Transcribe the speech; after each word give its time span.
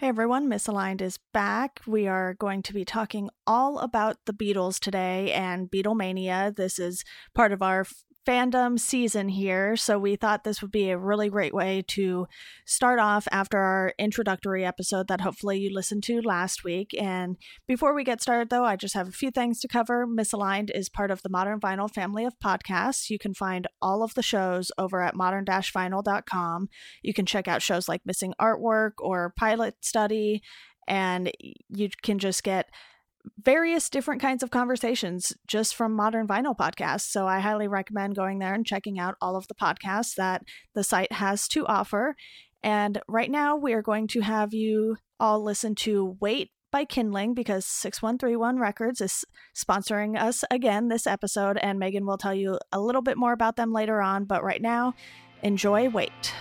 Hey 0.00 0.08
everyone, 0.08 0.48
Misaligned 0.48 1.02
is 1.02 1.18
back. 1.34 1.82
We 1.86 2.08
are 2.08 2.32
going 2.32 2.62
to 2.62 2.72
be 2.72 2.86
talking 2.86 3.28
all 3.46 3.80
about 3.80 4.16
the 4.24 4.32
Beatles 4.32 4.78
today 4.78 5.30
and 5.30 5.70
Beatlemania. 5.70 6.56
This 6.56 6.78
is 6.78 7.04
part 7.34 7.52
of 7.52 7.60
our 7.60 7.84
fandom 8.30 8.78
season 8.78 9.28
here, 9.28 9.74
so 9.74 9.98
we 9.98 10.14
thought 10.14 10.44
this 10.44 10.62
would 10.62 10.70
be 10.70 10.90
a 10.90 10.96
really 10.98 11.28
great 11.28 11.52
way 11.52 11.82
to 11.88 12.28
start 12.64 13.00
off 13.00 13.26
after 13.32 13.58
our 13.58 13.92
introductory 13.98 14.64
episode 14.64 15.08
that 15.08 15.20
hopefully 15.20 15.58
you 15.58 15.74
listened 15.74 16.04
to 16.04 16.22
last 16.22 16.62
week. 16.62 16.94
And 16.96 17.36
before 17.66 17.92
we 17.92 18.04
get 18.04 18.22
started, 18.22 18.48
though, 18.48 18.64
I 18.64 18.76
just 18.76 18.94
have 18.94 19.08
a 19.08 19.12
few 19.12 19.32
things 19.32 19.58
to 19.60 19.68
cover. 19.68 20.06
Misaligned 20.06 20.70
is 20.72 20.88
part 20.88 21.10
of 21.10 21.22
the 21.22 21.28
Modern 21.28 21.58
Vinyl 21.58 21.92
family 21.92 22.24
of 22.24 22.38
podcasts. 22.38 23.10
You 23.10 23.18
can 23.18 23.34
find 23.34 23.66
all 23.82 24.04
of 24.04 24.14
the 24.14 24.22
shows 24.22 24.70
over 24.78 25.02
at 25.02 25.16
modern 25.16 25.44
vinyl.com. 25.44 26.68
You 27.02 27.12
can 27.12 27.26
check 27.26 27.48
out 27.48 27.62
shows 27.62 27.88
like 27.88 28.06
Missing 28.06 28.34
Artwork 28.40 28.92
or 29.00 29.34
Pilot 29.36 29.74
Study, 29.80 30.40
and 30.86 31.32
you 31.68 31.88
can 32.00 32.20
just 32.20 32.44
get 32.44 32.70
various 33.42 33.88
different 33.90 34.20
kinds 34.20 34.42
of 34.42 34.50
conversations 34.50 35.32
just 35.46 35.74
from 35.74 35.92
modern 35.92 36.26
vinyl 36.26 36.56
podcasts. 36.56 37.10
So 37.10 37.26
I 37.26 37.40
highly 37.40 37.68
recommend 37.68 38.16
going 38.16 38.38
there 38.38 38.54
and 38.54 38.66
checking 38.66 38.98
out 38.98 39.16
all 39.20 39.36
of 39.36 39.48
the 39.48 39.54
podcasts 39.54 40.14
that 40.16 40.42
the 40.74 40.84
site 40.84 41.12
has 41.12 41.48
to 41.48 41.66
offer. 41.66 42.16
And 42.62 43.00
right 43.08 43.30
now, 43.30 43.56
we 43.56 43.72
are 43.72 43.82
going 43.82 44.06
to 44.08 44.20
have 44.20 44.52
you 44.52 44.96
all 45.18 45.42
listen 45.42 45.74
to 45.76 46.16
Wait 46.20 46.50
by 46.70 46.84
Kindling 46.84 47.34
because 47.34 47.66
6131 47.66 48.58
Records 48.58 49.00
is 49.00 49.24
sponsoring 49.56 50.20
us 50.20 50.44
again 50.50 50.88
this 50.88 51.06
episode. 51.06 51.58
And 51.58 51.78
Megan 51.78 52.06
will 52.06 52.18
tell 52.18 52.34
you 52.34 52.58
a 52.72 52.80
little 52.80 53.02
bit 53.02 53.16
more 53.16 53.32
about 53.32 53.56
them 53.56 53.72
later 53.72 54.00
on. 54.00 54.24
But 54.24 54.44
right 54.44 54.62
now, 54.62 54.94
enjoy 55.42 55.88
Wait. 55.88 56.34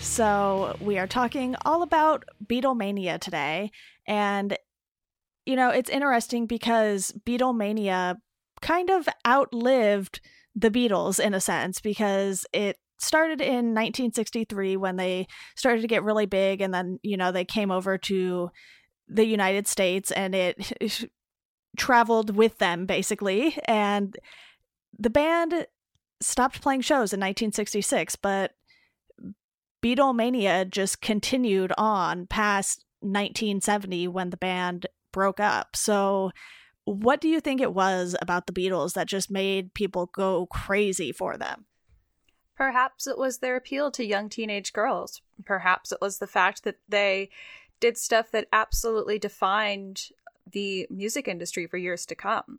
So 0.00 0.76
we 0.82 0.98
are 0.98 1.06
talking 1.06 1.56
all 1.64 1.82
about 1.82 2.26
Beatlemania 2.44 3.18
today. 3.18 3.70
And, 4.06 4.54
you 5.46 5.56
know, 5.56 5.70
it's 5.70 5.88
interesting 5.88 6.44
because 6.44 7.14
Beatlemania 7.24 8.16
kind 8.60 8.90
of 8.90 9.08
outlived 9.26 10.20
the 10.54 10.70
Beatles 10.70 11.18
in 11.18 11.32
a 11.32 11.40
sense 11.40 11.80
because 11.80 12.44
it 12.52 12.76
started 12.98 13.40
in 13.40 13.72
1963 13.72 14.76
when 14.76 14.96
they 14.96 15.26
started 15.56 15.80
to 15.80 15.88
get 15.88 16.02
really 16.02 16.26
big. 16.26 16.60
And 16.60 16.74
then, 16.74 16.98
you 17.02 17.16
know, 17.16 17.32
they 17.32 17.46
came 17.46 17.70
over 17.70 17.96
to 17.96 18.50
the 19.08 19.24
United 19.24 19.66
States 19.66 20.10
and 20.10 20.34
it 20.34 21.08
traveled 21.78 22.36
with 22.36 22.58
them 22.58 22.84
basically. 22.84 23.56
And 23.64 24.14
the 24.98 25.08
band 25.08 25.66
stopped 26.20 26.60
playing 26.60 26.82
shows 26.82 27.14
in 27.14 27.20
1966, 27.20 28.16
but 28.16 28.52
Beatlemania 29.82 30.68
just 30.68 31.00
continued 31.00 31.72
on 31.78 32.26
past 32.26 32.84
1970 33.00 34.08
when 34.08 34.30
the 34.30 34.36
band 34.36 34.86
broke 35.12 35.40
up. 35.40 35.74
So, 35.74 36.30
what 36.84 37.20
do 37.20 37.28
you 37.28 37.40
think 37.40 37.60
it 37.60 37.74
was 37.74 38.16
about 38.20 38.46
the 38.46 38.52
Beatles 38.52 38.94
that 38.94 39.06
just 39.06 39.30
made 39.30 39.74
people 39.74 40.06
go 40.06 40.46
crazy 40.46 41.12
for 41.12 41.36
them? 41.36 41.66
Perhaps 42.56 43.06
it 43.06 43.16
was 43.16 43.38
their 43.38 43.56
appeal 43.56 43.90
to 43.92 44.04
young 44.04 44.28
teenage 44.28 44.72
girls. 44.72 45.22
Perhaps 45.44 45.92
it 45.92 45.98
was 46.00 46.18
the 46.18 46.26
fact 46.26 46.64
that 46.64 46.76
they 46.88 47.30
did 47.80 47.96
stuff 47.96 48.30
that 48.32 48.48
absolutely 48.52 49.18
defined 49.18 50.08
the 50.50 50.86
music 50.90 51.26
industry 51.26 51.66
for 51.66 51.78
years 51.78 52.04
to 52.06 52.14
come. 52.14 52.58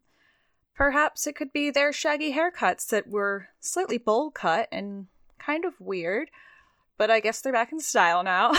Perhaps 0.74 1.28
it 1.28 1.36
could 1.36 1.54
be 1.54 1.70
their 1.70 1.94
shaggy 1.94 2.34
haircuts 2.34 2.88
that 2.88 3.08
were 3.08 3.50
slightly 3.60 3.98
bowl 3.98 4.32
cut 4.32 4.68
and 4.72 5.08
kind 5.38 5.66
of 5.66 5.80
weird 5.80 6.32
but 7.02 7.10
I 7.10 7.20
guess 7.20 7.42
they're 7.42 7.52
back 7.52 7.72
in 7.72 7.80
style 7.80 8.24
now. 8.24 8.52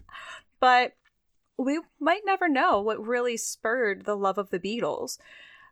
but 0.60 0.92
we 1.56 1.80
might 1.98 2.20
never 2.22 2.46
know 2.46 2.82
what 2.82 3.02
really 3.02 3.38
spurred 3.38 4.04
the 4.04 4.14
love 4.14 4.36
of 4.36 4.50
the 4.50 4.60
Beatles. 4.60 5.16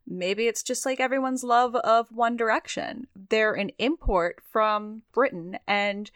Maybe 0.06 0.46
it's 0.46 0.62
just 0.62 0.86
like 0.86 0.98
everyone's 0.98 1.44
love 1.44 1.76
of 1.76 2.10
One 2.10 2.34
Direction. 2.34 3.06
They're 3.28 3.52
an 3.52 3.70
import 3.78 4.40
from 4.50 5.02
Britain 5.12 5.58
and 5.68 6.10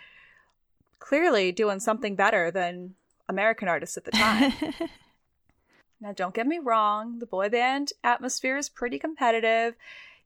clearly 1.00 1.52
doing 1.52 1.80
something 1.80 2.16
better 2.16 2.50
than 2.50 2.94
American 3.28 3.68
artists 3.68 3.98
at 3.98 4.04
the 4.06 4.12
time. 4.12 4.54
now, 6.00 6.12
don't 6.12 6.34
get 6.34 6.46
me 6.46 6.58
wrong, 6.58 7.18
the 7.18 7.26
boy 7.26 7.50
band 7.50 7.92
atmosphere 8.02 8.56
is 8.56 8.70
pretty 8.70 8.98
competitive 8.98 9.74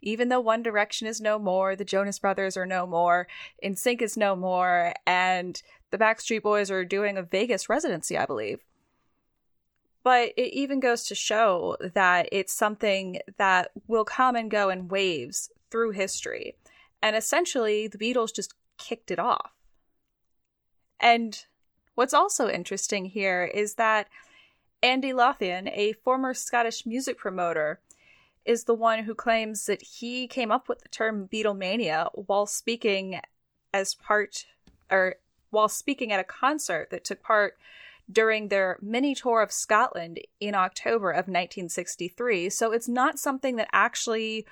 even 0.05 0.29
though 0.29 0.41
One 0.41 0.63
Direction 0.63 1.09
is 1.09 1.21
no 1.21 1.39
more, 1.39 1.75
the 1.75 1.85
Jonas 1.85 2.19
Brothers 2.19 2.57
are 2.57 2.67
no 2.67 2.87
more, 2.87 3.27
NSYNC 3.65 4.03
is 4.03 4.17
no 4.17 4.37
more, 4.37 4.93
and 5.07 5.61
the 5.91 5.99
Backstreet 5.99 6.43
Boys 6.43 6.71
are 6.71 6.85
doing 6.85 7.17
a 7.17 7.23
Vegas 7.23 7.69
residency, 7.69 8.17
I 8.17 8.27
believe. 8.27 8.61
But 10.03 10.33
it 10.37 10.53
even 10.53 10.81
goes 10.81 11.05
to 11.05 11.15
show 11.15 11.77
that 11.95 12.29
it's 12.31 12.53
something 12.53 13.21
that 13.39 13.71
will 13.89 14.05
come 14.05 14.37
and 14.37 14.51
go 14.51 14.69
in 14.69 14.89
waves 14.89 15.51
through 15.71 15.93
history. 15.93 16.57
And 17.03 17.17
essentially, 17.17 17.89
the 17.89 17.99
Beatles 17.99 18.35
just 18.35 18.55
kicked 18.77 19.11
it 19.11 19.19
off. 19.19 19.53
And 21.01 21.45
what's 21.95 22.15
also 22.15 22.49
interesting 22.51 23.07
here 23.07 23.45
is 23.45 23.75
that 23.75 24.09
Andy 24.83 25.15
Lothian, 25.15 25.69
a 25.69 25.95
former 25.95 26.35
Scottish 26.35 26.85
music 26.85 27.17
promoter, 27.17 27.81
is 28.45 28.65
the 28.65 28.75
one 28.75 29.05
who 29.05 29.15
claims 29.15 29.67
that 29.67 29.83
he 29.83 30.27
came 30.27 30.51
up 30.51 30.69
with 30.69 30.81
the 30.81 30.89
term 30.89 31.29
Beatlemania 31.33 32.09
while 32.15 32.47
speaking 32.47 33.21
as 33.73 33.95
part 33.95 34.47
or 34.91 35.17
while 35.51 35.69
speaking 35.69 36.13
at 36.13 36.21
a 36.21 36.25
concert 36.25 36.91
that 36.91 37.05
took 37.05 37.23
part 37.23 37.57
during 38.11 38.49
their 38.49 38.79
mini 38.83 39.15
tour 39.15 39.41
of 39.41 39.51
Scotland 39.51 40.21
in 40.41 40.55
October 40.55 41.11
of 41.11 41.27
1963. 41.27 42.51
So 42.51 42.73
it's 42.73 42.89
not 42.89 43.19
something 43.19 43.57
that 43.57 43.69
actually 43.73 44.47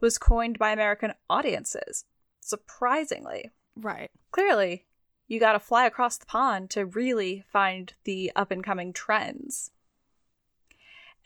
was 0.00 0.18
coined 0.18 0.58
by 0.58 0.72
American 0.72 1.12
audiences, 1.30 2.04
surprisingly. 2.40 3.52
Right. 3.76 4.10
Clearly, 4.32 4.86
you 5.28 5.40
got 5.40 5.52
to 5.52 5.60
fly 5.60 5.86
across 5.86 6.16
the 6.16 6.26
pond 6.26 6.70
to 6.70 6.86
really 6.86 7.44
find 7.50 7.92
the 8.04 8.32
up 8.34 8.50
and 8.50 8.64
coming 8.64 8.92
trends. 8.92 9.70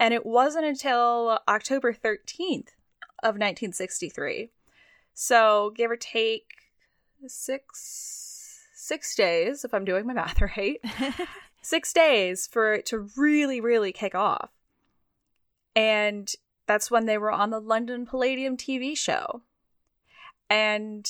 And 0.00 0.14
it 0.14 0.24
wasn't 0.24 0.64
until 0.64 1.40
October 1.46 1.92
13th 1.92 2.70
of 3.22 3.36
1963. 3.36 4.50
So, 5.12 5.72
give 5.76 5.90
or 5.90 5.96
take 5.96 6.46
six 7.26 8.66
six 8.74 9.14
days 9.14 9.62
if 9.62 9.74
I'm 9.74 9.84
doing 9.84 10.06
my 10.06 10.14
math 10.14 10.40
right. 10.56 10.80
six 11.62 11.92
days 11.92 12.46
for 12.46 12.72
it 12.72 12.86
to 12.86 13.10
really 13.16 13.60
really 13.60 13.92
kick 13.92 14.14
off. 14.14 14.50
And 15.76 16.32
that's 16.66 16.90
when 16.90 17.04
they 17.04 17.18
were 17.18 17.30
on 17.30 17.50
the 17.50 17.60
London 17.60 18.06
Palladium 18.06 18.56
TV 18.56 18.96
show. 18.96 19.42
And 20.48 21.08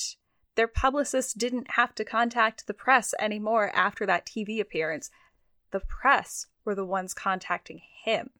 their 0.55 0.67
publicist 0.67 1.37
didn't 1.37 1.71
have 1.71 1.95
to 1.95 2.03
contact 2.03 2.67
the 2.67 2.73
press 2.73 3.13
anymore 3.19 3.71
after 3.73 4.05
that 4.05 4.25
TV 4.25 4.59
appearance. 4.59 5.09
The 5.71 5.79
press 5.79 6.47
were 6.65 6.75
the 6.75 6.85
ones 6.85 7.13
contacting 7.13 7.81
him. 8.03 8.31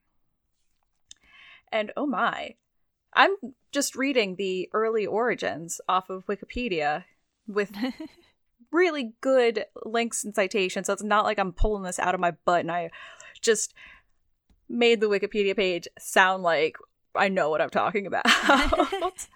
And 1.72 1.92
oh 1.96 2.06
my, 2.06 2.56
I'm 3.14 3.36
just 3.72 3.96
reading 3.96 4.36
the 4.36 4.70
early 4.74 5.06
origins 5.06 5.82
off 5.88 6.10
of 6.10 6.26
Wikipedia 6.28 7.06
with 7.48 7.72
really 8.72 9.14
good 9.22 9.66
links 9.84 10.24
and 10.24 10.34
citations. 10.34 10.88
So 10.88 10.94
it's 10.94 11.04
not 11.04 11.26
like 11.26 11.40
I'm 11.40 11.54
pulling 11.54 11.84
this 11.84 12.00
out 12.00 12.16
of 12.16 12.22
my 12.22 12.32
butt 12.32 12.62
and 12.62 12.72
I 12.72 12.92
just 13.42 13.74
made 14.70 15.02
the 15.02 15.10
Wikipedia 15.10 15.56
page 15.56 15.88
sound 16.00 16.44
like 16.44 16.78
I 17.16 17.28
know 17.28 17.50
what 17.50 17.62
I'm 17.62 17.70
talking 17.70 18.08
about. 18.08 18.26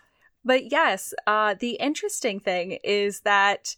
but 0.44 0.70
yes, 0.70 1.12
uh, 1.26 1.54
the 1.58 1.72
interesting 1.72 2.40
thing 2.40 2.78
is 2.84 3.20
that 3.20 3.76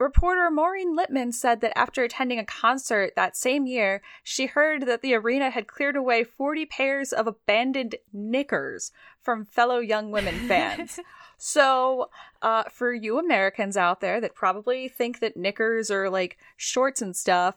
reporter 0.00 0.50
Maureen 0.50 0.96
Lipman 0.96 1.32
said 1.32 1.60
that 1.60 1.76
after 1.78 2.02
attending 2.02 2.38
a 2.38 2.44
concert 2.44 3.12
that 3.14 3.36
same 3.36 3.66
year, 3.66 4.00
she 4.24 4.46
heard 4.46 4.86
that 4.86 5.02
the 5.02 5.14
arena 5.14 5.50
had 5.50 5.68
cleared 5.68 5.94
away 5.94 6.24
40 6.24 6.66
pairs 6.66 7.12
of 7.12 7.26
abandoned 7.26 7.96
knickers 8.12 8.92
from 9.20 9.44
fellow 9.44 9.78
young 9.78 10.10
women 10.10 10.34
fans. 10.48 10.98
so, 11.36 12.08
uh, 12.40 12.64
for 12.70 12.94
you 12.94 13.18
Americans 13.18 13.76
out 13.76 14.00
there 14.00 14.20
that 14.20 14.34
probably 14.34 14.88
think 14.88 15.20
that 15.20 15.36
knickers 15.36 15.90
are 15.90 16.08
like 16.08 16.38
shorts 16.56 17.02
and 17.02 17.14
stuff, 17.14 17.56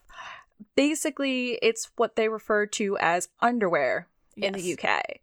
basically 0.76 1.58
it's 1.62 1.92
what 1.96 2.18
they 2.18 2.28
refer 2.28 2.66
to 2.66 2.98
as 2.98 3.30
underwear 3.40 4.08
yes. 4.36 4.48
in 4.48 4.54
the 4.54 4.74
UK. 4.74 5.20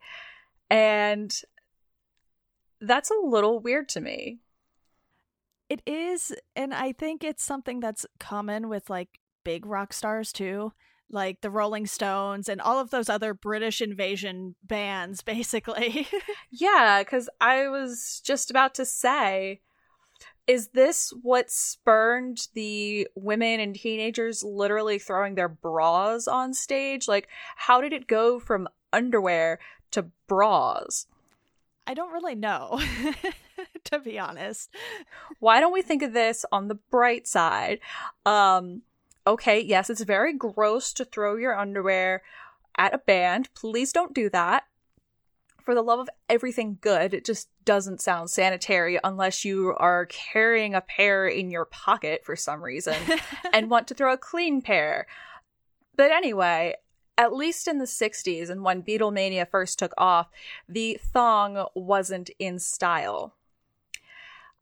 And 0.71 1.39
that's 2.81 3.11
a 3.11 3.27
little 3.27 3.61
weird 3.61 3.91
to 3.91 4.01
me. 4.01 4.39
It 5.71 5.83
is, 5.87 6.35
and 6.57 6.75
I 6.75 6.93
think 6.93 7.23
it's 7.23 7.45
something 7.45 7.79
that's 7.79 8.05
common 8.19 8.69
with 8.69 8.91
like 8.91 9.21
big 9.45 9.65
rock 9.65 9.93
stars 9.93 10.33
too, 10.33 10.73
like 11.09 11.41
the 11.41 11.51
Rolling 11.51 11.87
Stones 11.87 12.49
and 12.49 12.61
all 12.61 12.81
of 12.81 12.91
those 12.91 13.09
other 13.09 13.35
British 13.35 13.81
invasion 13.81 14.57
bands, 14.65 15.23
basically. 15.23 16.09
yeah, 16.51 17.03
because 17.03 17.29
I 17.41 17.69
was 17.69 18.21
just 18.25 18.51
about 18.51 18.75
to 18.75 18.85
say, 18.85 19.61
is 20.49 20.69
this 20.69 21.13
what 21.23 21.53
spurned 21.53 22.49
the 22.55 23.07
women 23.15 23.61
and 23.61 23.77
teenagers 23.77 24.43
literally 24.43 24.99
throwing 24.99 25.37
their 25.37 25.49
bras 25.49 26.27
on 26.27 26.53
stage? 26.53 27.07
Like, 27.07 27.29
how 27.55 27.81
did 27.81 27.93
it 27.93 28.09
go 28.09 28.41
from 28.41 28.67
underwear 28.93 29.61
to 29.93 30.11
bras? 30.27 31.07
I 31.87 31.95
don't 31.95 32.13
really 32.13 32.35
know, 32.35 32.81
to 33.85 33.99
be 33.99 34.19
honest. 34.19 34.71
Why 35.39 35.61
don't 35.61 35.73
we 35.73 35.83
think 35.83 36.03
of 36.03 36.13
this 36.13 36.45
on 36.53 36.69
the 36.69 36.75
bright 36.75 37.27
side? 37.27 37.81
Um, 38.27 38.83
okay, 39.27 39.61
yes, 39.61 39.91
it's 39.91 40.03
very 40.03 40.35
gross 40.35 40.93
to 40.95 41.05
throw 41.05 41.37
your 41.37 41.57
underwear 41.57 42.23
at 42.77 42.95
a 42.95 42.99
band. 42.99 43.49
Please 43.55 43.93
don't 43.93 44.15
do 44.15 44.31
that. 44.31 44.65
For 45.63 45.75
the 45.75 45.83
love 45.83 46.01
of 46.01 46.09
everything 46.29 46.79
good, 46.81 47.13
it 47.15 47.25
just 47.25 47.49
doesn't 47.65 48.01
sound 48.01 48.31
sanitary 48.31 48.99
unless 49.05 49.45
you 49.45 49.75
are 49.77 50.07
carrying 50.07 50.75
a 50.75 50.81
pair 50.81 51.29
in 51.29 51.51
your 51.51 51.67
pocket 51.67 52.23
for 52.25 52.35
some 52.35 52.63
reason 52.63 52.97
and 53.53 53.71
want 53.71 53.87
to 53.89 53.95
throw 53.95 54.13
a 54.13 54.19
clean 54.19 54.63
pair. 54.63 55.07
But 55.97 56.11
anyway, 56.11 56.77
at 57.19 57.35
least 57.35 57.69
in 57.69 57.77
the 57.77 57.85
60s 57.85 58.49
and 58.49 58.65
when 58.65 58.83
Beatlemania 58.83 59.47
first 59.47 59.79
took 59.79 59.93
off, 59.99 60.29
the 60.67 60.99
thong 61.13 61.67
wasn't 61.75 62.31
in 62.39 62.59
style. 62.59 63.35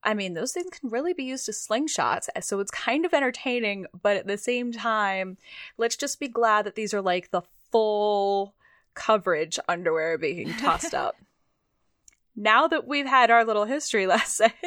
I 0.03 0.15
mean, 0.15 0.35
those 0.35 0.53
things 0.53 0.71
can 0.79 0.91
really 0.91 1.13
be 1.13 1.25
used 1.25 1.49
as 1.49 1.67
slingshots, 1.67 2.29
eh, 2.35 2.41
so 2.41 2.61
it's 2.61 2.71
kind 2.71 3.05
of 3.05 3.13
entertaining, 3.13 3.87
but 4.03 4.17
at 4.17 4.27
the 4.27 4.39
same 4.39 4.73
time, 4.73 5.37
let's 5.77 5.97
just 5.97 6.21
be 6.21 6.29
glad 6.29 6.65
that 6.67 6.77
these 6.77 6.95
are 6.95 7.03
like 7.03 7.31
the 7.31 7.43
full 7.71 8.55
coverage 8.95 9.59
underwear 9.69 10.17
being 10.19 10.53
tossed 10.55 10.95
up. 10.95 11.17
now 12.37 12.69
that 12.69 12.87
we've 12.87 13.07
had 13.07 13.31
our 13.31 13.45
little 13.45 13.65
history 13.65 14.07
lesson, 14.07 14.53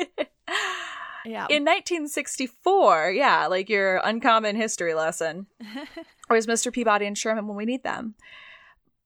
yeah. 1.25 1.47
In 1.49 1.63
1964, 1.63 3.11
yeah, 3.11 3.47
like 3.47 3.69
your 3.69 4.01
uncommon 4.03 4.55
history 4.55 4.93
lesson. 4.93 5.47
Where's 6.27 6.47
Mr. 6.47 6.71
Peabody 6.71 7.05
and 7.05 7.17
Sherman 7.17 7.47
when 7.47 7.57
we 7.57 7.65
need 7.65 7.83
them? 7.83 8.15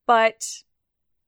But 0.07 0.63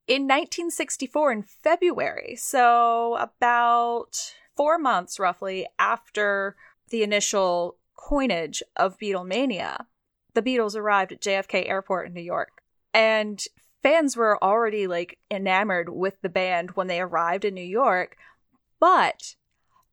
in 0.06 0.22
1964, 0.22 1.32
in 1.32 1.42
February, 1.42 2.36
so 2.36 3.16
about 3.16 4.34
four 4.58 4.76
months 4.76 5.20
roughly 5.20 5.68
after 5.78 6.56
the 6.90 7.04
initial 7.04 7.78
coinage 7.96 8.60
of 8.76 8.98
Beatlemania, 8.98 9.86
the 10.34 10.42
Beatles 10.42 10.74
arrived 10.74 11.12
at 11.12 11.20
JFK 11.20 11.68
Airport 11.68 12.08
in 12.08 12.14
New 12.14 12.20
York. 12.20 12.60
And 12.92 13.40
fans 13.84 14.16
were 14.16 14.42
already 14.42 14.88
like 14.88 15.18
enamored 15.30 15.88
with 15.88 16.20
the 16.22 16.28
band 16.28 16.72
when 16.72 16.88
they 16.88 17.00
arrived 17.00 17.44
in 17.44 17.54
New 17.54 17.60
York, 17.60 18.16
but 18.80 19.36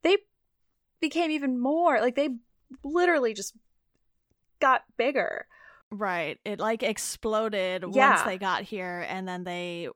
they 0.02 0.18
became 1.00 1.30
even 1.30 1.60
more 1.60 2.02
like 2.02 2.16
they 2.16 2.30
literally 2.84 3.36
just 3.36 3.54
got 4.60 4.84
bigger. 4.98 5.46
Right. 5.92 6.40
It 6.44 6.60
like 6.60 6.82
exploded 6.82 7.86
yeah. 7.94 8.16
once 8.16 8.22
they 8.24 8.40
got 8.40 8.64
here 8.64 9.06
and 9.08 9.28
then 9.28 9.44
they 9.44 9.90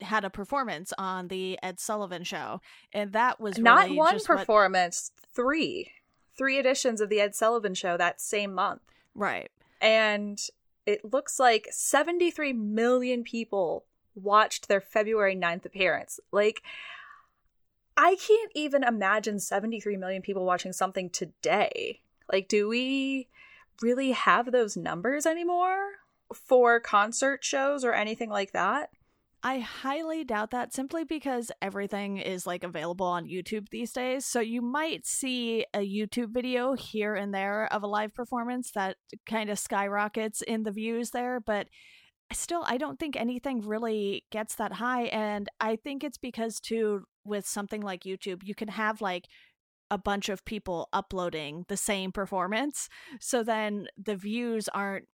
had 0.00 0.24
a 0.24 0.30
performance 0.30 0.92
on 0.98 1.28
the 1.28 1.58
Ed 1.62 1.80
Sullivan 1.80 2.24
show. 2.24 2.60
And 2.92 3.12
that 3.12 3.40
was 3.40 3.58
not 3.58 3.90
one 3.90 4.18
performance, 4.20 5.10
what... 5.14 5.34
three. 5.34 5.90
Three 6.36 6.58
editions 6.58 7.00
of 7.00 7.08
the 7.08 7.20
Ed 7.20 7.34
Sullivan 7.34 7.74
show 7.74 7.96
that 7.96 8.20
same 8.20 8.54
month. 8.54 8.82
Right. 9.14 9.50
And 9.80 10.40
it 10.86 11.12
looks 11.12 11.38
like 11.38 11.68
73 11.70 12.52
million 12.52 13.22
people 13.22 13.84
watched 14.14 14.68
their 14.68 14.80
February 14.80 15.36
9th 15.36 15.64
appearance. 15.64 16.20
Like 16.32 16.62
I 17.96 18.16
can't 18.16 18.50
even 18.54 18.82
imagine 18.82 19.38
73 19.38 19.96
million 19.96 20.22
people 20.22 20.44
watching 20.44 20.72
something 20.72 21.10
today. 21.10 22.00
Like, 22.32 22.48
do 22.48 22.68
we 22.68 23.28
really 23.80 24.12
have 24.12 24.50
those 24.50 24.76
numbers 24.76 25.26
anymore 25.26 25.90
for 26.32 26.80
concert 26.80 27.44
shows 27.44 27.84
or 27.84 27.92
anything 27.92 28.30
like 28.30 28.52
that? 28.52 28.90
I 29.46 29.58
highly 29.58 30.24
doubt 30.24 30.52
that 30.52 30.72
simply 30.72 31.04
because 31.04 31.52
everything 31.60 32.16
is 32.16 32.46
like 32.46 32.64
available 32.64 33.04
on 33.04 33.28
YouTube 33.28 33.68
these 33.68 33.92
days. 33.92 34.24
So 34.24 34.40
you 34.40 34.62
might 34.62 35.06
see 35.06 35.66
a 35.74 35.80
YouTube 35.80 36.30
video 36.32 36.72
here 36.72 37.14
and 37.14 37.34
there 37.34 37.70
of 37.70 37.82
a 37.82 37.86
live 37.86 38.14
performance 38.14 38.70
that 38.70 38.96
kind 39.28 39.50
of 39.50 39.58
skyrockets 39.58 40.40
in 40.40 40.62
the 40.62 40.70
views 40.70 41.10
there, 41.10 41.40
but 41.40 41.68
still 42.32 42.64
I 42.66 42.78
don't 42.78 42.98
think 42.98 43.16
anything 43.16 43.60
really 43.60 44.24
gets 44.32 44.54
that 44.54 44.72
high 44.72 45.04
and 45.04 45.46
I 45.60 45.76
think 45.76 46.02
it's 46.02 46.16
because 46.16 46.58
too 46.58 47.04
with 47.26 47.46
something 47.46 47.82
like 47.82 48.04
YouTube, 48.04 48.40
you 48.44 48.54
can 48.54 48.68
have 48.68 49.02
like 49.02 49.26
a 49.90 49.98
bunch 49.98 50.30
of 50.30 50.46
people 50.46 50.88
uploading 50.94 51.66
the 51.68 51.76
same 51.76 52.12
performance. 52.12 52.88
So 53.20 53.42
then 53.42 53.88
the 54.02 54.16
views 54.16 54.68
aren't 54.68 55.04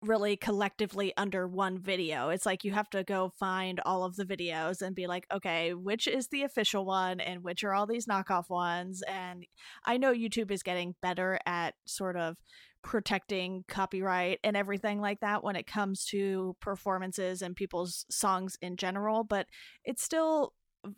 really 0.00 0.36
collectively 0.36 1.12
under 1.16 1.46
one 1.46 1.78
video. 1.78 2.28
It's 2.30 2.46
like 2.46 2.64
you 2.64 2.72
have 2.72 2.90
to 2.90 3.04
go 3.04 3.32
find 3.38 3.80
all 3.84 4.04
of 4.04 4.16
the 4.16 4.24
videos 4.24 4.82
and 4.82 4.94
be 4.94 5.06
like, 5.06 5.26
okay, 5.32 5.74
which 5.74 6.06
is 6.06 6.28
the 6.28 6.42
official 6.42 6.84
one 6.84 7.20
and 7.20 7.42
which 7.42 7.64
are 7.64 7.74
all 7.74 7.86
these 7.86 8.06
knockoff 8.06 8.48
ones? 8.48 9.02
And 9.08 9.44
I 9.84 9.96
know 9.96 10.12
YouTube 10.12 10.50
is 10.50 10.62
getting 10.62 10.94
better 11.02 11.38
at 11.46 11.74
sort 11.86 12.16
of 12.16 12.36
protecting 12.82 13.64
copyright 13.68 14.40
and 14.42 14.56
everything 14.56 15.00
like 15.00 15.20
that 15.20 15.44
when 15.44 15.56
it 15.56 15.66
comes 15.66 16.04
to 16.06 16.56
performances 16.60 17.42
and 17.42 17.54
people's 17.54 18.04
songs 18.10 18.56
in 18.60 18.76
general, 18.76 19.24
but 19.24 19.46
it's 19.84 20.02
still 20.02 20.52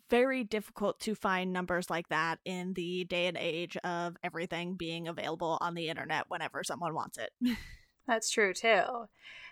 very 0.09 0.43
difficult 0.43 0.99
to 0.99 1.13
find 1.13 1.53
numbers 1.53 1.89
like 1.89 2.07
that 2.09 2.39
in 2.43 2.73
the 2.73 3.03
day 3.05 3.27
and 3.27 3.37
age 3.37 3.77
of 3.83 4.17
everything 4.23 4.75
being 4.75 5.07
available 5.07 5.59
on 5.61 5.75
the 5.75 5.89
internet 5.89 6.25
whenever 6.27 6.63
someone 6.63 6.95
wants 6.95 7.19
it. 7.19 7.29
That's 8.07 8.29
true 8.29 8.53
too. 8.53 9.07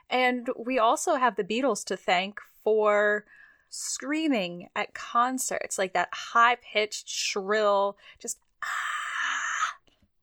And 0.09 0.49
we 0.57 0.79
also 0.79 1.15
have 1.15 1.35
the 1.35 1.43
Beatles 1.43 1.83
to 1.85 1.97
thank 1.97 2.39
for 2.63 3.25
screaming 3.69 4.69
at 4.75 4.93
concerts, 4.93 5.77
like 5.77 5.93
that 5.93 6.09
high 6.13 6.55
pitched, 6.55 7.09
shrill, 7.09 7.97
just 8.19 8.37
ah. 8.63 9.77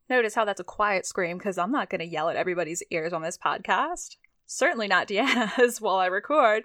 Notice 0.08 0.34
how 0.34 0.44
that's 0.44 0.60
a 0.60 0.64
quiet 0.64 1.06
scream 1.06 1.38
because 1.38 1.58
I'm 1.58 1.72
not 1.72 1.90
going 1.90 2.00
to 2.00 2.06
yell 2.06 2.28
at 2.28 2.36
everybody's 2.36 2.82
ears 2.90 3.12
on 3.12 3.22
this 3.22 3.38
podcast. 3.38 4.16
Certainly 4.46 4.88
not 4.88 5.08
Deanna's 5.08 5.80
while 5.80 5.96
I 5.96 6.06
record, 6.06 6.64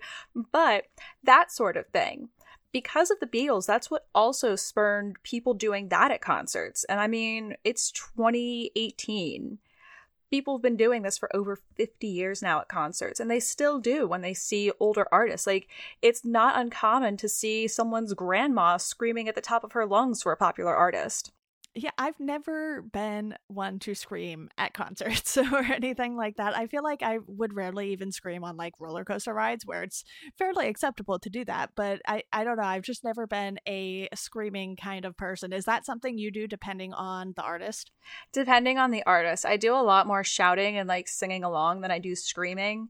but 0.52 0.86
that 1.24 1.52
sort 1.52 1.78
of 1.78 1.88
thing 1.88 2.30
because 2.76 3.10
of 3.10 3.22
the 3.22 3.26
Beatles, 3.26 3.66
that's 3.66 3.90
what 3.90 4.06
also 4.14 4.58
spurned 4.58 5.16
people 5.24 5.54
doing 5.54 5.88
that 5.88 6.12
at 6.12 6.20
concerts. 6.20 6.84
And 6.84 7.00
I 7.00 7.08
mean, 7.08 7.56
it's 7.64 7.90
2018. 7.90 9.60
People 10.32 10.58
have 10.58 10.62
been 10.62 10.76
doing 10.76 11.04
this 11.04 11.18
for 11.18 11.34
over 11.36 11.56
50 11.76 12.08
years 12.08 12.42
now 12.42 12.60
at 12.60 12.68
concerts, 12.68 13.20
and 13.20 13.30
they 13.30 13.40
still 13.40 13.80
do 13.80 14.08
when 14.08 14.22
they 14.22 14.34
see 14.34 14.72
older 14.80 15.08
artists. 15.12 15.48
Like, 15.48 15.68
it's 16.02 16.26
not 16.26 16.60
uncommon 16.60 17.18
to 17.18 17.30
see 17.30 17.68
someone's 17.68 18.14
grandma 18.14 18.78
screaming 18.78 19.30
at 19.30 19.36
the 19.36 19.42
top 19.42 19.64
of 19.64 19.74
her 19.74 19.86
lungs 19.86 20.24
for 20.24 20.32
a 20.32 20.38
popular 20.38 20.76
artist. 20.76 21.32
Yeah, 21.78 21.92
I've 21.98 22.20
never 22.22 22.84
been 22.84 23.36
one 23.48 23.80
to 23.80 23.96
scream 23.96 24.50
at 24.58 24.74
concerts 24.74 25.36
or 25.52 25.60
anything 25.60 26.16
like 26.16 26.38
that. 26.38 26.56
I 26.56 26.68
feel 26.68 26.84
like 26.84 27.04
I 27.04 27.20
would 27.28 27.54
rarely 27.54 27.92
even 27.92 28.14
scream 28.14 28.46
on 28.46 28.56
like 28.56 28.74
roller 28.80 29.04
coaster 29.04 29.34
rides 29.34 29.66
where 29.66 29.84
it's 29.84 30.06
fairly 30.38 30.70
acceptable 30.70 31.20
to 31.20 31.30
do 31.30 31.44
that. 31.44 31.72
But 31.76 32.02
I, 32.08 32.24
I 32.32 32.46
don't 32.46 32.56
know. 32.56 32.64
I've 32.64 32.84
just 32.84 33.04
never 33.04 33.28
been 33.28 33.60
a 33.68 34.08
screaming 34.16 34.78
kind 34.78 35.04
of 35.04 35.18
person. 35.18 35.52
Is 35.52 35.66
that 35.66 35.86
something 35.86 36.18
you 36.18 36.32
do 36.32 36.48
depending 36.48 36.94
on 36.94 37.34
the 37.36 37.44
artist? 37.44 37.92
Depending 38.32 38.78
on 38.78 38.92
the 38.92 39.04
artist. 39.04 39.46
I 39.46 39.58
do 39.58 39.76
a 39.76 39.84
lot 39.84 40.08
more 40.08 40.24
shouting 40.24 40.78
and 40.78 40.88
like 40.88 41.10
singing 41.10 41.44
along 41.44 41.82
than 41.82 41.92
I 41.92 42.00
do 42.00 42.16
screaming. 42.16 42.88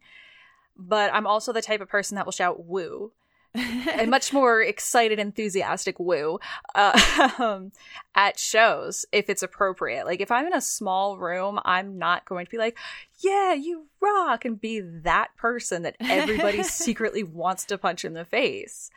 But 0.78 1.12
I'm 1.12 1.26
also 1.26 1.52
the 1.52 1.64
type 1.64 1.82
of 1.82 1.90
person 1.90 2.18
that 2.18 2.26
will 2.26 2.32
shout 2.32 2.64
woo 2.64 3.14
a 4.00 4.06
much 4.06 4.34
more 4.34 4.62
excited, 4.62 5.20
enthusiastic 5.20 6.00
woo 6.00 6.40
uh, 6.74 7.32
um, 7.40 7.72
at 8.16 8.38
shows 8.40 9.06
if 9.12 9.30
it's 9.30 9.44
appropriate. 9.44 10.06
Like 10.06 10.22
if 10.22 10.32
I'm 10.32 10.48
in 10.48 10.54
a 10.54 10.62
small 10.62 11.18
room, 11.18 11.60
I'm 11.66 11.98
not 11.98 12.26
going 12.26 12.46
to 12.46 12.52
be 12.52 12.58
like, 12.58 12.78
"Yeah, 13.20 13.54
you 13.54 13.88
rock," 14.00 14.46
and 14.46 14.60
be 14.60 14.80
that 14.80 15.36
person 15.38 15.84
that 15.84 15.96
everybody 16.00 16.64
secretly 16.64 17.24
wants 17.24 17.66
to 17.66 17.78
punch 17.78 18.06
in 18.06 18.14
the 18.14 18.26
face. 18.26 18.90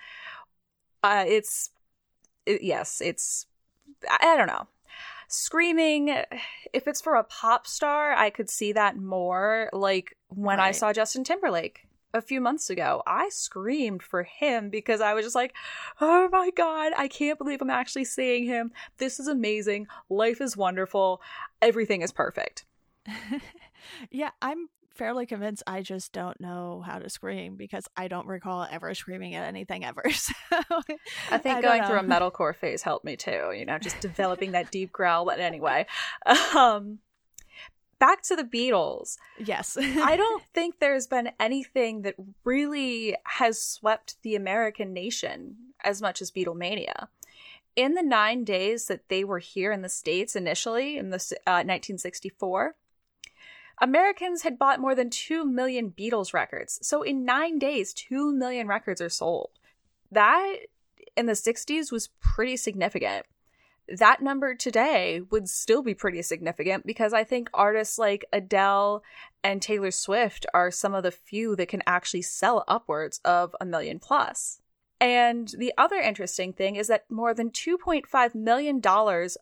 Uh, 1.02 1.24
it's 1.26 1.70
it, 2.46 2.62
yes, 2.62 3.00
it's 3.00 3.46
I 4.08 4.36
don't 4.36 4.48
know. 4.48 4.66
Screaming, 5.30 6.08
if 6.72 6.88
it's 6.88 7.02
for 7.02 7.14
a 7.14 7.24
pop 7.24 7.66
star, 7.66 8.12
I 8.12 8.30
could 8.30 8.48
see 8.48 8.72
that 8.72 8.96
more. 8.96 9.68
Like 9.72 10.16
when 10.28 10.58
right. 10.58 10.68
I 10.68 10.72
saw 10.72 10.92
Justin 10.92 11.22
Timberlake 11.22 11.87
a 12.14 12.22
few 12.22 12.40
months 12.40 12.70
ago, 12.70 13.02
I 13.06 13.28
screamed 13.28 14.02
for 14.02 14.22
him 14.22 14.70
because 14.70 15.00
I 15.00 15.14
was 15.14 15.24
just 15.24 15.34
like, 15.34 15.54
oh 16.00 16.28
my 16.30 16.50
God, 16.50 16.92
I 16.96 17.08
can't 17.08 17.38
believe 17.38 17.60
I'm 17.60 17.70
actually 17.70 18.04
seeing 18.04 18.44
him. 18.44 18.72
This 18.98 19.20
is 19.20 19.28
amazing. 19.28 19.86
Life 20.08 20.40
is 20.40 20.56
wonderful. 20.56 21.20
Everything 21.60 22.02
is 22.02 22.12
perfect. 22.12 22.64
yeah, 24.10 24.30
I'm 24.40 24.68
fairly 24.98 25.26
convinced 25.26 25.62
I 25.66 25.82
just 25.82 26.12
don't 26.12 26.38
know 26.40 26.82
how 26.84 26.98
to 26.98 27.08
scream 27.08 27.56
because 27.56 27.86
I 27.96 28.08
don't 28.08 28.26
recall 28.26 28.66
ever 28.68 28.92
screaming 28.94 29.36
at 29.36 29.46
anything 29.46 29.84
ever. 29.84 30.02
So 30.18 30.82
I 31.30 31.38
think 31.38 31.58
I 31.58 31.60
going 31.62 31.84
through 31.84 31.98
a 31.98 32.02
metalcore 32.02 32.54
phase 32.54 32.82
helped 32.82 33.04
me 33.04 33.16
too, 33.16 33.52
you 33.56 33.64
know, 33.64 33.78
just 33.78 34.00
developing 34.00 34.52
that 34.52 34.70
deep 34.70 34.90
growl. 34.90 35.24
But 35.24 35.38
anyway, 35.38 35.86
um, 36.56 36.98
back 37.98 38.22
to 38.22 38.36
the 38.36 38.44
Beatles. 38.44 39.16
Yes. 39.38 39.76
I 39.76 40.16
don't 40.16 40.42
think 40.54 40.78
there's 40.78 41.06
been 41.06 41.30
anything 41.38 42.02
that 42.02 42.14
really 42.44 43.16
has 43.24 43.62
swept 43.62 44.16
the 44.22 44.34
American 44.34 44.92
nation 44.92 45.56
as 45.82 46.02
much 46.02 46.20
as 46.22 46.30
Beatlemania. 46.30 47.08
In 47.76 47.94
the 47.94 48.02
nine 48.02 48.44
days 48.44 48.86
that 48.86 49.08
they 49.08 49.22
were 49.22 49.38
here 49.38 49.70
in 49.70 49.82
the 49.82 49.88
States 49.88 50.34
initially, 50.34 50.96
in 50.96 51.10
the 51.10 51.16
uh, 51.46 51.62
1964, 51.62 52.74
Americans 53.80 54.42
had 54.42 54.58
bought 54.58 54.80
more 54.80 54.94
than 54.94 55.10
2 55.10 55.44
million 55.44 55.92
Beatles 55.96 56.34
records. 56.34 56.80
So 56.82 57.02
in 57.02 57.24
nine 57.24 57.58
days, 57.58 57.92
2 57.94 58.32
million 58.32 58.66
records 58.66 59.00
are 59.00 59.08
sold. 59.08 59.50
That 60.10 60.56
in 61.16 61.26
the 61.26 61.34
60s 61.34 61.92
was 61.92 62.08
pretty 62.20 62.56
significant 62.56 63.26
that 63.96 64.22
number 64.22 64.54
today 64.54 65.20
would 65.30 65.48
still 65.48 65.82
be 65.82 65.94
pretty 65.94 66.22
significant 66.22 66.86
because 66.86 67.12
I 67.12 67.24
think 67.24 67.48
artists 67.54 67.98
like 67.98 68.24
Adele 68.32 69.02
and 69.42 69.62
Taylor 69.62 69.90
Swift 69.90 70.46
are 70.52 70.70
some 70.70 70.94
of 70.94 71.02
the 71.02 71.10
few 71.10 71.56
that 71.56 71.68
can 71.68 71.82
actually 71.86 72.22
sell 72.22 72.64
upwards 72.68 73.20
of 73.24 73.54
a 73.60 73.64
million 73.64 73.98
plus. 73.98 74.60
And 75.00 75.48
the 75.56 75.72
other 75.78 75.96
interesting 75.96 76.52
thing 76.52 76.76
is 76.76 76.88
that 76.88 77.10
more 77.10 77.32
than 77.32 77.50
$2.5 77.50 78.34
million 78.34 78.80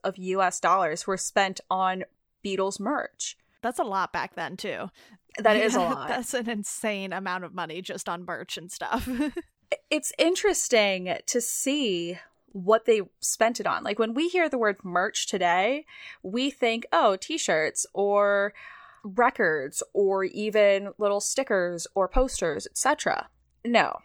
of 0.05 0.19
US 0.19 0.61
dollars 0.61 1.07
were 1.07 1.17
spent 1.17 1.61
on 1.71 2.05
Beatles 2.45 2.79
merch. 2.79 3.37
That's 3.63 3.79
a 3.79 3.85
lot 3.85 4.13
back 4.13 4.35
then, 4.35 4.57
too. 4.57 4.91
That 5.39 5.57
is 5.57 5.75
a 5.75 5.81
lot. 5.81 6.09
That's 6.09 6.35
an 6.35 6.49
insane 6.49 7.13
amount 7.13 7.45
of 7.45 7.55
money 7.55 7.81
just 7.81 8.09
on 8.09 8.25
merch 8.25 8.59
and 8.59 8.71
stuff. 8.71 9.09
it's 9.91 10.13
interesting 10.19 11.17
to 11.27 11.41
see 11.41 12.19
what 12.57 12.87
they 12.87 13.03
spent 13.21 13.61
it 13.61 13.67
on. 13.67 13.85
Like 13.85 13.99
when 13.99 14.15
we 14.15 14.29
hear 14.29 14.49
the 14.49 14.59
word 14.59 14.79
merch 14.83 15.27
today, 15.27 15.85
we 16.23 16.51
think, 16.51 16.87
oh, 16.91 17.17
t 17.17 17.37
shirts 17.37 17.87
or 17.93 18.55
records 19.05 19.83
or 19.93 20.25
even 20.25 20.93
little 20.99 21.21
stickers 21.21 21.87
or 21.95 22.09
posters, 22.09 22.67
etc. 22.67 23.29
No. 23.65 23.99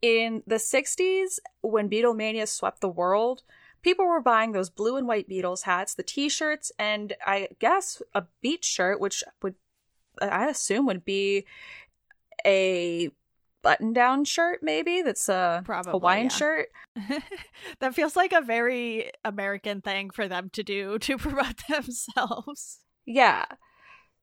In 0.00 0.42
the 0.46 0.56
60s, 0.56 1.38
when 1.60 1.90
Beatlemania 1.90 2.48
swept 2.48 2.80
the 2.80 2.88
world, 2.88 3.42
people 3.82 4.06
were 4.06 4.22
buying 4.22 4.52
those 4.52 4.70
blue 4.70 4.96
and 4.96 5.06
white 5.06 5.28
Beatles 5.28 5.62
hats, 5.62 5.94
the 5.94 6.02
t 6.02 6.28
shirts, 6.28 6.72
and 6.78 7.12
I 7.26 7.48
guess 7.58 8.00
a 8.14 8.24
beach 8.40 8.64
shirt, 8.64 9.00
which 9.00 9.22
would, 9.42 9.54
I 10.20 10.48
assume, 10.48 10.86
would 10.86 11.04
be 11.04 11.44
a 12.46 13.10
button 13.68 13.92
down 13.92 14.24
shirt, 14.24 14.60
maybe 14.62 15.02
that's 15.02 15.28
a 15.28 15.60
Probably, 15.62 15.90
Hawaiian 15.90 16.24
yeah. 16.24 16.28
shirt. 16.30 16.68
that 17.80 17.94
feels 17.94 18.16
like 18.16 18.32
a 18.32 18.40
very 18.40 19.10
American 19.26 19.82
thing 19.82 20.08
for 20.08 20.26
them 20.26 20.48
to 20.54 20.62
do 20.62 20.98
to 21.00 21.18
promote 21.18 21.60
themselves. 21.68 22.78
Yeah. 23.04 23.44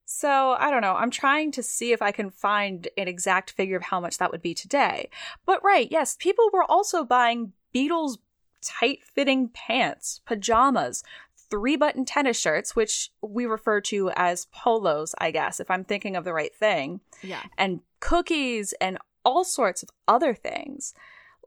So 0.05 0.55
I 0.59 0.71
don't 0.71 0.81
know. 0.81 0.95
I'm 0.95 1.11
trying 1.11 1.51
to 1.51 1.61
see 1.61 1.91
if 1.91 2.01
I 2.01 2.11
can 2.11 2.31
find 2.31 2.87
an 2.97 3.07
exact 3.07 3.51
figure 3.51 3.77
of 3.77 3.83
how 3.83 3.99
much 3.99 4.17
that 4.17 4.31
would 4.31 4.41
be 4.41 4.55
today. 4.55 5.09
But 5.45 5.63
right, 5.63 5.87
yes, 5.91 6.17
people 6.19 6.49
were 6.51 6.63
also 6.63 7.03
buying 7.03 7.53
Beatles 7.71 8.17
tight 8.63 9.03
fitting 9.03 9.49
pants, 9.49 10.21
pajamas, 10.25 11.03
three 11.51 11.75
button 11.75 12.03
tennis 12.03 12.39
shirts, 12.39 12.75
which 12.75 13.11
we 13.21 13.45
refer 13.45 13.79
to 13.81 14.09
as 14.15 14.47
polos, 14.51 15.13
I 15.19 15.29
guess, 15.29 15.59
if 15.59 15.69
I'm 15.69 15.83
thinking 15.83 16.15
of 16.15 16.23
the 16.23 16.33
right 16.33 16.55
thing. 16.55 17.01
Yeah. 17.21 17.43
And 17.59 17.81
cookies 17.99 18.73
and 18.81 18.97
all 19.25 19.43
sorts 19.43 19.83
of 19.83 19.89
other 20.07 20.33
things. 20.33 20.93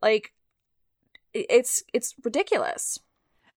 Like 0.02 0.32
it's 1.32 1.84
it's 1.92 2.14
ridiculous. 2.24 2.98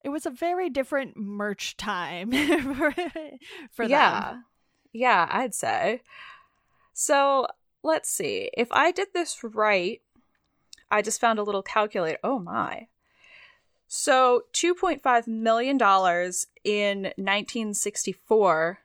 It 0.04 0.10
was 0.10 0.26
a 0.26 0.32
very 0.32 0.70
different 0.70 1.18
merch 1.18 1.78
time 1.78 2.32
for, 2.76 2.94
for 3.72 3.86
yeah. 3.86 4.32
them. 4.32 4.46
Yeah, 4.94 5.28
I'd 5.30 5.54
say. 5.54 6.02
So 6.94 7.48
let's 7.84 8.10
see. 8.10 8.50
If 8.58 8.68
I 8.72 8.92
did 8.92 9.10
this 9.14 9.44
right, 9.44 10.02
I 10.90 11.02
just 11.02 11.22
found 11.22 11.40
a 11.40 11.44
little 11.44 11.62
calculator. 11.62 12.20
Oh 12.24 12.40
my. 12.40 12.88
So 13.88 14.44
$2.5 14.54 15.28
million 15.28 15.76
in 15.76 17.04
1964, 17.18 18.80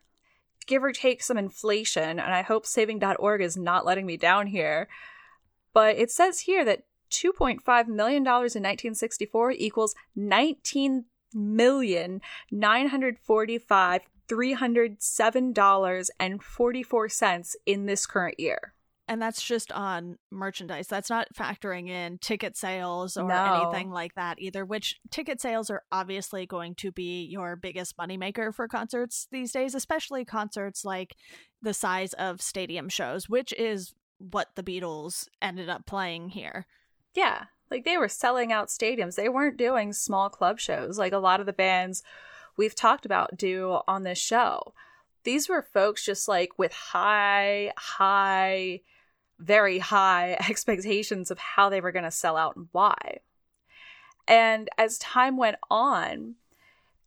give 0.67 0.83
or 0.83 0.93
take 0.93 1.23
some 1.23 1.39
inflation, 1.39 2.19
and 2.19 2.35
I 2.35 2.43
hope 2.43 2.67
saving.org 2.67 3.41
is 3.41 3.57
not 3.57 3.87
letting 3.87 4.05
me 4.05 4.17
down 4.17 4.49
here. 4.49 4.89
But 5.77 5.99
it 5.99 6.11
says 6.11 6.41
here 6.41 6.65
that 6.65 6.85
$2.5 7.11 7.87
million 7.87 8.23
in 8.23 8.33
1964 8.33 9.51
equals 9.53 9.95
19 10.17 11.05
million 11.35 12.23
nine 12.51 12.89
hundred 12.89 13.19
forty 13.19 13.59
five 13.59 14.01
three 14.27 14.55
hundred 14.55 15.03
seven 15.03 15.53
dollars 15.53 16.11
and 16.19 16.43
forty 16.43 16.83
four 16.83 17.11
cents 17.11 17.55
in 17.67 17.85
this 17.85 18.07
current 18.07 18.41
year. 18.41 18.73
And 19.07 19.21
that's 19.21 19.43
just 19.43 19.71
on 19.71 20.17
merchandise. 20.33 20.87
That's 20.89 21.11
not 21.11 21.29
factoring 21.35 21.91
in 21.91 22.17
ticket 22.19 22.57
sales 22.57 23.19
or 23.19 23.29
no. 23.29 23.69
anything 23.71 23.91
like 23.91 24.15
that 24.15 24.41
either, 24.41 24.65
which 24.65 24.97
ticket 25.11 25.43
sales 25.43 25.69
are 25.69 25.83
obviously 25.93 26.47
going 26.47 26.75
to 26.77 26.91
be 26.91 27.25
your 27.25 27.55
biggest 27.55 27.99
moneymaker 27.99 28.55
for 28.55 28.67
concerts 28.67 29.29
these 29.31 29.53
days, 29.53 29.75
especially 29.75 30.25
concerts 30.25 30.87
like 30.87 31.17
the 31.61 31.75
size 31.75 32.15
of 32.15 32.41
stadium 32.41 32.89
shows, 32.89 33.29
which 33.29 33.53
is 33.53 33.93
what 34.19 34.55
the 34.55 34.63
Beatles 34.63 35.29
ended 35.41 35.69
up 35.69 35.87
playing 35.87 36.31
here. 36.31 36.67
Yeah. 37.15 37.45
Like 37.71 37.85
they 37.85 37.97
were 37.97 38.09
selling 38.09 38.53
out 38.53 38.69
stadiums. 38.69 39.17
They 39.17 39.29
weren't 39.29 39.57
doing 39.57 39.93
small 39.93 40.29
club 40.31 40.61
shows 40.61 40.99
like 40.99 41.13
a 41.13 41.19
lot 41.19 41.41
of 41.41 41.47
the 41.47 41.53
bands 41.53 42.03
we've 42.57 42.75
talked 42.75 43.05
about 43.05 43.37
do 43.37 43.81
on 43.87 44.03
this 44.03 44.19
show. 44.19 44.75
These 45.25 45.49
were 45.49 45.63
folks 45.63 46.05
just 46.05 46.29
like 46.29 46.59
with 46.59 46.73
high, 46.73 47.73
high, 47.77 48.83
very 49.39 49.79
high 49.79 50.37
expectations 50.49 51.31
of 51.31 51.39
how 51.39 51.69
they 51.69 51.81
were 51.81 51.93
going 51.93 52.05
to 52.05 52.11
sell 52.11 52.37
out 52.37 52.57
and 52.57 52.69
why. 52.73 53.19
And 54.29 54.69
as 54.79 54.99
time 54.99 55.37
went 55.37 55.57
on, 55.71 56.35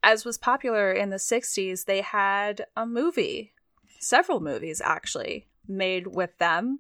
as 0.02 0.24
was 0.24 0.38
popular 0.38 0.92
in 0.92 1.10
the 1.10 1.18
60s, 1.18 1.86
they 1.86 2.02
had 2.02 2.66
a 2.78 2.86
movie, 2.86 3.54
several 4.00 4.40
movies 4.40 4.82
actually, 4.84 5.49
made 5.70 6.08
with 6.08 6.38
them. 6.38 6.80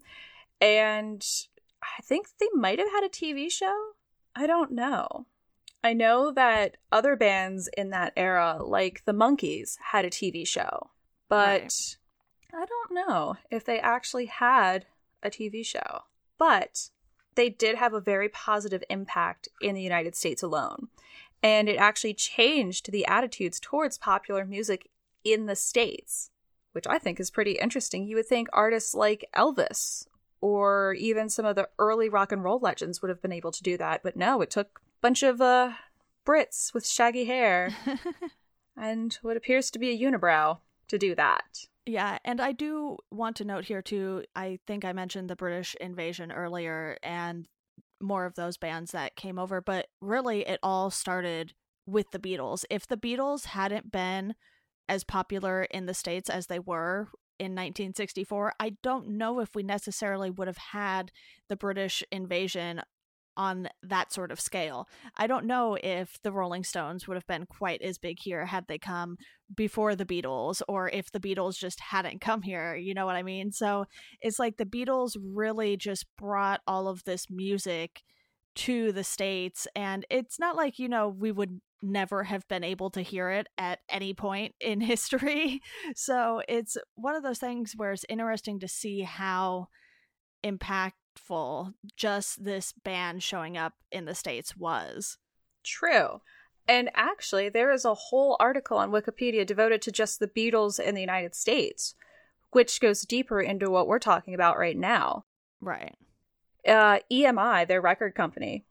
And 0.60 1.26
I 1.82 2.02
think 2.02 2.28
they 2.40 2.50
might 2.54 2.80
have 2.80 2.92
had 2.92 3.04
a 3.04 3.10
TV 3.10 3.52
show. 3.52 3.92
I 4.36 4.48
don't 4.48 4.72
know. 4.72 5.26
I 5.84 5.94
know 5.94 6.32
that 6.32 6.78
other 6.92 7.16
bands 7.16 7.70
in 7.78 7.90
that 7.92 8.14
era, 8.18 8.60
like 8.62 9.06
the 9.06 9.14
Monkees, 9.14 9.78
had 9.92 10.04
a 10.04 10.10
TV 10.10 10.46
show, 10.46 10.90
but 11.30 11.62
right. 11.62 11.98
I 12.54 12.66
don't 12.66 12.92
know 13.08 13.38
if 13.50 13.64
they 13.64 13.80
actually 13.80 14.26
had 14.26 14.88
a 15.24 15.30
TV 15.30 15.66
show. 15.66 16.04
But 16.38 16.90
they 17.36 17.50
did 17.50 17.76
have 17.76 17.94
a 17.94 18.02
very 18.02 18.30
positive 18.30 18.84
impact 18.90 19.50
in 19.62 19.76
the 19.76 19.82
United 19.82 20.16
States 20.16 20.42
alone. 20.42 20.88
And 21.44 21.70
it 21.70 21.78
actually 21.78 22.14
changed 22.14 22.92
the 22.92 23.06
attitudes 23.06 23.60
towards 23.60 23.98
popular 23.98 24.46
music 24.46 24.90
in 25.24 25.46
the 25.46 25.56
States 25.56 26.32
which 26.74 26.88
I 26.88 27.00
think 27.00 27.20
is 27.20 27.32
pretty 27.32 27.54
interesting. 27.54 28.08
You 28.08 28.16
would 28.18 28.28
think 28.28 28.48
artists 28.54 28.94
like 28.94 29.30
Elvis 29.36 30.06
or 30.42 30.94
even 30.94 31.30
some 31.30 31.46
of 31.46 31.56
the 31.56 31.68
early 31.78 32.10
rock 32.10 32.32
and 32.32 32.44
roll 32.44 32.60
legends 32.60 33.02
would 33.02 33.10
have 33.10 33.22
been 33.22 33.32
able 33.32 33.52
to 33.52 33.64
do 33.64 33.78
that, 33.78 34.02
but 34.04 34.16
no, 34.16 34.42
it 34.42 34.50
took 34.50 34.80
a 34.80 35.02
bunch 35.02 35.24
of 35.24 35.42
uh, 35.42 35.74
Brits 36.26 36.74
with 36.74 36.88
shaggy 36.88 37.26
hair 37.26 37.76
and 38.78 39.18
what 39.22 39.38
appears 39.38 39.70
to 39.72 39.80
be 39.80 39.90
a 39.90 40.00
unibrow 40.00 40.60
to 40.88 40.98
do 40.98 41.16
that. 41.16 41.66
Yeah, 41.86 42.20
and 42.24 42.40
I 42.40 42.52
do 42.52 42.98
want 43.12 43.36
to 43.38 43.46
note 43.46 43.66
here 43.66 43.82
too, 43.82 44.24
I 44.36 44.60
think 44.68 44.86
I 44.86 44.94
mentioned 44.94 45.30
the 45.30 45.36
British 45.36 45.76
invasion 45.82 46.32
earlier, 46.32 46.98
and 47.02 47.48
more 48.02 48.26
of 48.26 48.36
those 48.36 48.58
bands 48.58 48.92
that 48.92 49.16
came 49.16 49.40
over, 49.40 49.62
but 49.62 49.88
really 50.02 50.48
it 50.48 50.60
all 50.64 50.90
started 50.90 51.54
with 51.86 52.12
the 52.12 52.20
Beatles. 52.20 52.64
If 52.70 52.88
the 52.88 52.98
Beatles 52.98 53.46
hadn't 53.46 53.92
been 53.92 54.36
as 54.90 55.04
popular 55.06 55.64
in 55.64 55.86
the 55.86 55.94
States 55.94 56.30
as 56.30 56.48
they 56.48 56.60
were 56.60 57.08
in 57.40 57.54
1964, 57.54 58.54
I 58.60 58.76
don't 58.84 59.08
know 59.12 59.40
if 59.40 59.56
we 59.56 59.64
necessarily 59.64 60.30
would 60.30 60.48
have 60.48 60.58
had 60.58 61.12
the 61.48 61.56
British 61.56 62.04
invasion 62.12 62.82
on 63.38 63.70
that 63.82 64.12
sort 64.12 64.32
of 64.32 64.40
scale. 64.42 64.90
I 65.16 65.26
don't 65.26 65.46
know 65.46 65.78
if 65.82 66.22
the 66.24 66.32
Rolling 66.34 66.66
Stones 66.66 67.08
would 67.08 67.16
have 67.16 67.28
been 67.28 67.46
quite 67.46 67.82
as 67.82 67.98
big 67.98 68.18
here 68.20 68.46
had 68.46 68.66
they 68.68 68.78
come 68.78 69.16
before 69.56 69.96
the 69.96 70.06
Beatles 70.06 70.62
or 70.68 70.90
if 70.90 71.10
the 71.12 71.22
Beatles 71.22 71.58
just 71.58 71.80
hadn't 71.80 72.20
come 72.20 72.42
here, 72.42 72.76
you 72.76 72.94
know 72.94 73.06
what 73.06 73.16
I 73.16 73.24
mean? 73.24 73.54
So 73.54 73.86
it's 74.20 74.40
like 74.40 74.58
the 74.58 74.66
Beatles 74.66 75.16
really 75.24 75.78
just 75.78 76.06
brought 76.18 76.60
all 76.68 76.90
of 76.90 77.06
this 77.06 77.28
music 77.30 78.02
to 78.56 78.92
the 78.92 79.06
states 79.06 79.68
and 79.74 80.06
it's 80.10 80.38
not 80.38 80.58
like, 80.58 80.78
you 80.78 80.90
know, 80.90 81.08
we 81.08 81.32
would 81.32 81.62
never 81.82 82.24
have 82.24 82.48
been 82.48 82.64
able 82.64 82.90
to 82.92 83.02
hear 83.02 83.30
it 83.30 83.48
at 83.58 83.80
any 83.90 84.14
point 84.14 84.56
in 84.60 84.82
history. 84.82 85.62
So 85.96 86.42
it's 86.48 86.78
one 86.96 87.16
of 87.16 87.24
those 87.24 87.40
things 87.40 87.74
where 87.76 87.92
it's 87.92 88.06
interesting 88.10 88.60
to 88.60 88.68
see 88.68 89.02
how 89.02 89.68
impactful 90.44 91.74
just 91.96 92.44
this 92.44 92.74
band 92.84 93.24
showing 93.24 93.58
up 93.58 93.74
in 93.92 94.06
the 94.06 94.16
States 94.16 94.56
was. 94.56 95.18
True. 95.64 96.22
And 96.68 96.92
actually, 96.94 97.50
there 97.50 97.72
is 97.72 97.84
a 97.84 97.96
whole 97.96 98.38
article 98.40 98.78
on 98.78 98.92
Wikipedia 98.92 99.46
devoted 99.46 99.82
to 99.84 99.92
just 99.92 100.20
the 100.20 100.28
Beatles 100.28 100.80
in 100.80 100.94
the 100.94 101.02
United 101.02 101.34
States, 101.34 101.96
which 102.52 102.80
goes 102.80 103.02
deeper 103.02 103.42
into 103.42 103.72
what 103.72 103.88
we're 103.88 104.00
talking 104.00 104.36
about 104.36 104.58
right 104.58 104.78
now. 104.78 105.26
Right. 105.60 105.96
Uh, 106.68 107.00
EMI, 107.12 107.68
their 107.68 107.82
record 107.82 108.14
company, 108.14 108.66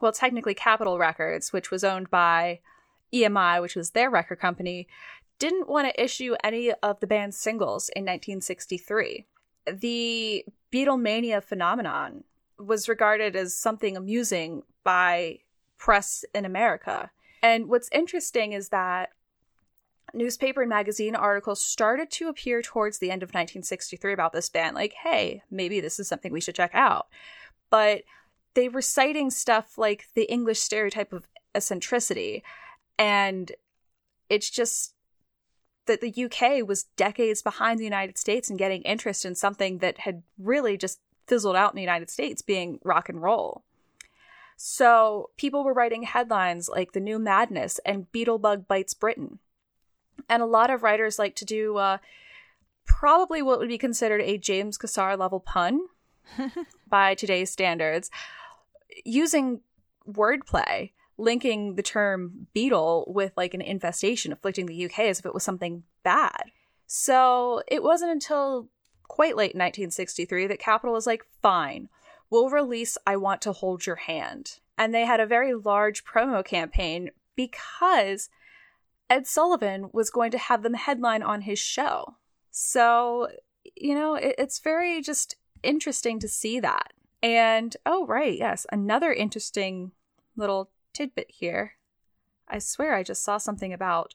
well, 0.00 0.12
technically 0.12 0.54
Capitol 0.54 0.98
Records, 0.98 1.52
which 1.52 1.70
was 1.70 1.84
owned 1.84 2.10
by 2.10 2.60
EMI, 3.12 3.60
which 3.60 3.74
was 3.74 3.90
their 3.90 4.10
record 4.10 4.38
company, 4.38 4.86
didn't 5.38 5.68
want 5.68 5.88
to 5.88 6.02
issue 6.02 6.34
any 6.42 6.72
of 6.72 7.00
the 7.00 7.06
band's 7.06 7.36
singles 7.36 7.88
in 7.90 8.02
1963 8.02 9.26
the 9.72 10.44
Beatlemania 10.72 11.42
phenomenon 11.42 12.24
was 12.58 12.88
regarded 12.88 13.36
as 13.36 13.56
something 13.56 13.96
amusing 13.96 14.62
by 14.84 15.38
press 15.76 16.24
in 16.34 16.44
America. 16.44 17.10
And 17.42 17.68
what's 17.68 17.88
interesting 17.92 18.52
is 18.52 18.70
that 18.70 19.10
newspaper 20.14 20.62
and 20.62 20.70
magazine 20.70 21.14
articles 21.14 21.62
started 21.62 22.10
to 22.10 22.28
appear 22.28 22.62
towards 22.62 22.98
the 22.98 23.10
end 23.10 23.22
of 23.22 23.28
1963 23.28 24.14
about 24.14 24.32
this 24.32 24.48
band 24.48 24.74
like 24.74 24.94
hey 24.94 25.42
maybe 25.50 25.80
this 25.80 26.00
is 26.00 26.08
something 26.08 26.32
we 26.32 26.40
should 26.40 26.54
check 26.54 26.70
out 26.72 27.08
but 27.68 28.04
they 28.58 28.68
were 28.68 28.82
citing 28.82 29.30
stuff 29.30 29.78
like 29.78 30.06
the 30.14 30.24
english 30.24 30.60
stereotype 30.60 31.12
of 31.12 31.26
eccentricity 31.54 32.42
and 32.98 33.52
it's 34.28 34.50
just 34.50 34.94
that 35.88 36.00
the 36.00 36.24
UK 36.24 36.66
was 36.66 36.84
decades 36.96 37.42
behind 37.42 37.80
the 37.80 37.84
United 37.84 38.16
States 38.16 38.48
in 38.48 38.56
getting 38.56 38.82
interest 38.82 39.24
in 39.24 39.34
something 39.34 39.78
that 39.78 39.98
had 40.00 40.22
really 40.38 40.76
just 40.76 41.00
fizzled 41.26 41.56
out 41.56 41.72
in 41.72 41.76
the 41.76 41.82
United 41.82 42.10
States, 42.10 42.42
being 42.42 42.78
rock 42.84 43.08
and 43.08 43.22
roll. 43.22 43.64
So 44.56 45.30
people 45.36 45.64
were 45.64 45.72
writing 45.72 46.02
headlines 46.02 46.68
like 46.68 46.92
The 46.92 47.00
New 47.00 47.18
Madness 47.18 47.80
and 47.84 48.10
Beatlebug 48.12 48.66
Bites 48.66 48.94
Britain. 48.94 49.38
And 50.28 50.42
a 50.42 50.46
lot 50.46 50.70
of 50.70 50.82
writers 50.82 51.18
like 51.18 51.34
to 51.36 51.44
do 51.44 51.76
uh, 51.76 51.98
probably 52.84 53.40
what 53.40 53.58
would 53.58 53.68
be 53.68 53.78
considered 53.78 54.20
a 54.20 54.36
James 54.36 54.76
Cassar 54.76 55.16
level 55.16 55.40
pun 55.40 55.80
by 56.88 57.14
today's 57.14 57.50
standards, 57.50 58.10
using 59.04 59.60
wordplay 60.08 60.92
linking 61.18 61.74
the 61.74 61.82
term 61.82 62.46
beetle 62.54 63.04
with 63.08 63.32
like 63.36 63.52
an 63.52 63.60
infestation 63.60 64.32
afflicting 64.32 64.66
the 64.66 64.84
UK 64.84 65.00
as 65.00 65.18
if 65.18 65.26
it 65.26 65.34
was 65.34 65.42
something 65.42 65.82
bad. 66.04 66.44
So 66.86 67.62
it 67.66 67.82
wasn't 67.82 68.12
until 68.12 68.68
quite 69.08 69.36
late 69.36 69.52
in 69.52 69.58
1963 69.58 70.46
that 70.46 70.60
Capitol 70.60 70.94
was 70.94 71.06
like, 71.06 71.24
fine, 71.42 71.88
we'll 72.30 72.48
release 72.48 72.96
I 73.06 73.16
Want 73.16 73.42
to 73.42 73.52
Hold 73.52 73.84
Your 73.84 73.96
Hand. 73.96 74.60
And 74.76 74.94
they 74.94 75.04
had 75.04 75.20
a 75.20 75.26
very 75.26 75.54
large 75.54 76.04
promo 76.04 76.44
campaign 76.44 77.10
because 77.34 78.30
Ed 79.10 79.26
Sullivan 79.26 79.90
was 79.92 80.10
going 80.10 80.30
to 80.30 80.38
have 80.38 80.62
them 80.62 80.74
headline 80.74 81.22
on 81.22 81.42
his 81.42 81.58
show. 81.58 82.16
So, 82.50 83.28
you 83.76 83.94
know, 83.94 84.14
it, 84.14 84.36
it's 84.38 84.60
very 84.60 85.02
just 85.02 85.36
interesting 85.62 86.20
to 86.20 86.28
see 86.28 86.60
that. 86.60 86.92
And 87.22 87.76
oh, 87.84 88.06
right, 88.06 88.36
yes, 88.36 88.66
another 88.70 89.12
interesting 89.12 89.92
little 90.36 90.70
tidbit 90.92 91.30
here. 91.30 91.72
I 92.48 92.58
swear 92.58 92.94
I 92.94 93.02
just 93.02 93.22
saw 93.22 93.38
something 93.38 93.72
about 93.72 94.14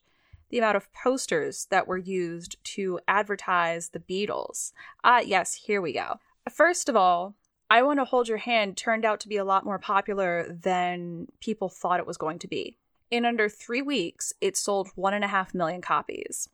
the 0.50 0.60
amount 0.60 0.78
of 0.78 0.92
posters 0.94 1.68
that 1.72 1.88
were 1.88 1.98
used 1.98 2.64
to 2.64 3.00
advertise 3.08 3.90
the 3.90 4.00
Beatles. 4.00 4.72
Ah, 5.04 5.20
yes, 5.20 5.56
here 5.56 5.82
we 5.82 5.94
go. 5.94 6.20
First 6.50 6.90
of 6.90 6.96
all, 6.96 7.36
I 7.70 7.82
Want 7.82 8.00
to 8.00 8.06
Hold 8.06 8.28
Your 8.28 8.38
Hand 8.38 8.78
turned 8.78 9.04
out 9.04 9.20
to 9.22 9.28
be 9.28 9.38
a 9.38 9.46
lot 9.46 9.66
more 9.66 9.80
popular 9.80 10.48
than 10.48 11.28
people 11.40 11.70
thought 11.70 12.00
it 12.00 12.06
was 12.06 12.18
going 12.18 12.38
to 12.40 12.48
be. 12.48 12.78
In 13.10 13.26
under 13.26 13.50
three 13.50 13.82
weeks, 13.82 14.34
it 14.42 14.56
sold 14.56 14.90
one 14.96 15.14
and 15.14 15.24
a 15.24 15.28
half 15.28 15.54
million 15.54 15.82
copies. 15.82 16.50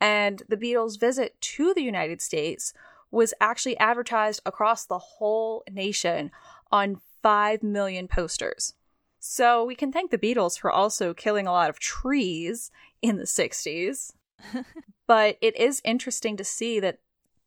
And 0.00 0.42
the 0.48 0.56
Beatles' 0.56 0.98
visit 0.98 1.40
to 1.40 1.72
the 1.72 1.82
United 1.82 2.20
States 2.20 2.72
was 3.10 3.34
actually 3.40 3.76
advertised 3.78 4.40
across 4.46 4.86
the 4.86 4.98
whole 4.98 5.64
nation 5.70 6.30
on 6.70 7.00
5 7.22 7.62
million 7.62 8.08
posters. 8.08 8.74
So 9.18 9.64
we 9.64 9.74
can 9.74 9.92
thank 9.92 10.10
the 10.10 10.18
Beatles 10.18 10.58
for 10.58 10.70
also 10.70 11.12
killing 11.12 11.46
a 11.46 11.52
lot 11.52 11.70
of 11.70 11.78
trees 11.78 12.70
in 13.02 13.16
the 13.16 13.24
60s. 13.24 14.12
but 15.06 15.36
it 15.40 15.56
is 15.56 15.82
interesting 15.84 16.36
to 16.36 16.44
see 16.44 16.80
that 16.80 17.00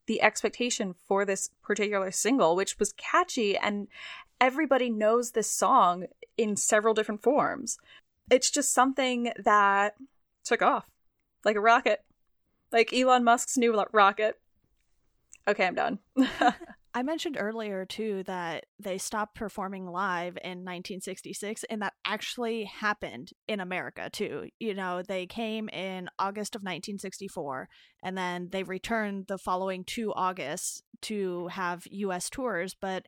the 0.05 0.21
expectation 0.21 0.93
for 1.07 1.25
this 1.25 1.49
particular 1.63 2.11
single, 2.11 2.55
which 2.55 2.77
was 2.77 2.93
catchy 2.93 3.57
and 3.57 3.87
everybody 4.39 4.89
knows 4.89 5.31
this 5.31 5.49
song 5.49 6.05
in 6.37 6.55
several 6.55 6.93
different 6.93 7.23
forms, 7.23 7.77
it's 8.29 8.51
just 8.51 8.73
something 8.73 9.31
that 9.43 9.95
took 10.43 10.61
off 10.61 10.89
like 11.45 11.55
a 11.55 11.61
rocket, 11.61 12.03
like 12.71 12.93
Elon 12.93 13.23
Musk's 13.23 13.57
new 13.57 13.73
rocket. 13.91 14.39
Okay, 15.47 15.65
I'm 15.65 15.75
done. 15.75 15.99
I 16.95 17.01
mentioned 17.01 17.37
earlier 17.39 17.85
too 17.85 18.23
that 18.27 18.65
they 18.79 18.99
stopped 18.99 19.35
performing 19.35 19.87
live 19.87 20.37
in 20.43 20.59
1966, 20.59 21.63
and 21.69 21.81
that 21.81 21.93
actually 22.05 22.65
happened 22.65 23.31
in 23.47 23.59
America 23.59 24.09
too. 24.11 24.49
You 24.59 24.75
know, 24.75 25.01
they 25.01 25.25
came 25.25 25.69
in 25.69 26.07
August 26.19 26.55
of 26.55 26.61
1964, 26.61 27.67
and 28.03 28.17
then 28.17 28.49
they 28.51 28.63
returned 28.63 29.25
the 29.27 29.39
following 29.39 29.83
two 29.83 30.13
Augusts 30.13 30.83
to 31.01 31.47
have 31.47 31.87
U.S. 31.89 32.29
tours. 32.29 32.75
But 32.79 33.07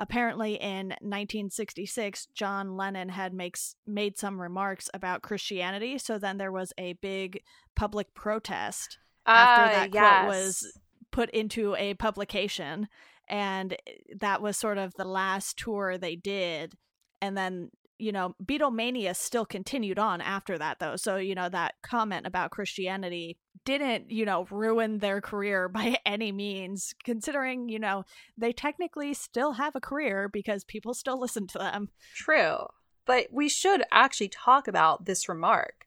apparently, 0.00 0.54
in 0.54 0.88
1966, 1.00 2.28
John 2.34 2.74
Lennon 2.74 3.10
had 3.10 3.34
makes 3.34 3.76
made 3.86 4.16
some 4.16 4.40
remarks 4.40 4.88
about 4.94 5.20
Christianity, 5.20 5.98
so 5.98 6.18
then 6.18 6.38
there 6.38 6.52
was 6.52 6.72
a 6.78 6.94
big 6.94 7.42
public 7.74 8.14
protest 8.14 8.98
after 9.26 9.64
uh, 9.64 9.68
that 9.68 9.94
yes. 9.94 10.24
quote 10.24 10.28
was 10.28 10.72
put 11.16 11.30
into 11.30 11.74
a 11.76 11.94
publication 11.94 12.88
and 13.26 13.72
eh, 13.72 13.92
that 14.20 14.42
was 14.42 14.54
sort 14.54 14.76
of 14.76 14.92
the 14.94 15.04
last 15.06 15.56
tour 15.56 15.96
they 15.96 16.14
did. 16.14 16.74
And 17.22 17.34
then 17.34 17.70
you 17.98 18.12
know 18.12 18.34
beatlemania 18.44 19.16
still 19.16 19.46
continued 19.46 19.98
on 19.98 20.20
after 20.20 20.58
that 20.58 20.78
though. 20.78 20.96
So 20.96 21.16
you 21.16 21.34
know 21.34 21.48
that 21.48 21.76
comment 21.82 22.26
about 22.26 22.50
christianity 22.50 23.38
didn't 23.64 24.10
you 24.10 24.26
know 24.26 24.46
ruin 24.50 24.98
their 24.98 25.22
career 25.22 25.68
by 25.80 25.96
any 26.04 26.32
means 26.32 26.94
considering 27.02 27.70
you 27.70 27.78
know 27.78 28.04
they 28.36 28.52
technically 28.52 29.14
still 29.14 29.52
have 29.52 29.74
a 29.74 29.80
career 29.80 30.28
because 30.28 30.64
people 30.64 30.92
still 30.92 31.18
listen 31.18 31.46
to 31.46 31.58
them. 31.58 31.88
True. 32.14 32.66
But 33.06 33.28
we 33.32 33.48
should 33.48 33.82
actually 33.90 34.28
talk 34.28 34.68
about 34.68 35.06
this 35.06 35.30
remark. 35.30 35.86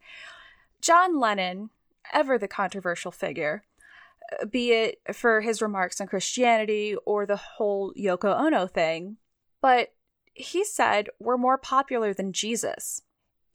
John 0.81 1.19
lennon 1.19 1.69
ever 2.11 2.39
the 2.39 2.47
controversial 2.47 3.11
figure 3.11 3.63
be 4.49 4.71
it 4.71 5.01
for 5.13 5.41
his 5.41 5.61
remarks 5.61 5.99
on 5.99 6.07
Christianity 6.07 6.95
or 7.05 7.25
the 7.25 7.35
whole 7.35 7.93
Yoko 7.93 8.37
Ono 8.39 8.67
thing. 8.67 9.17
But 9.61 9.93
he 10.33 10.63
said, 10.63 11.09
We're 11.19 11.37
more 11.37 11.57
popular 11.57 12.13
than 12.13 12.33
Jesus. 12.33 13.01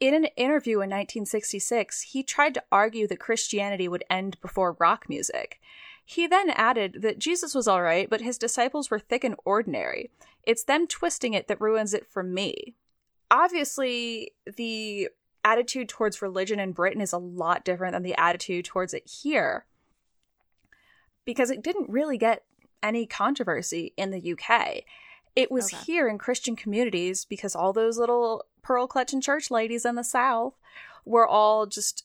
In 0.00 0.14
an 0.14 0.26
interview 0.37 0.76
in 0.76 0.90
1966, 0.90 2.02
he 2.02 2.22
tried 2.22 2.54
to 2.54 2.64
argue 2.70 3.06
that 3.06 3.20
Christianity 3.20 3.88
would 3.88 4.04
end 4.10 4.40
before 4.40 4.76
rock 4.78 5.08
music. 5.08 5.60
He 6.04 6.26
then 6.26 6.50
added 6.50 6.98
that 7.00 7.18
Jesus 7.18 7.54
was 7.54 7.66
alright, 7.66 8.10
but 8.10 8.20
his 8.20 8.37
disciples 8.37 8.90
were 8.90 8.98
thick 8.98 9.24
and 9.24 9.37
ordinary. 9.44 10.10
It's 10.42 10.64
them 10.64 10.87
twisting 10.87 11.32
it 11.32 11.48
that 11.48 11.60
ruins 11.60 11.94
it 11.94 12.06
for 12.06 12.22
me. 12.22 12.74
Obviously, 13.30 14.32
the 14.56 15.08
attitude 15.42 15.88
towards 15.88 16.20
religion 16.20 16.60
in 16.60 16.72
Britain 16.72 17.00
is 17.00 17.12
a 17.12 17.18
lot 17.18 17.64
different 17.64 17.94
than 17.94 18.02
the 18.02 18.18
attitude 18.18 18.66
towards 18.66 18.92
it 18.92 19.08
here 19.08 19.64
because 21.24 21.50
it 21.50 21.62
didn't 21.62 21.90
really 21.90 22.18
get 22.18 22.44
any 22.82 23.06
controversy 23.06 23.92
in 23.96 24.10
the 24.10 24.32
UK. 24.32 24.84
It 25.34 25.50
was 25.50 25.72
okay. 25.72 25.82
here 25.84 26.08
in 26.08 26.18
Christian 26.18 26.54
communities 26.54 27.24
because 27.24 27.56
all 27.56 27.72
those 27.72 27.98
little 27.98 28.44
pearl 28.62 28.87
clutching 28.87 29.20
church 29.20 29.50
ladies 29.50 29.84
in 29.84 29.94
the 29.94 30.04
South 30.04 30.54
were 31.04 31.26
all 31.26 31.66
just 31.66 32.04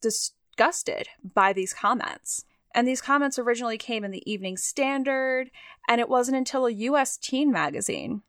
disgusted 0.00 1.08
by 1.22 1.52
these 1.52 1.74
comments. 1.74 2.44
And 2.74 2.86
these 2.86 3.00
comments 3.00 3.38
originally 3.38 3.78
came 3.78 4.04
in 4.04 4.10
the 4.10 4.30
Evening 4.30 4.56
Standard, 4.56 5.50
and 5.88 6.00
it 6.00 6.08
wasn't 6.08 6.36
until 6.36 6.66
a 6.66 6.72
US 6.72 7.16
teen 7.16 7.50
magazine, 7.50 8.22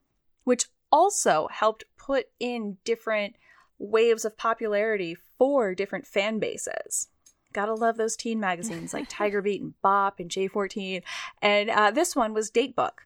which 0.44 0.66
also 0.92 1.48
helped 1.52 1.84
put 1.98 2.28
in 2.40 2.78
different 2.84 3.36
waves 3.78 4.26
of 4.26 4.38
popularity 4.38 5.16
for 5.38 5.76
different 5.76 6.06
fan 6.08 6.40
bases. 6.40 7.08
Gotta 7.54 7.74
love 7.74 7.98
those 7.98 8.16
teen 8.16 8.40
magazines 8.40 8.94
like 8.94 9.06
Tiger 9.10 9.42
Beat 9.42 9.62
and 9.62 9.80
Bop 9.82 10.20
and 10.20 10.30
J14. 10.30 11.02
And 11.42 11.70
uh, 11.70 11.92
this 11.92 12.16
one 12.16 12.34
was 12.34 12.52
Datebook. 12.52 13.00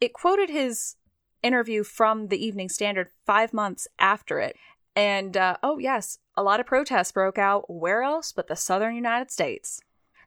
It 0.00 0.12
quoted 0.12 0.50
his 0.50 0.96
interview 1.42 1.82
from 1.84 2.28
the 2.28 2.44
Evening 2.44 2.68
Standard 2.68 3.08
five 3.26 3.52
months 3.52 3.88
after 3.98 4.38
it. 4.38 4.56
And 4.94 5.36
uh, 5.36 5.56
oh, 5.62 5.78
yes, 5.78 6.18
a 6.36 6.42
lot 6.42 6.60
of 6.60 6.66
protests 6.66 7.12
broke 7.12 7.38
out. 7.38 7.70
Where 7.72 8.02
else 8.02 8.32
but 8.32 8.48
the 8.48 8.56
southern 8.56 8.94
United 8.94 9.30
States? 9.30 9.80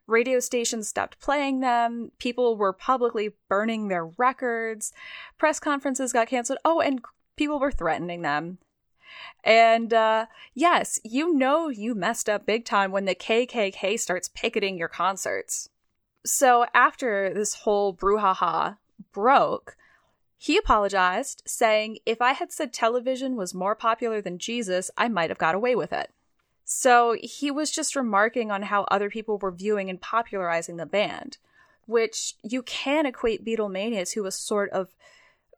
Radio 0.07 0.39
stations 0.39 0.87
stopped 0.87 1.19
playing 1.19 1.61
them. 1.61 2.11
People 2.19 2.57
were 2.57 2.73
publicly 2.73 3.31
burning 3.49 3.87
their 3.87 4.05
records. 4.05 4.91
Press 5.37 5.59
conferences 5.59 6.11
got 6.11 6.27
canceled. 6.27 6.59
Oh, 6.65 6.81
and 6.81 7.01
people 7.37 7.59
were 7.59 7.71
threatening 7.71 8.21
them. 8.21 8.57
And 9.43 9.93
uh, 9.93 10.27
yes, 10.53 10.99
you 11.03 11.33
know 11.33 11.69
you 11.69 11.95
messed 11.95 12.29
up 12.29 12.45
big 12.45 12.65
time 12.65 12.91
when 12.91 13.05
the 13.05 13.15
KKK 13.15 13.99
starts 13.99 14.29
picketing 14.29 14.77
your 14.77 14.87
concerts. 14.87 15.69
So 16.25 16.65
after 16.73 17.33
this 17.33 17.55
whole 17.55 17.93
brouhaha 17.93 18.77
broke, 19.11 19.75
he 20.37 20.57
apologized, 20.57 21.41
saying, 21.45 21.99
If 22.05 22.21
I 22.21 22.33
had 22.33 22.51
said 22.51 22.73
television 22.73 23.35
was 23.35 23.53
more 23.53 23.75
popular 23.75 24.21
than 24.21 24.39
Jesus, 24.39 24.91
I 24.97 25.07
might 25.07 25.29
have 25.29 25.37
got 25.37 25.55
away 25.55 25.75
with 25.75 25.93
it. 25.93 26.11
So 26.65 27.15
he 27.21 27.51
was 27.51 27.71
just 27.71 27.95
remarking 27.95 28.51
on 28.51 28.63
how 28.63 28.83
other 28.83 29.09
people 29.09 29.37
were 29.37 29.51
viewing 29.51 29.89
and 29.89 30.01
popularizing 30.01 30.77
the 30.77 30.85
band, 30.85 31.37
which 31.85 32.35
you 32.41 32.61
can 32.61 33.05
equate 33.05 33.45
Beatlemania 33.45 34.09
to 34.11 34.25
a 34.25 34.31
sort 34.31 34.69
of 34.71 34.93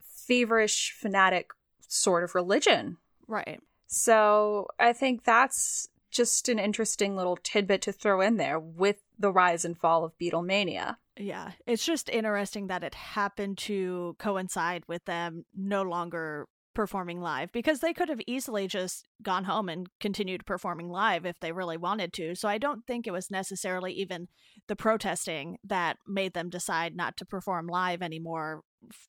feverish, 0.02 0.92
fanatic 0.92 1.52
sort 1.88 2.24
of 2.24 2.36
religion. 2.36 2.98
Right. 3.28 3.60
So 3.88 4.68
I 4.80 4.94
think 4.94 5.24
that's 5.24 5.88
just 6.12 6.48
an 6.50 6.60
interesting 6.60 7.16
little 7.16 7.38
tidbit 7.38 7.82
to 7.84 7.92
throw 7.92 8.22
in 8.22 8.38
there 8.38 8.60
with 8.60 8.98
the 9.20 9.32
rise 9.32 9.66
and 9.66 9.78
fall 9.78 10.06
of 10.06 10.18
Beatlemania. 10.18 10.96
Yeah, 11.18 11.52
it's 11.66 11.86
just 11.86 12.10
interesting 12.10 12.68
that 12.68 12.84
it 12.84 12.96
happened 12.96 13.58
to 13.60 14.16
coincide 14.20 14.84
with 14.88 15.04
them 15.06 15.46
no 15.54 15.82
longer 15.82 16.48
performing 16.74 17.22
live 17.22 17.52
because 17.54 17.80
they 17.80 17.94
could 17.94 18.10
have 18.10 18.20
easily 18.28 18.68
just 18.68 19.08
gone 19.24 19.46
home 19.46 19.70
and 19.70 19.88
continued 20.00 20.46
performing 20.46 20.90
live 20.90 21.26
if 21.26 21.40
they 21.40 21.52
really 21.52 21.78
wanted 21.78 22.14
to. 22.14 22.36
So 22.36 22.48
I 22.48 22.58
don't 22.58 22.86
think 22.86 23.08
it 23.08 23.14
was 23.14 23.32
necessarily 23.32 23.94
even 23.94 24.28
the 24.68 24.76
protesting 24.76 25.58
that 25.64 25.98
made 26.06 26.34
them 26.34 26.50
decide 26.50 26.96
not 26.96 27.18
to 27.18 27.26
perform 27.26 27.68
live 27.68 28.02
anymore, 28.02 28.62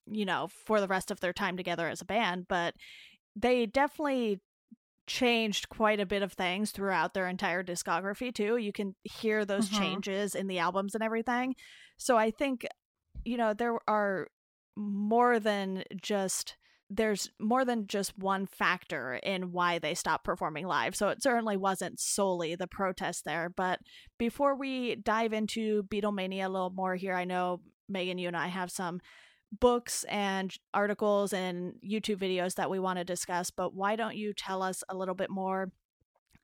you 0.09 0.25
know, 0.25 0.47
for 0.65 0.79
the 0.79 0.87
rest 0.87 1.11
of 1.11 1.19
their 1.19 1.33
time 1.33 1.57
together 1.57 1.87
as 1.89 2.01
a 2.01 2.05
band, 2.05 2.47
but 2.47 2.73
they 3.37 3.65
definitely 3.65 4.41
changed 5.05 5.69
quite 5.69 5.99
a 5.99 6.05
bit 6.05 6.21
of 6.21 6.33
things 6.33 6.71
throughout 6.71 7.13
their 7.13 7.27
entire 7.27 7.63
discography 7.63 8.33
too. 8.33 8.57
You 8.57 8.73
can 8.73 8.95
hear 9.03 9.45
those 9.45 9.69
mm-hmm. 9.69 9.81
changes 9.81 10.35
in 10.35 10.47
the 10.47 10.59
albums 10.59 10.95
and 10.95 11.03
everything. 11.03 11.55
So 11.97 12.17
I 12.17 12.31
think 12.31 12.65
you 13.23 13.37
know 13.37 13.53
there 13.53 13.79
are 13.87 14.27
more 14.75 15.39
than 15.39 15.83
just 16.01 16.57
there's 16.89 17.29
more 17.39 17.65
than 17.65 17.87
just 17.87 18.17
one 18.17 18.45
factor 18.45 19.15
in 19.15 19.51
why 19.51 19.77
they 19.79 19.93
stopped 19.93 20.23
performing 20.23 20.67
live. 20.67 20.95
So 20.95 21.09
it 21.09 21.21
certainly 21.21 21.57
wasn't 21.57 21.99
solely 21.99 22.55
the 22.55 22.67
protest 22.67 23.25
there. 23.25 23.49
But 23.49 23.79
before 24.17 24.55
we 24.55 24.95
dive 24.95 25.33
into 25.33 25.83
Beatlemania 25.83 26.45
a 26.45 26.49
little 26.49 26.69
more 26.69 26.95
here, 26.95 27.13
I 27.13 27.25
know 27.25 27.59
Megan, 27.89 28.17
you 28.17 28.27
and 28.27 28.37
I 28.37 28.47
have 28.47 28.71
some 28.71 29.01
books 29.51 30.03
and 30.05 30.57
articles 30.73 31.33
and 31.33 31.75
YouTube 31.85 32.17
videos 32.17 32.55
that 32.55 32.69
we 32.69 32.79
want 32.79 32.99
to 32.99 33.05
discuss. 33.05 33.51
But 33.51 33.73
why 33.73 33.95
don't 33.95 34.15
you 34.15 34.33
tell 34.33 34.61
us 34.61 34.83
a 34.89 34.95
little 34.95 35.15
bit 35.15 35.29
more 35.29 35.71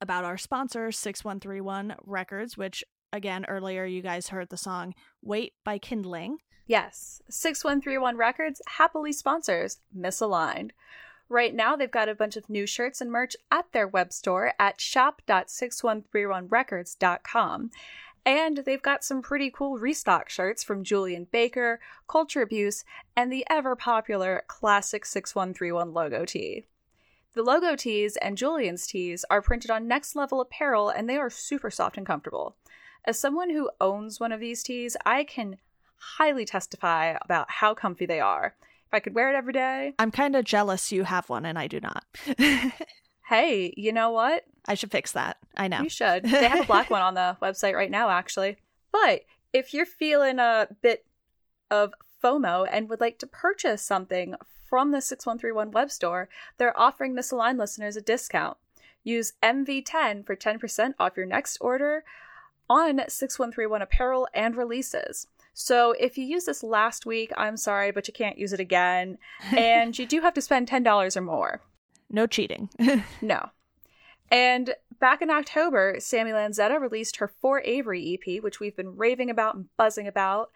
about 0.01 0.25
our 0.25 0.37
sponsor, 0.37 0.91
6131 0.91 1.95
Records, 2.05 2.57
which 2.57 2.83
again, 3.11 3.45
earlier 3.47 3.85
you 3.85 4.01
guys 4.01 4.29
heard 4.29 4.49
the 4.49 4.57
song 4.57 4.95
Wait 5.21 5.53
by 5.63 5.77
Kindling. 5.77 6.37
Yes, 6.65 7.21
6131 7.29 8.17
Records 8.17 8.61
happily 8.77 9.13
sponsors 9.13 9.79
Misaligned. 9.95 10.71
Right 11.29 11.55
now, 11.55 11.75
they've 11.75 11.89
got 11.89 12.09
a 12.09 12.15
bunch 12.15 12.37
of 12.37 12.49
new 12.49 12.67
shirts 12.67 13.01
and 13.01 13.11
merch 13.11 13.35
at 13.49 13.71
their 13.71 13.87
web 13.87 14.13
store 14.13 14.53
at 14.59 14.79
shop.6131records.com. 14.81 17.71
And 18.25 18.59
they've 18.59 18.81
got 18.81 19.03
some 19.03 19.21
pretty 19.21 19.51
cool 19.51 19.77
restock 19.77 20.29
shirts 20.29 20.63
from 20.63 20.83
Julien 20.83 21.27
Baker, 21.31 21.79
Culture 22.07 22.41
Abuse, 22.41 22.85
and 23.17 23.31
the 23.31 23.45
ever 23.49 23.75
popular 23.75 24.43
classic 24.47 25.05
6131 25.05 25.93
logo 25.93 26.25
tee. 26.25 26.65
The 27.33 27.43
logo 27.43 27.75
tees 27.75 28.15
and 28.17 28.37
Julien's 28.37 28.85
tees 28.85 29.25
are 29.29 29.41
printed 29.41 29.71
on 29.71 29.87
next 29.87 30.15
level 30.15 30.39
apparel 30.39 30.89
and 30.89 31.09
they 31.09 31.17
are 31.17 31.29
super 31.29 31.71
soft 31.71 31.97
and 31.97 32.05
comfortable. 32.05 32.55
As 33.05 33.19
someone 33.19 33.49
who 33.49 33.71
owns 33.81 34.19
one 34.19 34.31
of 34.31 34.39
these 34.39 34.63
tees, 34.63 34.95
I 35.05 35.23
can 35.23 35.57
highly 35.97 36.45
testify 36.45 37.15
about 37.21 37.49
how 37.49 37.73
comfy 37.73 38.05
they 38.05 38.19
are. 38.19 38.55
If 38.87 38.93
I 38.93 38.99
could 38.99 39.15
wear 39.15 39.33
it 39.33 39.35
every 39.35 39.53
day. 39.53 39.95
I'm 39.97 40.11
kind 40.11 40.35
of 40.35 40.45
jealous 40.45 40.91
you 40.91 41.03
have 41.03 41.27
one 41.27 41.45
and 41.45 41.57
I 41.57 41.67
do 41.67 41.79
not. 41.79 42.05
hey, 43.27 43.73
you 43.75 43.91
know 43.91 44.11
what? 44.11 44.45
I 44.65 44.75
should 44.75 44.91
fix 44.91 45.11
that. 45.11 45.37
I 45.55 45.67
know. 45.67 45.81
You 45.81 45.89
should. 45.89 46.23
They 46.23 46.47
have 46.47 46.63
a 46.63 46.67
black 46.67 46.89
one 46.89 47.01
on 47.01 47.13
the 47.13 47.37
website 47.41 47.75
right 47.75 47.91
now, 47.91 48.09
actually. 48.09 48.57
But 48.91 49.21
if 49.51 49.73
you're 49.73 49.85
feeling 49.85 50.39
a 50.39 50.67
bit 50.81 51.05
of 51.69 51.93
FOMO 52.23 52.67
and 52.71 52.89
would 52.89 53.01
like 53.01 53.19
to 53.19 53.27
purchase 53.27 53.81
something 53.81 54.35
from 54.69 54.91
the 54.91 55.01
6131 55.01 55.71
web 55.71 55.91
store, 55.91 56.29
they're 56.57 56.79
offering 56.79 57.13
misaligned 57.13 57.59
listeners 57.59 57.97
a 57.97 58.01
discount. 58.01 58.57
Use 59.03 59.33
MV10 59.43 60.25
for 60.25 60.35
10% 60.35 60.93
off 60.99 61.17
your 61.17 61.25
next 61.25 61.57
order 61.59 62.03
on 62.69 63.01
6131 63.07 63.81
apparel 63.81 64.27
and 64.33 64.55
releases. 64.55 65.27
So 65.53 65.91
if 65.99 66.17
you 66.17 66.25
use 66.25 66.45
this 66.45 66.63
last 66.63 67.05
week, 67.05 67.31
I'm 67.37 67.57
sorry, 67.57 67.91
but 67.91 68.07
you 68.07 68.13
can't 68.13 68.37
use 68.37 68.53
it 68.53 68.59
again. 68.59 69.17
And 69.55 69.97
you 69.97 70.05
do 70.05 70.21
have 70.21 70.33
to 70.35 70.41
spend 70.41 70.67
$10 70.67 71.17
or 71.17 71.21
more. 71.21 71.61
No 72.09 72.25
cheating. 72.25 72.69
no. 73.21 73.49
And 74.33 74.73
back 74.99 75.21
in 75.21 75.29
October, 75.29 75.97
Sammy 75.99 76.31
Lanzetta 76.31 76.81
released 76.81 77.17
her 77.17 77.27
For 77.27 77.61
Avery 77.61 78.17
EP, 78.19 78.41
which 78.41 78.59
we've 78.59 78.75
been 78.75 78.97
raving 78.97 79.29
about 79.29 79.53
and 79.53 79.67
buzzing 79.77 80.07
about. 80.07 80.49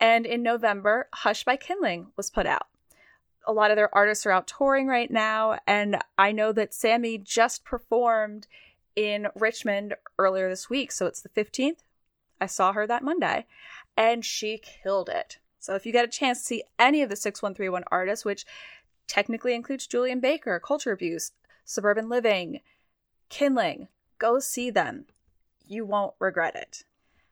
And 0.00 0.26
in 0.26 0.42
November, 0.42 1.08
Hush 1.12 1.44
by 1.44 1.54
Kindling 1.54 2.08
was 2.16 2.28
put 2.28 2.44
out. 2.44 2.66
A 3.46 3.52
lot 3.52 3.70
of 3.70 3.76
their 3.76 3.94
artists 3.94 4.26
are 4.26 4.32
out 4.32 4.48
touring 4.48 4.88
right 4.88 5.10
now, 5.12 5.60
and 5.64 5.98
I 6.18 6.32
know 6.32 6.50
that 6.52 6.74
Sammy 6.74 7.18
just 7.18 7.64
performed 7.64 8.48
in 8.96 9.28
Richmond 9.36 9.94
earlier 10.18 10.48
this 10.48 10.68
week, 10.68 10.90
so 10.90 11.06
it's 11.06 11.20
the 11.20 11.28
15th. 11.28 11.78
I 12.40 12.46
saw 12.46 12.72
her 12.72 12.84
that 12.88 13.04
Monday, 13.04 13.46
and 13.96 14.24
she 14.24 14.58
killed 14.58 15.08
it. 15.08 15.38
So 15.60 15.76
if 15.76 15.86
you 15.86 15.92
get 15.92 16.04
a 16.04 16.08
chance 16.08 16.40
to 16.40 16.44
see 16.44 16.64
any 16.80 17.00
of 17.00 17.08
the 17.08 17.16
6131 17.16 17.84
artists, 17.92 18.24
which 18.24 18.44
technically 19.06 19.54
includes 19.54 19.86
Julien 19.86 20.18
Baker, 20.18 20.58
Culture 20.58 20.90
Abuse, 20.90 21.30
Suburban 21.64 22.08
Living, 22.08 22.60
Kindling. 23.30 23.88
Go 24.18 24.38
see 24.38 24.68
them. 24.70 25.06
You 25.66 25.86
won't 25.86 26.12
regret 26.18 26.56
it. 26.56 26.84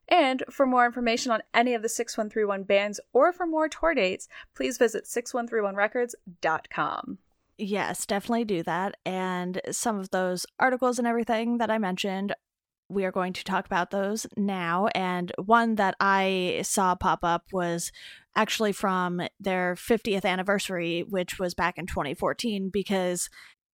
And 0.09 0.43
for 0.51 0.65
more 0.65 0.87
information 0.87 1.31
on 1.33 1.43
any 1.53 1.75
of 1.75 1.83
the 1.83 1.91
6131 1.91 2.63
bands 2.63 2.99
or 3.13 3.31
for 3.33 3.47
more 3.47 3.69
tour 3.69 3.95
dates, 3.95 4.27
please 4.55 4.79
visit 4.79 5.05
6131records.com. 5.05 7.19
Yes, 7.59 8.07
definitely 8.07 8.47
do 8.47 8.63
that. 8.63 8.97
And 9.05 9.61
some 9.71 9.99
of 9.99 10.09
those 10.11 10.47
articles 10.59 10.99
and 10.99 11.07
everything 11.07 11.59
that 11.59 11.71
I 11.71 11.77
mentioned, 11.77 12.35
we 12.89 13.05
are 13.05 13.13
going 13.13 13.35
to 13.35 13.45
talk 13.45 13.67
about 13.67 13.91
those 13.91 14.27
now. 14.37 14.87
And 14.95 15.31
one 15.45 15.75
that 15.75 15.95
I 16.01 16.61
saw 16.63 16.95
pop 16.95 17.19
up 17.23 17.53
was 17.53 17.93
actually 18.35 18.73
from 18.73 19.21
their 19.41 19.75
50th 19.75 20.25
anniversary, 20.25 21.03
which 21.03 21.39
was 21.39 21.53
back 21.53 21.77
in 21.77 21.85
2014, 21.87 22.71
because 22.71 23.29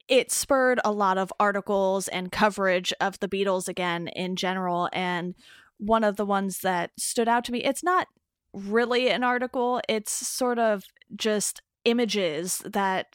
it 0.09 0.31
spurred 0.31 0.81
a 0.85 0.93
lot 0.93 1.19
of 1.19 1.33
articles 1.40 2.09
and 2.09 2.31
coverage 2.31 2.93
of 3.01 3.19
the 3.21 3.29
Beatles 3.29 3.69
again 3.69 4.09
in 4.09 4.37
general. 4.37 4.88
And 4.93 5.35
one 5.79 6.05
of 6.05 6.17
the 6.17 6.27
ones 6.27 6.61
that 6.61 6.90
stood 6.99 7.29
out 7.29 7.45
to 7.45 7.53
me, 7.53 7.64
it's 7.64 7.83
not 7.83 8.07
really 8.53 9.09
an 9.09 9.25
article, 9.25 9.81
it's 9.88 10.12
sort 10.12 10.59
of 10.59 10.85
just 11.17 11.62
images 11.85 12.62
that 12.64 13.07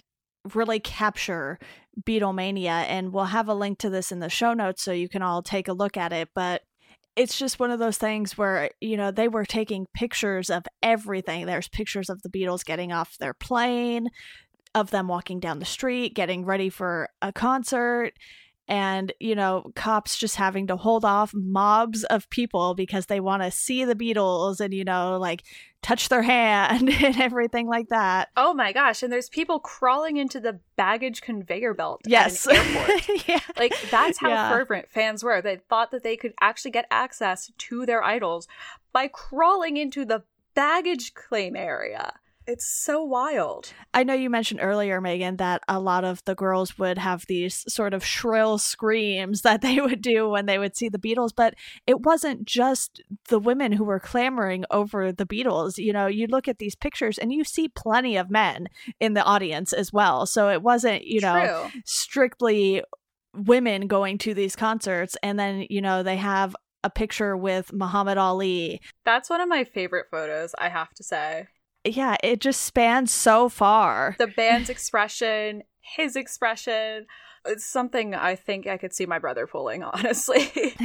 really 0.54 0.80
capture 0.80 1.60
Beatlemania. 2.02 2.86
And 2.88 3.14
we'll 3.14 3.26
have 3.26 3.48
a 3.48 3.54
link 3.54 3.80
to 3.80 3.90
this 3.90 4.12
in 4.12 4.20
the 4.20 4.30
show 4.30 4.54
notes 4.54 4.84
so 4.84 4.92
you 4.92 5.10
can 5.10 5.22
all 5.22 5.42
take 5.42 5.68
a 5.68 5.74
look 5.74 5.96
at 5.98 6.12
it. 6.12 6.30
But 6.34 6.64
it's 7.16 7.38
just 7.38 7.60
one 7.60 7.72
of 7.72 7.80
those 7.80 7.98
things 7.98 8.38
where 8.38 8.70
you 8.80 8.96
know 8.96 9.12
they 9.12 9.28
were 9.28 9.44
taking 9.44 9.88
pictures 9.94 10.50
of 10.50 10.64
everything 10.82 11.46
there's 11.46 11.68
pictures 11.68 12.10
of 12.10 12.22
the 12.22 12.30
beatles 12.30 12.64
getting 12.64 12.94
off 12.94 13.18
their 13.20 13.34
plane 13.34 14.08
of 14.76 14.92
them 14.92 15.08
walking 15.08 15.40
down 15.40 15.60
the 15.60 15.66
street 15.66 16.14
getting 16.14 16.46
ready 16.46 16.70
for 16.70 17.10
a 17.22 17.34
concert 17.34 18.14
and 18.70 19.12
you 19.20 19.36
know 19.36 19.72
cops 19.76 20.16
just 20.16 20.36
having 20.36 20.68
to 20.68 20.78
hold 20.78 21.04
off 21.04 21.34
mobs 21.34 22.04
of 22.06 22.30
people 22.30 22.76
because 22.76 23.08
they 23.08 23.20
want 23.20 23.42
to 23.42 23.50
see 23.50 23.84
the 23.84 23.96
beatles 23.96 24.60
and 24.62 24.74
you 24.74 24.86
know 24.86 25.18
like 25.18 25.44
touch 25.82 26.08
their 26.10 26.22
hand 26.22 26.90
and 27.04 27.20
everything 27.20 27.68
like 27.68 27.88
that. 27.90 28.30
Oh 28.38 28.54
my 28.54 28.72
gosh 28.72 29.02
and 29.02 29.12
there's 29.12 29.28
people 29.28 29.60
crawling 29.60 30.18
into 30.18 30.40
the 30.40 30.60
baggage 30.76 31.22
conveyor 31.22 31.74
belt 31.74 32.02
yes. 32.06 32.48
yeah. 33.28 33.40
like 33.58 33.74
that's 33.90 34.20
how 34.20 34.30
yeah. 34.30 34.50
fervent 34.50 34.90
fans 34.92 35.24
were. 35.24 35.42
They 35.42 35.58
thought 35.68 35.92
that 35.92 36.04
they 36.04 36.16
could 36.16 36.34
actually 36.40 36.72
get 36.72 36.86
access 36.92 37.52
to 37.58 37.86
their 37.86 38.04
idols 38.04 38.48
by 38.94 39.08
crawling 39.08 39.78
into 39.78 40.06
the 40.06 40.24
baggage 40.54 41.14
claim 41.16 41.56
area 41.56 42.14
it's 42.50 42.66
so 42.66 43.04
wild. 43.04 43.72
I 43.94 44.04
know 44.04 44.16
you 44.16 44.30
mentioned 44.30 44.60
earlier, 44.62 45.00
Megan, 45.00 45.38
that 45.38 45.62
a 45.68 45.80
lot 45.80 46.04
of 46.04 46.24
the 46.26 46.34
girls 46.34 46.80
would 46.80 46.98
have 46.98 47.26
these 47.28 47.64
sort 47.72 47.94
of 47.94 48.04
shrill 48.04 48.58
screams 48.58 49.42
that 49.44 49.62
they 49.62 49.80
would 49.80 50.02
do 50.02 50.28
when 50.28 50.48
they 50.48 50.58
would 50.58 50.76
see 50.76 50.90
the 50.90 50.98
Beatles, 50.98 51.32
but 51.36 51.54
it 51.86 52.02
wasn't 52.02 52.46
just 52.46 53.02
the 53.28 53.40
women 53.40 53.72
who 53.72 53.84
were 53.84 54.00
clamoring 54.00 54.66
over 54.72 55.12
the 55.12 55.28
Beatles. 55.28 55.78
You 55.78 55.94
know, 55.94 56.08
you 56.08 56.26
look 56.28 56.48
at 56.48 56.58
these 56.58 56.76
pictures 56.76 57.18
and 57.18 57.32
you 57.32 57.44
see 57.44 57.68
plenty 57.68 58.18
of 58.18 58.32
men 58.32 58.68
in 59.00 59.14
the 59.14 59.24
audience 59.24 59.72
as 59.72 59.94
well. 59.94 60.26
So 60.26 60.50
it 60.50 60.64
wasn't, 60.64 61.06
you 61.06 61.22
know, 61.22 61.68
True. 61.70 61.82
strictly 61.86 62.84
women 63.36 63.86
going 63.88 64.18
to 64.20 64.34
these 64.34 64.56
concerts 64.56 65.16
and 65.22 65.40
then, 65.40 65.68
you 65.70 65.82
know, 65.82 66.02
they 66.02 66.18
have 66.18 66.56
a 66.84 66.90
picture 66.90 67.38
with 67.38 67.72
Muhammad 67.74 68.18
Ali. 68.18 68.82
That's 69.06 69.30
one 69.30 69.42
of 69.42 69.50
my 69.50 69.66
favorite 69.66 70.08
photos, 70.10 70.56
I 70.58 70.70
have 70.70 70.94
to 70.96 71.04
say 71.04 71.48
yeah, 71.86 72.16
it 72.24 72.40
just 72.40 72.62
spans 72.62 73.12
so 73.12 73.50
far. 73.50 74.16
The 74.20 74.28
band's 74.28 74.70
expression, 74.70 75.64
his 75.82 76.16
expression, 76.16 77.06
it's 77.46 77.66
something 77.66 78.14
I 78.14 78.36
think 78.36 78.68
I 78.68 78.78
could 78.78 78.94
see 78.94 79.06
my 79.06 79.20
brother 79.20 79.48
pulling, 79.48 79.84
honestly. 79.84 80.76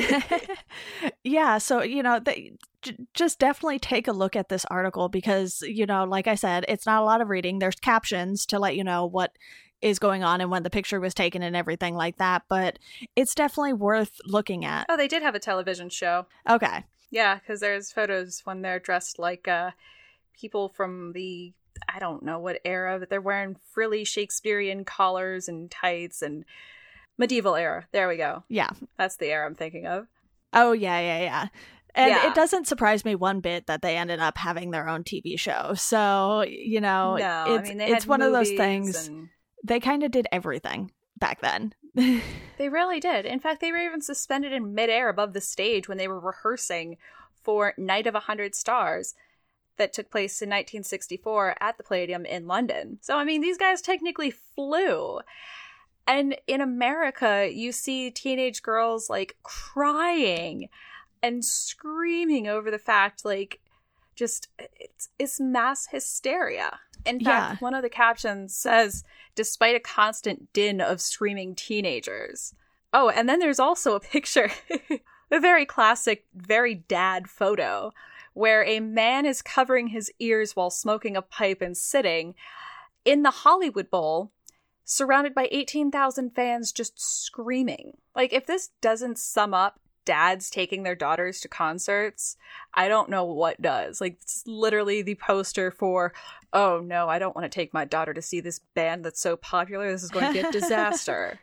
yeah, 1.25 1.59
so 1.59 1.83
you 1.83 2.03
know, 2.03 2.21
they, 2.21 2.53
j- 2.83 2.97
just 3.15 3.39
definitely 3.39 3.79
take 3.79 4.09
a 4.09 4.13
look 4.13 4.37
at 4.37 4.49
this 4.49 4.65
article 4.67 5.09
because 5.09 5.63
you 5.63 5.87
know, 5.87 6.05
like 6.05 6.27
I 6.27 6.35
said, 6.35 6.65
it's 6.69 6.87
not 6.87 7.03
a 7.03 7.05
lot 7.05 7.21
of 7.21 7.29
reading. 7.29 7.59
There's 7.59 7.77
captions 7.77 8.47
to 8.47 8.59
let 8.59 8.77
you 8.77 8.85
know 8.85 9.07
what 9.07 9.37
is 9.83 9.99
going 9.99 10.25
on 10.25 10.41
and 10.41 10.51
when 10.51 10.63
the 10.63 10.71
picture 10.71 10.99
was 10.99 11.13
taken 11.13 11.43
and 11.43 11.55
everything 11.55 11.95
like 11.95 12.17
that, 12.17 12.43
but 12.49 12.79
it's 13.17 13.35
definitely 13.35 13.75
worth 13.75 14.19
looking 14.25 14.65
at. 14.65 14.87
Oh, 14.89 14.97
they 14.97 15.09
did 15.09 15.23
have 15.23 15.35
a 15.35 15.41
television 15.41 15.91
show. 15.91 16.27
Okay. 16.49 16.85
Yeah, 17.11 17.39
because 17.39 17.61
there's 17.61 17.93
photos 17.93 18.41
when 18.45 18.63
they're 18.63 18.81
dressed 18.81 19.19
like 19.19 19.47
uh, 19.47 19.73
people 20.39 20.69
from 20.69 21.13
the 21.13 21.53
I 21.89 21.99
don't 21.99 22.23
know 22.23 22.39
what 22.39 22.61
era, 22.65 22.99
but 22.99 23.11
they're 23.11 23.21
wearing 23.21 23.57
frilly 23.73 24.05
Shakespearean 24.05 24.85
collars 24.85 25.49
and 25.49 25.71
tights 25.71 26.23
and 26.23 26.45
medieval 27.19 27.57
era. 27.57 27.87
There 27.93 28.09
we 28.09 28.17
go. 28.17 28.45
Yeah. 28.49 28.71
That's 28.97 29.17
the 29.17 29.27
era 29.27 29.47
I'm 29.47 29.55
thinking 29.55 29.87
of. 29.87 30.07
Oh, 30.53 30.73
yeah, 30.73 31.01
yeah, 31.01 31.21
yeah. 31.21 31.49
And 31.95 32.11
yeah. 32.11 32.29
it 32.29 32.35
doesn't 32.35 32.67
surprise 32.67 33.05
me 33.05 33.15
one 33.15 33.41
bit 33.41 33.67
that 33.67 33.83
they 33.83 33.97
ended 33.97 34.21
up 34.21 34.37
having 34.37 34.71
their 34.71 34.89
own 34.89 35.05
TV 35.05 35.39
show. 35.39 35.75
So, 35.75 36.43
you 36.43 36.81
know, 36.81 37.17
no, 37.17 37.55
it's, 37.55 37.71
I 37.71 37.75
mean, 37.75 37.81
it's 37.81 38.07
one 38.07 38.23
of 38.23 38.33
those 38.33 38.51
things. 38.51 39.09
And... 39.09 39.29
They 39.63 39.81
kind 39.81 40.03
of 40.03 40.11
did 40.11 40.27
everything 40.33 40.91
back 41.19 41.41
then. 41.41 41.73
they 41.95 42.69
really 42.69 42.99
did. 42.99 43.27
In 43.27 43.39
fact, 43.39 43.61
they 43.61 43.71
were 43.71 43.79
even 43.79 44.01
suspended 44.01 44.53
in 44.53 44.75
midair 44.75 45.09
above 45.09 45.33
the 45.33 45.41
stage 45.41 45.89
when 45.89 45.99
they 45.99 46.09
were 46.09 46.19
rehearsing 46.19 46.97
for 47.43 47.75
Night 47.79 48.09
of 48.09 48.17
a 48.17 48.21
Hundred 48.21 48.57
Stars 48.57 49.15
that 49.77 49.93
took 49.93 50.11
place 50.11 50.41
in 50.41 50.49
1964 50.49 51.57
at 51.61 51.77
the 51.77 51.83
Palladium 51.83 52.25
in 52.25 52.47
London. 52.47 52.99
So, 53.01 53.17
I 53.17 53.25
mean, 53.25 53.41
these 53.41 53.59
guys 53.59 53.81
technically 53.81 54.31
flew. 54.31 55.21
And 56.07 56.37
in 56.47 56.61
America, 56.61 57.51
you 57.53 57.73
see 57.73 58.11
teenage 58.11 58.63
girls 58.63 59.09
like 59.09 59.37
crying 59.43 60.69
and 61.23 61.45
screaming 61.45 62.47
over 62.47 62.71
the 62.71 62.79
fact, 62.79 63.25
like, 63.25 63.61
just 64.15 64.49
it's, 64.79 65.09
it's 65.19 65.41
mass 65.41 65.89
hysteria. 65.91 66.79
In 67.07 67.21
fact, 67.21 67.55
yeah. 67.55 67.57
one 67.59 67.75
of 67.75 67.83
the 67.83 67.89
captions 67.89 68.55
says, 68.55 69.05
despite 69.35 69.77
a 69.77 69.81
constant 69.81 70.53
din 70.53 70.81
of 70.81 71.01
screaming 71.01 71.55
teenagers. 71.55 72.55
Oh, 72.93 73.09
and 73.09 73.29
then 73.29 73.41
there's 73.41 73.59
also 73.59 73.95
a 73.95 74.01
picture, 74.01 74.51
a 75.31 75.41
very 75.41 75.67
classic, 75.67 76.27
very 76.35 76.75
dad 76.75 77.29
photo 77.29 77.93
where 78.35 78.65
a 78.65 78.81
man 78.81 79.25
is 79.25 79.41
covering 79.41 79.89
his 79.89 80.13
ears 80.19 80.55
while 80.55 80.71
smoking 80.71 81.17
a 81.17 81.23
pipe 81.23 81.63
and 81.63 81.77
sitting 81.77 82.35
in 83.05 83.23
the 83.23 83.31
Hollywood 83.31 83.91
Bowl, 83.91 84.33
surrounded 84.85 85.35
by 85.35 85.49
18,000 85.51 86.31
fans 86.35 86.73
just 86.73 87.01
screaming. 87.01 87.97
Like, 88.15 88.33
if 88.33 88.47
this 88.47 88.71
doesn't 88.81 89.19
sum 89.19 89.55
up 89.55 89.81
dads 90.05 90.51
taking 90.51 90.83
their 90.83 90.95
daughters 90.95 91.41
to 91.41 91.49
concerts, 91.49 92.37
I 92.75 92.89
don't 92.89 93.09
know 93.09 93.25
what 93.25 93.63
does. 93.63 94.01
Like, 94.01 94.19
it's 94.21 94.43
literally 94.47 95.01
the 95.01 95.15
poster 95.15 95.71
for, 95.71 96.13
oh 96.53 96.83
no, 96.85 97.09
I 97.09 97.19
don't 97.19 97.35
want 97.35 97.51
to 97.51 97.55
take 97.55 97.73
my 97.73 97.85
daughter 97.85 98.13
to 98.13 98.23
see 98.23 98.41
this 98.41 98.59
band 98.75 99.05
that's 99.05 99.21
so 99.21 99.37
popular. 99.37 99.91
This 99.91 100.03
is 100.03 100.11
going 100.11 100.27
to 100.27 100.43
be 100.43 100.47
a 100.47 100.53
disaster. 100.53 101.39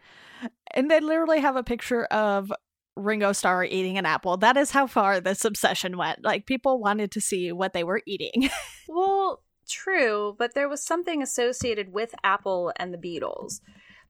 and 0.71 0.91
they 0.91 0.99
literally 0.99 1.39
have 1.39 1.56
a 1.56 1.63
picture 1.63 2.06
of 2.06 2.51
Ringo 2.95 3.32
Starr 3.32 3.65
eating 3.65 3.97
an 3.97 4.06
apple. 4.06 4.38
That 4.38 4.58
is 4.58 4.71
how 4.71 4.88
far 4.88 5.19
this 5.19 5.45
obsession 5.45 5.97
went. 5.97 6.23
Like 6.23 6.45
people 6.45 6.80
wanted 6.80 7.12
to 7.12 7.21
see 7.21 7.51
what 7.51 7.73
they 7.73 7.84
were 7.84 8.01
eating. 8.06 8.49
well, 8.88 9.41
true, 9.67 10.36
but 10.38 10.54
there 10.54 10.69
was 10.69 10.84
something 10.84 11.21
associated 11.21 11.93
with 11.93 12.13
Apple 12.23 12.73
and 12.75 12.93
the 12.93 12.97
Beatles 12.97 13.62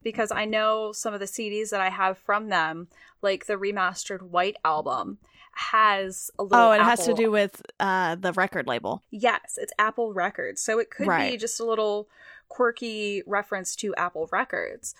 because 0.03 0.31
I 0.31 0.45
know 0.45 0.91
some 0.91 1.13
of 1.13 1.19
the 1.19 1.25
CDs 1.25 1.69
that 1.69 1.81
I 1.81 1.89
have 1.89 2.17
from 2.17 2.49
them, 2.49 2.87
like 3.21 3.45
the 3.45 3.55
remastered 3.55 4.21
White 4.21 4.57
album, 4.65 5.19
has 5.53 6.31
a 6.39 6.43
little. 6.43 6.57
Oh, 6.57 6.71
it 6.71 6.75
Apple... 6.77 6.85
has 6.89 7.05
to 7.05 7.13
do 7.13 7.29
with 7.29 7.61
uh, 7.79 8.15
the 8.15 8.33
record 8.33 8.67
label. 8.67 9.03
Yes, 9.11 9.57
it's 9.57 9.73
Apple 9.77 10.13
Records, 10.13 10.61
so 10.61 10.79
it 10.79 10.89
could 10.89 11.07
right. 11.07 11.31
be 11.31 11.37
just 11.37 11.59
a 11.59 11.65
little 11.65 12.07
quirky 12.49 13.23
reference 13.27 13.75
to 13.77 13.93
Apple 13.95 14.27
Records, 14.31 14.95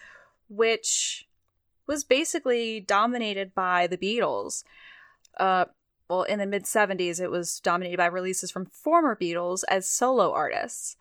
which 0.50 1.28
was 1.88 2.04
basically 2.04 2.80
dominated 2.80 3.54
by 3.54 3.88
the 3.88 3.98
Beatles. 3.98 4.64
Uh, 5.38 5.66
well, 6.10 6.24
in 6.24 6.40
the 6.40 6.46
mid 6.46 6.64
70s, 6.64 7.22
it 7.22 7.32
was 7.32 7.60
dominated 7.60 7.98
by 7.98 8.08
releases 8.08 8.52
from 8.52 8.66
former 8.66 9.16
Beatles 9.16 9.64
as 9.70 9.90
solo 9.90 10.34
artists. 10.34 10.98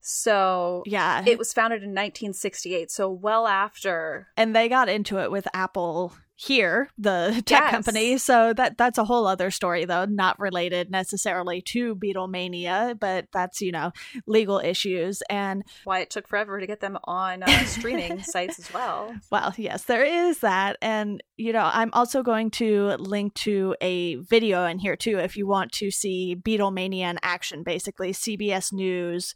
So, 0.00 0.82
yeah. 0.86 1.24
It 1.26 1.38
was 1.38 1.52
founded 1.52 1.82
in 1.82 1.90
1968, 1.90 2.90
so 2.90 3.10
well 3.10 3.46
after. 3.46 4.28
And 4.36 4.54
they 4.54 4.68
got 4.68 4.88
into 4.88 5.18
it 5.18 5.30
with 5.30 5.48
Apple 5.52 6.14
here, 6.36 6.90
the 6.98 7.42
tech 7.46 7.62
yes. 7.62 7.70
company. 7.70 8.18
So 8.18 8.52
that 8.52 8.76
that's 8.76 8.98
a 8.98 9.04
whole 9.04 9.26
other 9.26 9.50
story 9.50 9.86
though, 9.86 10.04
not 10.04 10.38
related 10.38 10.90
necessarily 10.90 11.62
to 11.62 11.96
Beatlemania, 11.96 12.98
but 12.98 13.26
that's, 13.32 13.60
you 13.62 13.72
know, 13.72 13.90
legal 14.26 14.58
issues 14.58 15.22
and 15.30 15.64
why 15.84 16.00
it 16.00 16.10
took 16.10 16.28
forever 16.28 16.60
to 16.60 16.66
get 16.66 16.80
them 16.80 16.98
on 17.04 17.42
uh, 17.42 17.64
streaming 17.64 18.22
sites 18.22 18.58
as 18.58 18.72
well. 18.72 19.14
Well, 19.30 19.54
yes, 19.56 19.84
there 19.84 20.04
is 20.04 20.40
that 20.40 20.76
and 20.82 21.22
you 21.38 21.52
know, 21.52 21.68
I'm 21.72 21.90
also 21.94 22.22
going 22.22 22.50
to 22.52 22.96
link 22.98 23.34
to 23.34 23.74
a 23.80 24.16
video 24.16 24.66
in 24.66 24.78
here 24.78 24.96
too 24.96 25.18
if 25.18 25.36
you 25.36 25.46
want 25.46 25.72
to 25.72 25.90
see 25.90 26.36
Beatlemania 26.36 27.10
in 27.10 27.18
action 27.22 27.62
basically. 27.62 28.12
CBS 28.12 28.72
News 28.72 29.34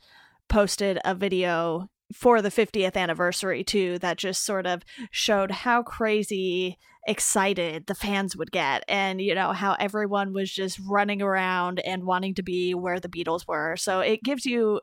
posted 0.48 0.98
a 1.04 1.14
video 1.14 1.88
for 2.12 2.42
the 2.42 2.50
50th 2.50 2.96
anniversary 2.96 3.62
too 3.64 3.98
that 4.00 4.18
just 4.18 4.44
sort 4.44 4.66
of 4.66 4.82
showed 5.10 5.50
how 5.50 5.82
crazy 5.82 6.78
excited 7.06 7.86
the 7.86 7.94
fans 7.94 8.36
would 8.36 8.52
get 8.52 8.84
and 8.86 9.22
you 9.22 9.34
know 9.34 9.52
how 9.52 9.74
everyone 9.80 10.34
was 10.34 10.52
just 10.52 10.78
running 10.86 11.22
around 11.22 11.80
and 11.80 12.04
wanting 12.04 12.34
to 12.34 12.42
be 12.42 12.74
where 12.74 13.00
the 13.00 13.08
Beatles 13.08 13.48
were. 13.48 13.76
So 13.76 14.00
it 14.00 14.22
gives 14.22 14.44
you 14.44 14.80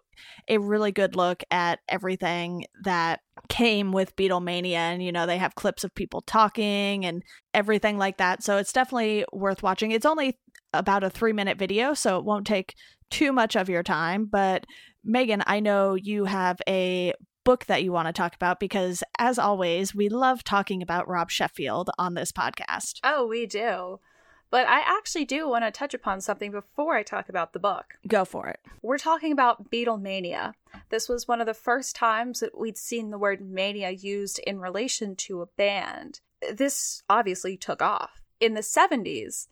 a 0.48 0.58
really 0.58 0.92
good 0.92 1.16
look 1.16 1.44
at 1.52 1.80
everything 1.88 2.66
that 2.84 3.20
came 3.50 3.92
with 3.92 4.16
Beatlemania 4.16 4.74
and 4.74 5.04
you 5.04 5.12
know 5.12 5.28
they 5.28 5.38
have 5.38 5.56
clips 5.56 5.84
of 5.84 5.94
people 5.94 6.22
talking 6.22 7.06
and 7.06 7.24
everything 7.54 7.98
like 7.98 8.18
that. 8.18 8.44
So 8.44 8.58
it's 8.58 8.74
definitely 8.74 9.26
worth 9.32 9.62
watching. 9.62 9.92
It's 9.92 10.06
only 10.06 10.40
about 10.74 11.04
a 11.04 11.10
3 11.10 11.34
minute 11.34 11.58
video 11.58 11.94
so 11.94 12.18
it 12.18 12.26
won't 12.26 12.48
take 12.48 12.74
too 13.10 13.32
much 13.32 13.56
of 13.56 13.70
your 13.70 13.84
time 13.84 14.26
but 14.26 14.66
Megan, 15.10 15.42
I 15.48 15.62
know 15.62 15.96
you 15.96 16.26
have 16.26 16.62
a 16.68 17.14
book 17.46 17.66
that 17.68 17.82
you 17.82 17.94
want 17.94 18.08
to 18.08 18.12
talk 18.12 18.36
about 18.36 18.60
because, 18.60 19.06
as 19.18 19.40
always, 19.40 19.96
we 19.96 20.10
love 20.10 20.44
talking 20.44 20.82
about 20.82 21.08
Rob 21.08 21.32
Sheffield 21.32 21.90
on 21.98 22.14
this 22.14 22.34
podcast. 22.34 23.00
Oh, 23.06 23.26
we 23.26 23.46
do. 23.46 24.02
But 24.50 24.68
I 24.68 24.82
actually 24.82 25.24
do 25.24 25.48
want 25.48 25.64
to 25.64 25.72
touch 25.72 25.94
upon 25.94 26.20
something 26.20 26.52
before 26.52 26.98
I 26.98 27.04
talk 27.04 27.30
about 27.30 27.54
the 27.54 27.60
book. 27.60 27.94
Go 28.06 28.26
for 28.26 28.48
it. 28.50 28.60
We're 28.82 28.98
talking 28.98 29.32
about 29.32 29.72
Beatlemania. 29.72 30.56
This 30.90 31.08
was 31.08 31.26
one 31.26 31.40
of 31.40 31.48
the 31.48 31.54
first 31.54 31.96
times 31.96 32.42
that 32.42 32.58
we'd 32.58 32.78
seen 32.78 33.10
the 33.10 33.18
word 33.18 33.40
mania 33.40 33.92
used 33.92 34.40
in 34.40 34.60
relation 34.60 35.16
to 35.16 35.42
a 35.42 35.46
band. 35.46 36.20
This 36.54 37.02
obviously 37.10 37.56
took 37.56 37.82
off. 37.82 38.22
In 38.42 38.56
the 38.56 38.62
70s, 38.62 39.48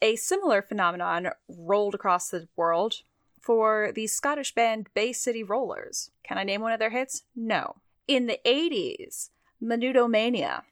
A 0.00 0.16
similar 0.16 0.62
phenomenon 0.62 1.28
rolled 1.46 1.94
across 1.94 2.30
the 2.30 2.48
world 2.56 3.02
for 3.40 3.92
the 3.94 4.06
Scottish 4.06 4.54
band 4.54 4.88
Bay 4.94 5.12
City 5.12 5.42
Rollers. 5.42 6.10
Can 6.22 6.38
I 6.38 6.44
name 6.44 6.60
one 6.60 6.72
of 6.72 6.78
their 6.78 6.90
hits? 6.90 7.24
No. 7.34 7.76
In 8.06 8.26
the 8.26 8.40
80s, 8.44 9.30
Menudo 9.62 10.08
Mania 10.08 10.64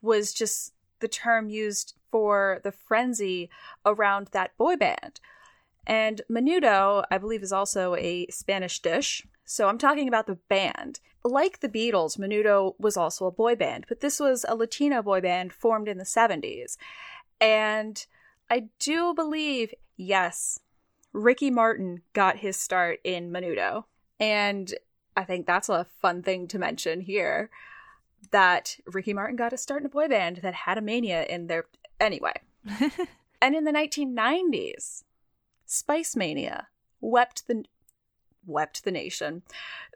was 0.00 0.32
just 0.32 0.72
the 1.00 1.08
term 1.08 1.48
used 1.48 1.94
for 2.10 2.60
the 2.62 2.72
frenzy 2.72 3.50
around 3.84 4.28
that 4.32 4.56
boy 4.56 4.76
band. 4.76 5.20
And 5.86 6.20
menudo, 6.30 7.04
I 7.10 7.18
believe, 7.18 7.42
is 7.42 7.52
also 7.52 7.96
a 7.96 8.26
Spanish 8.28 8.80
dish. 8.80 9.26
So 9.44 9.68
I'm 9.68 9.78
talking 9.78 10.06
about 10.06 10.26
the 10.26 10.38
band. 10.48 11.00
Like 11.24 11.60
the 11.60 11.68
Beatles, 11.68 12.18
Menudo 12.18 12.74
was 12.78 12.96
also 12.96 13.26
a 13.26 13.32
boy 13.32 13.56
band, 13.56 13.86
but 13.88 14.00
this 14.00 14.20
was 14.20 14.44
a 14.48 14.54
Latino 14.54 15.02
boy 15.02 15.20
band 15.20 15.52
formed 15.52 15.88
in 15.88 15.98
the 15.98 16.04
70s. 16.04 16.76
And 17.40 18.04
I 18.48 18.68
do 18.78 19.14
believe, 19.14 19.72
yes, 19.96 20.60
Ricky 21.12 21.50
Martin 21.50 22.02
got 22.12 22.38
his 22.38 22.56
start 22.56 23.00
in 23.04 23.30
Menudo. 23.30 23.84
And 24.18 24.72
I 25.16 25.24
think 25.24 25.46
that's 25.46 25.68
a 25.68 25.86
fun 26.00 26.22
thing 26.22 26.48
to 26.48 26.58
mention 26.58 27.00
here 27.00 27.50
that 28.30 28.78
Ricky 28.86 29.12
Martin 29.12 29.36
got 29.36 29.52
a 29.52 29.58
start 29.58 29.82
in 29.82 29.86
a 29.86 29.90
boy 29.90 30.08
band 30.08 30.38
that 30.38 30.54
had 30.54 30.78
a 30.78 30.82
mania 30.82 31.24
in 31.24 31.48
their. 31.48 31.66
Anyway. 32.00 32.34
and 33.42 33.54
in 33.54 33.64
the 33.64 33.72
1990s, 33.72 35.02
Spice 35.66 36.16
Mania 36.16 36.68
wept 37.00 37.46
the 37.46 37.64
wept 38.46 38.84
the 38.84 38.90
nation. 38.90 39.42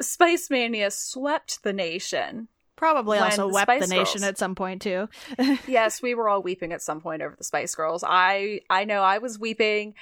Spice 0.01 0.51
Mania 0.51 0.91
swept 0.91 1.63
the 1.63 1.73
nation. 1.73 2.49
Probably 2.77 3.19
also 3.19 3.49
wept 3.49 3.67
Spice 3.67 3.89
the 3.89 3.95
nation 3.95 4.21
Girls. 4.21 4.31
at 4.31 4.39
some 4.39 4.55
point 4.55 4.83
too. 4.83 5.09
yes, 5.67 6.03
we 6.03 6.15
were 6.15 6.29
all 6.29 6.43
weeping 6.43 6.73
at 6.73 6.83
some 6.83 7.01
point 7.01 7.23
over 7.23 7.35
the 7.37 7.45
Spice 7.45 7.75
Girls. 7.75 8.05
I 8.07 8.61
I 8.69 8.85
know 8.85 9.03
I 9.03 9.19
was 9.19 9.39
weeping 9.39 9.95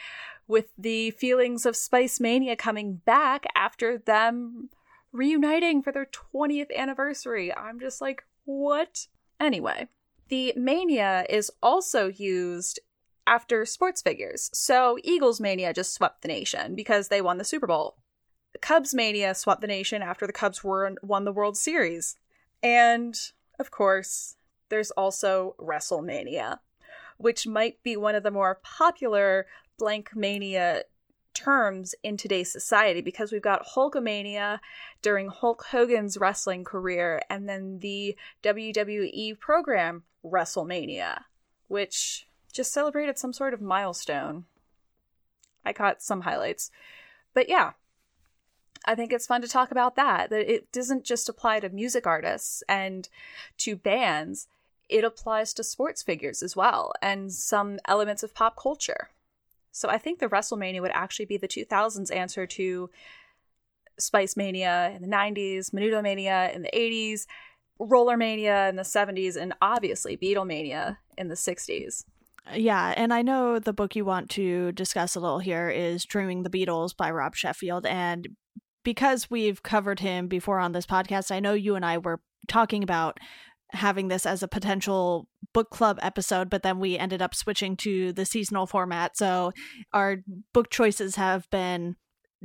with 0.47 0.67
the 0.77 1.11
feelings 1.13 1.67
of 1.67 1.77
Spice 1.77 2.21
Mania 2.21 2.57
coming 2.57 2.97
back 3.05 3.45
after 3.55 3.99
them 3.99 4.71
reuniting 5.13 5.83
for 5.83 5.93
their 5.93 6.07
20th 6.07 6.75
anniversary. 6.77 7.55
I'm 7.55 7.79
just 7.81 8.01
like, 8.01 8.25
what? 8.45 9.07
Anyway, 9.41 9.89
the 10.29 10.53
mania 10.57 11.25
is 11.29 11.51
also 11.63 12.09
used 12.09 12.81
after 13.27 13.65
sports 13.65 14.03
figures. 14.03 14.51
So 14.53 14.99
Eagles 15.03 15.41
Mania 15.41 15.73
just 15.73 15.95
swept 15.95 16.23
the 16.23 16.29
nation 16.29 16.75
because 16.75 17.09
they 17.09 17.23
won 17.23 17.39
the 17.39 17.45
Super 17.45 17.67
Bowl. 17.67 17.97
Cubs 18.61 18.95
Mania 18.95 19.35
swept 19.35 19.61
the 19.61 19.67
nation 19.67 20.03
after 20.03 20.27
the 20.27 20.33
Cubs 20.33 20.63
were 20.63 20.93
won 21.03 21.25
the 21.25 21.33
World 21.33 21.57
Series. 21.57 22.17
And 22.63 23.15
of 23.59 23.71
course, 23.71 24.37
there's 24.69 24.91
also 24.93 25.55
WrestleMania, 25.61 26.59
which 27.17 27.47
might 27.47 27.83
be 27.83 27.97
one 27.97 28.15
of 28.15 28.23
the 28.23 28.31
more 28.31 28.61
popular 28.63 29.47
blank 29.79 30.15
mania 30.15 30.83
terms 31.35 31.95
in 32.03 32.17
today's 32.17 32.51
society 32.51 33.01
because 33.01 33.33
we've 33.33 33.43
got 33.43 33.67
Hulkamania 33.75 34.61
during 35.03 35.29
Hulk 35.29 35.65
Hogan's 35.71 36.17
wrestling 36.17 36.65
career 36.65 37.21
and 37.29 37.49
then 37.49 37.81
the 37.81 38.17
WWE 38.43 39.39
program 39.39 40.05
WrestleMania, 40.25 41.23
which 41.69 42.27
just 42.53 42.73
celebrated 42.73 43.19
some 43.19 43.33
sort 43.33 43.53
of 43.53 43.61
milestone. 43.61 44.45
I 45.65 45.73
caught 45.73 46.03
some 46.03 46.23
highlights. 46.23 46.71
But 47.35 47.49
yeah, 47.49 47.73
I 48.87 48.95
think 48.95 49.13
it's 49.13 49.27
fun 49.27 49.43
to 49.43 49.49
talk 49.49 49.71
about 49.71 49.97
that. 49.97 50.31
That 50.31 50.51
it 50.51 50.71
doesn't 50.73 51.05
just 51.05 51.29
apply 51.29 51.61
to 51.61 51.69
music 51.69 52.07
artists 52.07 52.63
and 52.69 53.09
to 53.59 53.77
bands, 53.77 54.47
it 54.89 55.05
applies 55.05 55.53
to 55.55 55.65
sports 55.65 56.03
figures 56.03 56.43
as 56.43 56.55
well 56.55 56.93
and 57.03 57.33
some 57.33 57.79
elements 57.87 58.23
of 58.23 58.35
pop 58.35 58.57
culture. 58.57 59.09
So 59.75 59.89
I 59.89 59.99
think 59.99 60.21
the 60.21 60.29
WrestleMania 60.29 60.81
would 60.81 60.93
actually 60.93 61.27
be 61.27 61.37
the 61.37 61.49
2000s 61.49 62.15
answer 62.15 62.47
to 62.47 62.91
Spice 63.99 64.37
Mania 64.37 64.93
in 64.95 65.03
the 65.03 65.09
90s, 65.09 65.71
Menudo 65.73 66.01
Mania 66.01 66.53
in 66.55 66.63
the 66.63 66.71
80s, 66.73 67.27
Roller 67.81 68.17
Mania 68.17 68.69
in 68.69 68.77
the 68.77 68.83
70s, 68.83 69.35
and 69.37 69.53
obviously 69.61 70.17
Beatlemania 70.17 70.99
in 71.19 71.27
the 71.27 71.35
60s. 71.35 72.05
Yeah, 72.55 72.95
and 72.97 73.13
I 73.13 73.23
know 73.23 73.59
the 73.59 73.73
book 73.73 73.97
you 73.97 74.05
want 74.05 74.31
to 74.31 74.71
discuss 74.73 75.17
a 75.17 75.21
little 75.21 75.41
here 75.41 75.69
is 75.71 76.05
Dreaming 76.05 76.45
the 76.45 76.51
Beatles 76.51 76.97
by 76.97 77.11
Rob 77.11 77.35
Sheffield. 77.35 77.85
And 77.85 78.29
because 78.85 79.29
we've 79.29 79.65
covered 79.65 79.99
him 79.99 80.29
before 80.29 80.61
on 80.61 80.71
this 80.71 80.87
podcast, 80.87 81.33
I 81.33 81.41
know 81.41 81.55
you 81.55 81.75
and 81.75 81.85
I 81.85 81.99
were 81.99 82.21
talking 82.47 82.85
about 82.85 83.19
having 83.75 84.09
this 84.09 84.27
as 84.27 84.43
a 84.43 84.49
potential 84.49 85.29
book 85.53 85.71
club 85.71 85.99
episode, 86.03 86.51
but 86.51 86.63
then 86.63 86.79
we 86.79 86.99
ended 86.99 87.23
up 87.23 87.35
switching 87.35 87.77
to 87.79 88.13
the 88.13 88.25
seasonal 88.25 88.67
format. 88.67 89.17
So 89.17 89.53
our 89.93 90.19
book 90.53 90.71
choices 90.71 91.17
have 91.17 91.49
been 91.51 91.97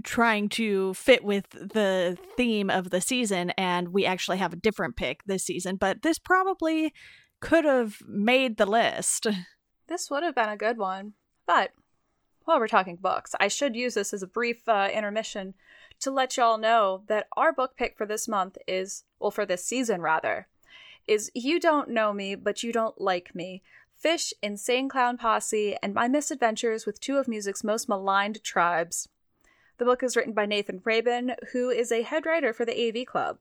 trying 0.04 0.50
to 0.50 0.94
fit 0.94 1.24
with 1.24 1.50
the 1.50 2.18
theme 2.38 2.70
of 2.70 2.90
the 2.90 3.02
season, 3.02 3.52
and 3.52 3.90
we 3.90 4.06
actually 4.06 4.38
have 4.38 4.54
a 4.54 4.58
different 4.58 4.96
pick 4.96 5.24
this 5.26 5.44
season. 5.44 5.76
But 5.76 6.02
this 6.02 6.20
probably 6.20 6.94
could 7.42 7.66
have 7.66 7.98
made 8.08 8.58
the 8.58 8.66
list. 8.66 9.28
This 9.88 10.10
would 10.10 10.24
have 10.24 10.36
been 10.36 10.50
a 10.50 10.58
good 10.58 10.78
one. 10.78 11.14
But 11.48 11.72
while 12.46 12.60
we're 12.60 12.68
talking 12.68 12.96
books, 12.96 13.34
I 13.40 13.48
should 13.48 13.76
use 13.76 13.96
this 13.96 14.14
as 14.14 14.22
a 14.22 14.28
brief 14.28 14.68
uh, 14.68 14.90
intermission 14.94 15.56
to 16.02 16.12
let 16.12 16.38
y'all 16.38 16.58
know 16.58 17.04
that 17.08 17.28
our 17.36 17.52
book 17.52 17.76
pick 17.76 17.98
for 17.98 18.06
this 18.06 18.28
month 18.28 18.58
is, 18.68 19.04
well, 19.20 19.32
for 19.32 19.46
this 19.46 19.66
season 19.66 20.02
rather, 20.02 20.48
is 21.10 21.32
You 21.34 21.60
Don't 21.60 21.90
Know 21.90 22.14
Me, 22.14 22.36
But 22.36 22.62
You 22.62 22.72
Don't 22.72 23.02
Like 23.02 23.34
Me. 23.34 23.64
Phish, 24.02 24.32
Insane 24.44 24.88
Clown 24.88 25.18
Posse, 25.18 25.76
and 25.82 25.94
My 25.94 26.08
Misadventures 26.08 26.86
with 26.86 27.02
Two 27.02 27.18
of 27.18 27.28
Music's 27.28 27.64
Most 27.64 27.90
Maligned 27.90 28.44
Tribes. 28.44 29.10
The 29.80 29.86
book 29.86 30.04
is 30.04 30.16
written 30.16 30.34
by 30.34 30.46
Nathan 30.46 30.82
Rabin, 30.86 31.34
who 31.52 31.72
is 31.72 31.92
a 31.92 32.04
head 32.04 32.28
writer 32.28 32.54
for 32.54 32.64
the 32.64 32.88
AV 32.88 33.08
Club. 33.08 33.40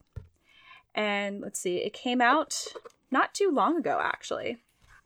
And 0.94 1.42
let's 1.42 1.60
see, 1.60 1.76
it 1.76 1.92
came 1.92 2.22
out 2.22 2.68
not 3.10 3.34
too 3.34 3.50
long 3.50 3.76
ago, 3.76 4.00
actually. 4.02 4.56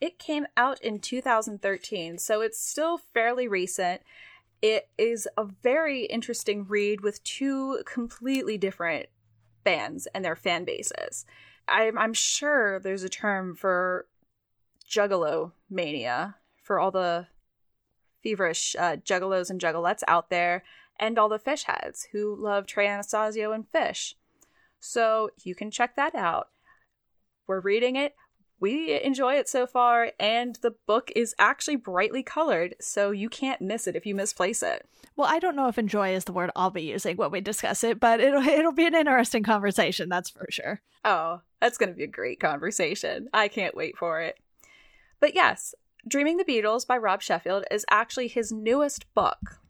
It 0.01 0.21
came 0.21 0.47
out 0.57 0.81
in 0.83 1.01
2013, 1.01 2.19
so 2.19 2.43
it's 2.43 2.61
still 2.61 2.97
fairly 2.97 3.49
recent. 3.49 4.03
It 4.63 4.89
is 4.97 5.27
a 5.37 5.45
very 5.45 6.05
interesting 6.05 6.65
read 6.69 7.01
with 7.01 7.25
two 7.25 7.83
completely 7.85 8.57
different 8.57 9.07
bands 9.65 10.07
and 10.15 10.25
their 10.25 10.37
fan 10.37 10.65
bases. 10.65 11.27
I'm, 11.73 11.99
I'm 11.99 12.15
sure 12.15 12.79
there's 12.79 13.03
a 13.03 13.09
term 13.09 13.57
for 13.57 14.07
juggalo 14.89 15.53
mania 15.71 16.37
for 16.63 16.79
all 16.79 16.91
the 16.91 17.27
feverish 18.23 18.77
uh, 18.79 18.97
juggalos 18.97 19.51
and 19.51 19.61
juggalettes 19.61 20.03
out 20.07 20.31
there 20.31 20.63
and 20.99 21.19
all 21.19 21.29
the 21.29 21.39
Phish 21.39 21.65
heads 21.65 22.09
who 22.13 22.37
love 22.39 22.67
Trey 22.67 22.87
Anastasio 22.87 23.53
and 23.53 23.65
Phish. 23.73 24.15
So 24.79 25.31
you 25.43 25.55
can 25.55 25.71
check 25.71 25.97
that 25.97 26.15
out. 26.15 26.49
We're 27.47 27.61
reading 27.61 27.97
it 27.97 28.15
we 28.63 29.03
enjoy 29.03 29.35
it 29.35 29.49
so 29.49 29.67
far, 29.67 30.13
and 30.21 30.57
the 30.63 30.75
book 30.87 31.11
is 31.17 31.35
actually 31.39 31.77
brightly 31.77 32.23
colored, 32.23 32.77
so 32.81 33.11
you 33.11 33.29
can't 33.29 33.61
miss 33.61 33.89
it 33.89 33.97
if 33.97 34.07
you 34.07 34.15
misplace 34.15 34.63
it. 34.63 34.89
Well, 35.17 35.29
I 35.29 35.41
don't 35.41 35.57
know 35.57 35.67
if 35.67 35.79
enjoy 35.79 36.15
is 36.15 36.25
the 36.25 36.33
word 36.33 36.53
I'll 36.55 36.71
be 36.71 36.83
using 36.83 37.17
when 37.17 37.33
we 37.33 37.41
discuss 37.41 37.83
it, 37.83 37.99
but 37.99 38.21
it'll 38.21 38.43
it'll 38.47 38.73
be 38.73 38.87
an 38.87 38.95
interesting 38.95 39.43
conversation, 39.43 40.09
that's 40.09 40.31
for 40.31 40.47
sure. 40.49 40.81
Oh, 41.05 41.41
that's 41.61 41.77
going 41.77 41.89
to 41.91 41.97
be 41.97 42.05
a 42.05 42.09
great 42.09 42.39
conversation. 42.39 43.29
I 43.35 43.49
can't 43.49 43.77
wait 43.77 43.99
for 43.99 44.21
it. 44.21 44.39
But 45.19 45.35
yes, 45.35 45.75
Dreaming 46.07 46.37
the 46.37 46.45
Beatles 46.45 46.87
by 46.87 46.97
Rob 46.97 47.21
Sheffield 47.21 47.65
is 47.69 47.85
actually 47.91 48.29
his 48.29 48.53
newest 48.53 49.13
book. 49.13 49.61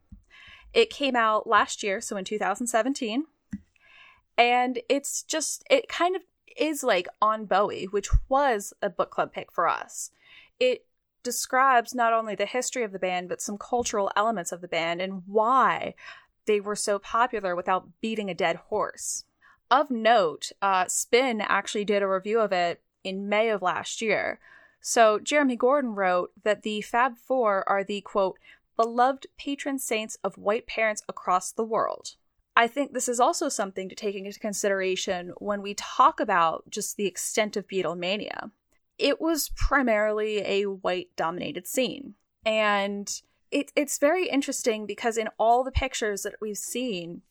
It 0.74 0.90
came 0.90 1.16
out 1.16 1.46
last 1.46 1.82
year, 1.82 2.00
so 2.02 2.16
in 2.18 2.24
2017. 2.24 3.24
And 4.38 4.80
it's 4.88 5.22
just, 5.22 5.64
it 5.70 5.88
kind 5.88 6.16
of 6.16 6.22
is 6.56 6.82
like 6.82 7.08
on 7.20 7.46
Bowie, 7.46 7.84
which 7.84 8.08
was 8.28 8.72
a 8.82 8.90
book 8.90 9.10
club 9.10 9.32
pick 9.32 9.52
for 9.52 9.68
us. 9.68 10.10
It 10.58 10.86
describes 11.22 11.94
not 11.94 12.12
only 12.12 12.34
the 12.34 12.46
history 12.46 12.82
of 12.82 12.92
the 12.92 12.98
band, 12.98 13.28
but 13.28 13.40
some 13.40 13.58
cultural 13.58 14.10
elements 14.16 14.52
of 14.52 14.60
the 14.60 14.68
band 14.68 15.00
and 15.00 15.22
why 15.26 15.94
they 16.46 16.60
were 16.60 16.76
so 16.76 16.98
popular 16.98 17.54
without 17.54 17.88
beating 18.00 18.28
a 18.28 18.34
dead 18.34 18.56
horse. 18.56 19.24
Of 19.70 19.90
note, 19.90 20.52
uh, 20.60 20.86
Spin 20.88 21.40
actually 21.40 21.84
did 21.84 22.02
a 22.02 22.08
review 22.08 22.40
of 22.40 22.52
it 22.52 22.82
in 23.04 23.28
May 23.28 23.48
of 23.48 23.62
last 23.62 24.02
year. 24.02 24.38
So 24.80 25.18
Jeremy 25.18 25.56
Gordon 25.56 25.94
wrote 25.94 26.32
that 26.42 26.62
the 26.62 26.80
Fab 26.82 27.16
Four 27.16 27.66
are 27.68 27.84
the 27.84 28.00
quote, 28.00 28.38
beloved 28.76 29.26
patron 29.38 29.78
saints 29.78 30.18
of 30.24 30.36
white 30.36 30.66
parents 30.66 31.02
across 31.08 31.52
the 31.52 31.64
world. 31.64 32.16
I 32.54 32.66
think 32.66 32.92
this 32.92 33.08
is 33.08 33.20
also 33.20 33.48
something 33.48 33.88
to 33.88 33.94
take 33.94 34.14
into 34.14 34.38
consideration 34.38 35.32
when 35.38 35.62
we 35.62 35.74
talk 35.74 36.20
about 36.20 36.68
just 36.68 36.96
the 36.96 37.06
extent 37.06 37.56
of 37.56 37.66
Beatlemania. 37.66 38.50
It 38.98 39.20
was 39.20 39.50
primarily 39.56 40.38
a 40.38 40.64
white 40.64 41.08
dominated 41.16 41.66
scene. 41.66 42.14
And 42.44 43.10
it, 43.50 43.72
it's 43.74 43.98
very 43.98 44.28
interesting 44.28 44.86
because 44.86 45.16
in 45.16 45.28
all 45.38 45.64
the 45.64 45.70
pictures 45.70 46.22
that 46.22 46.34
we've 46.40 46.58
seen 46.58 47.22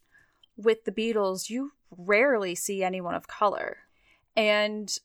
with 0.58 0.86
the 0.86 0.92
Beatles, 0.92 1.50
you 1.50 1.74
rarely 1.96 2.56
see 2.56 2.84
anyone 2.84 3.16
of 3.16 3.28
color. 3.28 3.78
And 4.36 4.96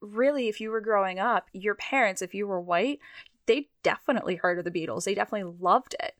really, 0.00 0.48
if 0.48 0.60
you 0.60 0.70
were 0.70 0.80
growing 0.80 1.18
up, 1.18 1.48
your 1.52 1.74
parents, 1.74 2.22
if 2.22 2.34
you 2.34 2.46
were 2.46 2.60
white, 2.60 3.00
they 3.46 3.68
definitely 3.82 4.36
heard 4.36 4.58
of 4.58 4.64
the 4.64 4.70
Beatles. 4.70 5.04
They 5.04 5.14
definitely 5.14 5.54
loved 5.60 5.94
it. 6.00 6.14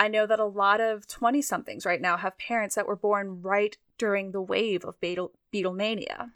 I 0.00 0.08
know 0.08 0.26
that 0.26 0.38
a 0.38 0.44
lot 0.44 0.80
of 0.80 1.06
20 1.08 1.42
somethings 1.42 1.84
right 1.84 2.00
now 2.00 2.16
have 2.16 2.38
parents 2.38 2.74
that 2.76 2.86
were 2.86 2.96
born 2.96 3.42
right 3.42 3.76
during 3.98 4.30
the 4.30 4.40
wave 4.40 4.84
of 4.84 5.00
Beatle- 5.00 5.32
Beatlemania. 5.52 6.30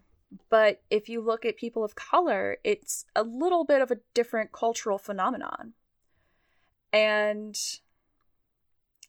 But 0.49 0.83
if 0.91 1.09
you 1.09 1.21
look 1.21 1.45
at 1.45 1.57
people 1.57 1.85
of 1.85 1.95
color, 1.95 2.59
it's 2.65 3.05
a 3.15 3.23
little 3.23 3.65
bit 3.65 3.83
of 3.83 3.91
a 3.91 4.01
different 4.15 4.51
cultural 4.53 4.99
phenomenon. 4.99 5.75
And 6.93 7.59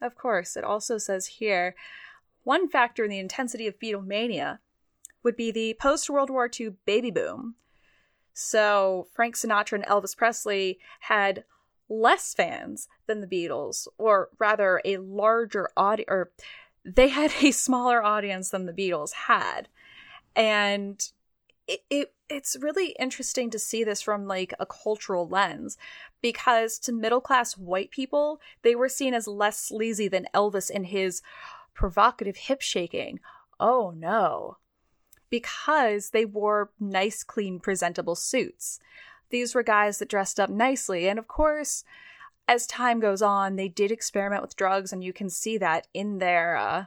of 0.01 0.15
course, 0.15 0.55
it 0.55 0.63
also 0.63 0.97
says 0.97 1.27
here 1.27 1.75
one 2.43 2.67
factor 2.67 3.05
in 3.05 3.09
the 3.09 3.19
intensity 3.19 3.67
of 3.67 3.79
Beatlemania 3.79 4.59
would 5.23 5.37
be 5.37 5.51
the 5.51 5.75
post 5.79 6.09
World 6.09 6.29
War 6.29 6.49
II 6.59 6.75
baby 6.85 7.09
boom. 7.09 7.55
So 8.33 9.07
Frank 9.13 9.35
Sinatra 9.35 9.73
and 9.73 9.85
Elvis 9.85 10.17
Presley 10.17 10.79
had 11.01 11.45
less 12.01 12.33
fans 12.33 12.87
than 13.07 13.21
the 13.21 13.27
Beatles, 13.27 13.87
or 13.97 14.29
rather, 14.39 14.81
a 14.83 14.97
larger 14.97 15.69
audience, 15.77 16.09
or 16.09 16.31
they 16.83 17.09
had 17.09 17.31
a 17.41 17.51
smaller 17.51 18.03
audience 18.03 18.49
than 18.49 18.65
the 18.65 18.73
Beatles 18.73 19.13
had. 19.13 19.67
And 20.35 21.05
it, 21.67 21.81
it 21.89 22.13
it's 22.29 22.57
really 22.59 22.95
interesting 22.99 23.49
to 23.51 23.59
see 23.59 23.83
this 23.83 24.01
from 24.01 24.27
like 24.27 24.53
a 24.59 24.65
cultural 24.65 25.27
lens 25.27 25.77
because 26.21 26.79
to 26.79 26.91
middle 26.91 27.21
class 27.21 27.57
white 27.57 27.91
people 27.91 28.41
they 28.63 28.75
were 28.75 28.89
seen 28.89 29.13
as 29.13 29.27
less 29.27 29.59
sleazy 29.59 30.07
than 30.07 30.27
Elvis 30.33 30.69
in 30.69 30.85
his 30.85 31.21
provocative 31.73 32.37
hip 32.37 32.61
shaking. 32.61 33.19
Oh 33.59 33.93
no. 33.95 34.57
Because 35.29 36.11
they 36.11 36.25
wore 36.25 36.71
nice, 36.79 37.23
clean, 37.23 37.59
presentable 37.59 38.15
suits. 38.15 38.79
These 39.33 39.55
were 39.55 39.63
guys 39.63 39.97
that 39.97 40.09
dressed 40.09 40.39
up 40.39 40.51
nicely. 40.51 41.09
And 41.09 41.17
of 41.17 41.27
course, 41.27 41.83
as 42.47 42.67
time 42.67 42.99
goes 42.99 43.23
on, 43.23 43.55
they 43.55 43.67
did 43.67 43.91
experiment 43.91 44.43
with 44.43 44.55
drugs, 44.55 44.93
and 44.93 45.03
you 45.03 45.11
can 45.11 45.27
see 45.27 45.57
that 45.57 45.87
in 45.91 46.19
their 46.19 46.55
uh, 46.55 46.85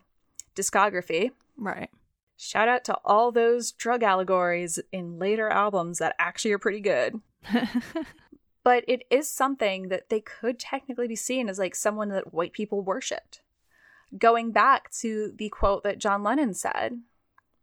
discography. 0.54 1.32
Right. 1.58 1.90
Shout 2.36 2.68
out 2.68 2.84
to 2.84 2.96
all 3.04 3.32
those 3.32 3.72
drug 3.72 4.04
allegories 4.04 4.78
in 4.92 5.18
later 5.18 5.48
albums 5.48 5.98
that 5.98 6.14
actually 6.20 6.52
are 6.52 6.58
pretty 6.58 6.80
good. 6.80 7.20
but 8.62 8.84
it 8.86 9.02
is 9.10 9.28
something 9.28 9.88
that 9.88 10.08
they 10.08 10.20
could 10.20 10.60
technically 10.60 11.08
be 11.08 11.16
seen 11.16 11.48
as 11.48 11.58
like 11.58 11.74
someone 11.74 12.10
that 12.10 12.32
white 12.32 12.52
people 12.52 12.80
worshipped 12.80 13.40
going 14.16 14.52
back 14.52 14.88
to 14.90 15.32
the 15.36 15.48
quote 15.48 15.82
that 15.82 15.98
John 15.98 16.22
Lennon 16.22 16.54
said, 16.54 17.00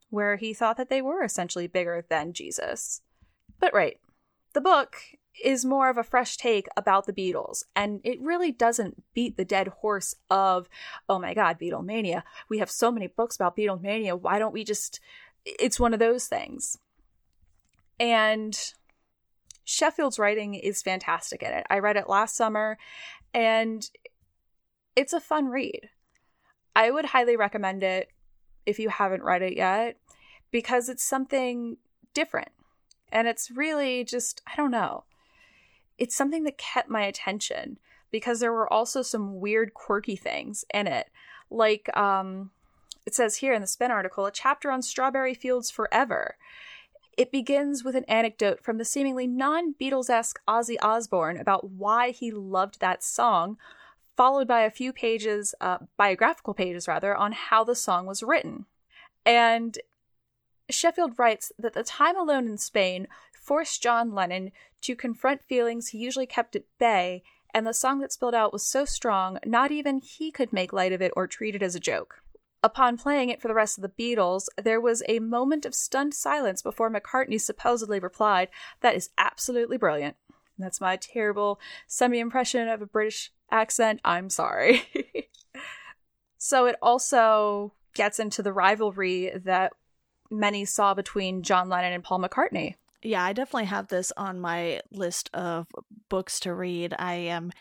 where 0.10 0.36
he 0.36 0.54
thought 0.54 0.76
that 0.76 0.90
they 0.90 1.02
were 1.02 1.24
essentially 1.24 1.68
bigger 1.68 2.06
than 2.10 2.34
Jesus. 2.34 3.02
But 3.60 3.74
right, 3.74 3.98
the 4.54 4.62
book 4.62 4.98
is 5.44 5.66
more 5.66 5.90
of 5.90 5.98
a 5.98 6.04
fresh 6.04 6.38
take 6.38 6.68
about 6.78 7.06
the 7.06 7.14
Beatles, 7.14 7.64
and 7.76 8.02
it 8.04 8.22
really 8.22 8.52
doesn't 8.52 9.04
beat 9.14 9.36
the 9.36 9.46
dead 9.46 9.68
horse 9.68 10.16
of, 10.30 10.70
oh 11.10 11.20
my 11.20 11.34
god, 11.34 11.60
Beatlemania. 11.60 12.24
We 12.50 12.60
have 12.60 12.70
so 12.70 12.92
many 12.92 13.08
books 13.08 13.36
about 13.36 13.58
Beatlemania. 13.58 14.20
Why 14.20 14.40
don't 14.40 14.54
we 14.54 14.64
just. 14.64 15.00
It's 15.46 15.80
one 15.80 15.94
of 15.94 16.00
those 16.00 16.28
things. 16.28 16.78
And 18.00 18.58
Sheffield's 19.66 20.20
writing 20.20 20.56
is 20.56 20.82
fantastic 20.82 21.44
in 21.44 21.52
it. 21.52 21.66
I 21.70 21.80
read 21.80 21.98
it 21.98 22.10
last 22.10 22.36
summer, 22.36 22.78
and 23.34 23.90
it's 24.96 25.14
a 25.14 25.20
fun 25.20 25.48
read. 25.48 25.90
I 26.76 26.92
would 26.92 27.06
highly 27.06 27.36
recommend 27.36 27.84
it 27.84 28.10
if 28.66 28.80
you 28.80 28.90
haven't 28.90 29.24
read 29.24 29.42
it 29.42 29.56
yet 29.56 29.98
because 30.52 30.90
it's 30.90 31.04
something 31.04 31.78
different. 32.14 32.50
And 33.14 33.28
it's 33.28 33.52
really 33.52 34.04
just, 34.04 34.42
I 34.52 34.56
don't 34.58 34.72
know. 34.72 35.04
It's 36.00 36.16
something 36.16 36.44
that 36.44 36.58
kept 36.58 36.90
my 36.90 37.04
attention 37.04 37.78
because 38.12 38.40
there 38.40 38.52
were 38.52 38.72
also 38.72 39.04
some 39.04 39.40
weird, 39.40 39.76
quirky 39.76 40.16
things 40.16 40.66
in 40.74 40.88
it. 40.88 41.10
Like, 41.52 41.96
um, 41.96 42.50
it 43.06 43.14
says 43.14 43.38
here 43.38 43.54
in 43.54 43.62
the 43.62 43.68
Spin 43.68 43.92
article, 43.92 44.26
a 44.26 44.32
chapter 44.32 44.72
on 44.72 44.82
strawberry 44.82 45.36
fields 45.36 45.70
forever. 45.70 46.38
It 47.16 47.32
begins 47.32 47.84
with 47.84 47.96
an 47.96 48.06
anecdote 48.06 48.64
from 48.64 48.80
the 48.80 48.86
seemingly 48.86 49.28
non 49.28 49.76
Beatles 49.76 50.10
esque 50.10 50.42
Ozzy 50.48 50.78
Osbourne 50.82 51.38
about 51.38 51.70
why 51.70 52.10
he 52.10 52.32
loved 52.32 52.80
that 52.80 53.04
song, 53.04 53.58
followed 54.18 54.48
by 54.48 54.62
a 54.62 54.72
few 54.72 54.92
pages, 54.92 55.54
uh, 55.62 55.78
biographical 55.98 56.56
pages 56.56 56.88
rather, 56.88 57.16
on 57.16 57.32
how 57.34 57.64
the 57.64 57.76
song 57.76 58.08
was 58.08 58.24
written. 58.24 58.66
And 59.24 59.78
Sheffield 60.70 61.18
writes 61.18 61.52
that 61.58 61.74
the 61.74 61.84
time 61.84 62.18
alone 62.18 62.48
in 62.48 62.58
Spain 62.58 63.08
forced 63.34 63.84
John 63.84 64.14
Lennon 64.14 64.52
to 64.82 64.96
confront 64.96 65.44
feelings 65.44 65.90
he 65.90 65.98
usually 65.98 66.26
kept 66.26 66.56
at 66.56 66.64
bay, 66.80 67.24
and 67.54 67.68
the 67.68 67.74
song 67.74 68.00
that 68.00 68.12
spilled 68.12 68.36
out 68.36 68.54
was 68.54 68.66
so 68.66 68.86
strong, 68.86 69.38
not 69.46 69.72
even 69.72 70.00
he 70.00 70.32
could 70.32 70.54
make 70.54 70.74
light 70.74 70.92
of 70.92 71.02
it 71.02 71.12
or 71.16 71.28
treat 71.28 71.56
it 71.56 71.64
as 71.64 71.76
a 71.76 71.80
joke. 71.80 72.22
Upon 72.64 72.98
playing 72.98 73.30
it 73.30 73.42
for 73.42 73.50
the 73.50 73.54
rest 73.54 73.78
of 73.78 73.82
the 73.82 73.90
Beatles, 73.90 74.48
there 74.56 74.80
was 74.80 75.04
a 75.08 75.20
moment 75.20 75.66
of 75.66 75.76
stunned 75.76 76.14
silence 76.14 76.62
before 76.62 76.90
McCartney 76.90 77.40
supposedly 77.40 78.00
replied, 78.00 78.48
That 78.80 78.96
is 78.96 79.10
absolutely 79.18 79.78
brilliant. 79.78 80.16
That's 80.58 80.80
my 80.80 80.96
terrible 80.96 81.60
semi 81.88 82.20
impression 82.20 82.70
of 82.70 82.82
a 82.82 82.86
British 82.86 83.32
accent. 83.52 84.00
I'm 84.06 84.30
sorry. 84.30 84.84
so 86.38 86.66
it 86.66 86.78
also 86.82 87.74
gets 87.94 88.18
into 88.18 88.42
the 88.42 88.54
rivalry 88.54 89.32
that 89.44 89.74
many 90.32 90.66
saw 90.66 90.94
between 90.94 91.44
John 91.44 91.70
Lennon 91.70 91.94
and 91.94 92.04
Paul 92.04 92.20
McCartney. 92.20 92.76
Yeah, 93.02 93.24
I 93.24 93.34
definitely 93.34 93.66
have 93.66 93.88
this 93.88 94.12
on 94.16 94.40
my 94.40 94.82
list 94.92 95.30
of 95.34 95.68
books 96.10 96.40
to 96.42 96.54
read. 96.54 96.96
I 96.98 97.14
am 97.14 97.52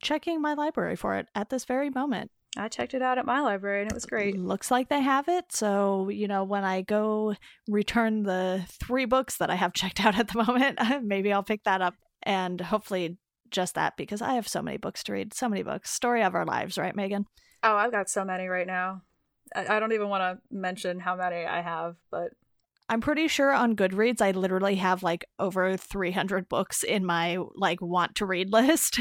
checking 0.00 0.40
my 0.40 0.54
library 0.54 0.96
for 0.96 1.16
it 1.16 1.26
at 1.34 1.50
this 1.50 1.64
very 1.64 1.90
moment. 1.90 2.30
I 2.56 2.68
checked 2.68 2.94
it 2.94 3.02
out 3.02 3.18
at 3.18 3.26
my 3.26 3.40
library 3.40 3.82
and 3.82 3.90
it 3.90 3.94
was 3.94 4.06
great. 4.06 4.38
Looks 4.38 4.70
like 4.70 4.88
they 4.88 5.02
have 5.02 5.28
it. 5.28 5.46
So, 5.50 6.08
you 6.08 6.28
know, 6.28 6.44
when 6.44 6.64
I 6.64 6.82
go 6.82 7.34
return 7.68 8.22
the 8.22 8.64
three 8.80 9.04
books 9.04 9.36
that 9.36 9.50
I 9.50 9.54
have 9.54 9.72
checked 9.74 10.04
out 10.04 10.18
at 10.18 10.28
the 10.28 10.44
moment, 10.44 10.78
maybe 11.02 11.32
I'll 11.32 11.42
pick 11.42 11.64
that 11.64 11.82
up 11.82 11.94
and 12.22 12.60
hopefully 12.60 13.18
just 13.50 13.74
that 13.74 13.96
because 13.96 14.22
I 14.22 14.34
have 14.34 14.48
so 14.48 14.62
many 14.62 14.76
books 14.76 15.02
to 15.04 15.12
read, 15.12 15.34
so 15.34 15.48
many 15.48 15.62
books. 15.62 15.90
Story 15.90 16.22
of 16.22 16.34
our 16.34 16.44
lives, 16.44 16.78
right, 16.78 16.94
Megan? 16.94 17.26
Oh, 17.62 17.74
I've 17.74 17.92
got 17.92 18.08
so 18.08 18.24
many 18.24 18.46
right 18.46 18.66
now. 18.66 19.02
I, 19.54 19.76
I 19.76 19.80
don't 19.80 19.92
even 19.92 20.08
want 20.08 20.22
to 20.22 20.56
mention 20.56 21.00
how 21.00 21.16
many 21.16 21.44
I 21.44 21.60
have, 21.60 21.96
but 22.10 22.32
I'm 22.88 23.00
pretty 23.00 23.28
sure 23.28 23.52
on 23.52 23.76
Goodreads 23.76 24.20
I 24.20 24.30
literally 24.30 24.76
have 24.76 25.02
like 25.02 25.24
over 25.38 25.76
300 25.76 26.48
books 26.48 26.82
in 26.82 27.04
my 27.04 27.38
like 27.54 27.80
want 27.80 28.14
to 28.16 28.26
read 28.26 28.50
list. 28.52 29.00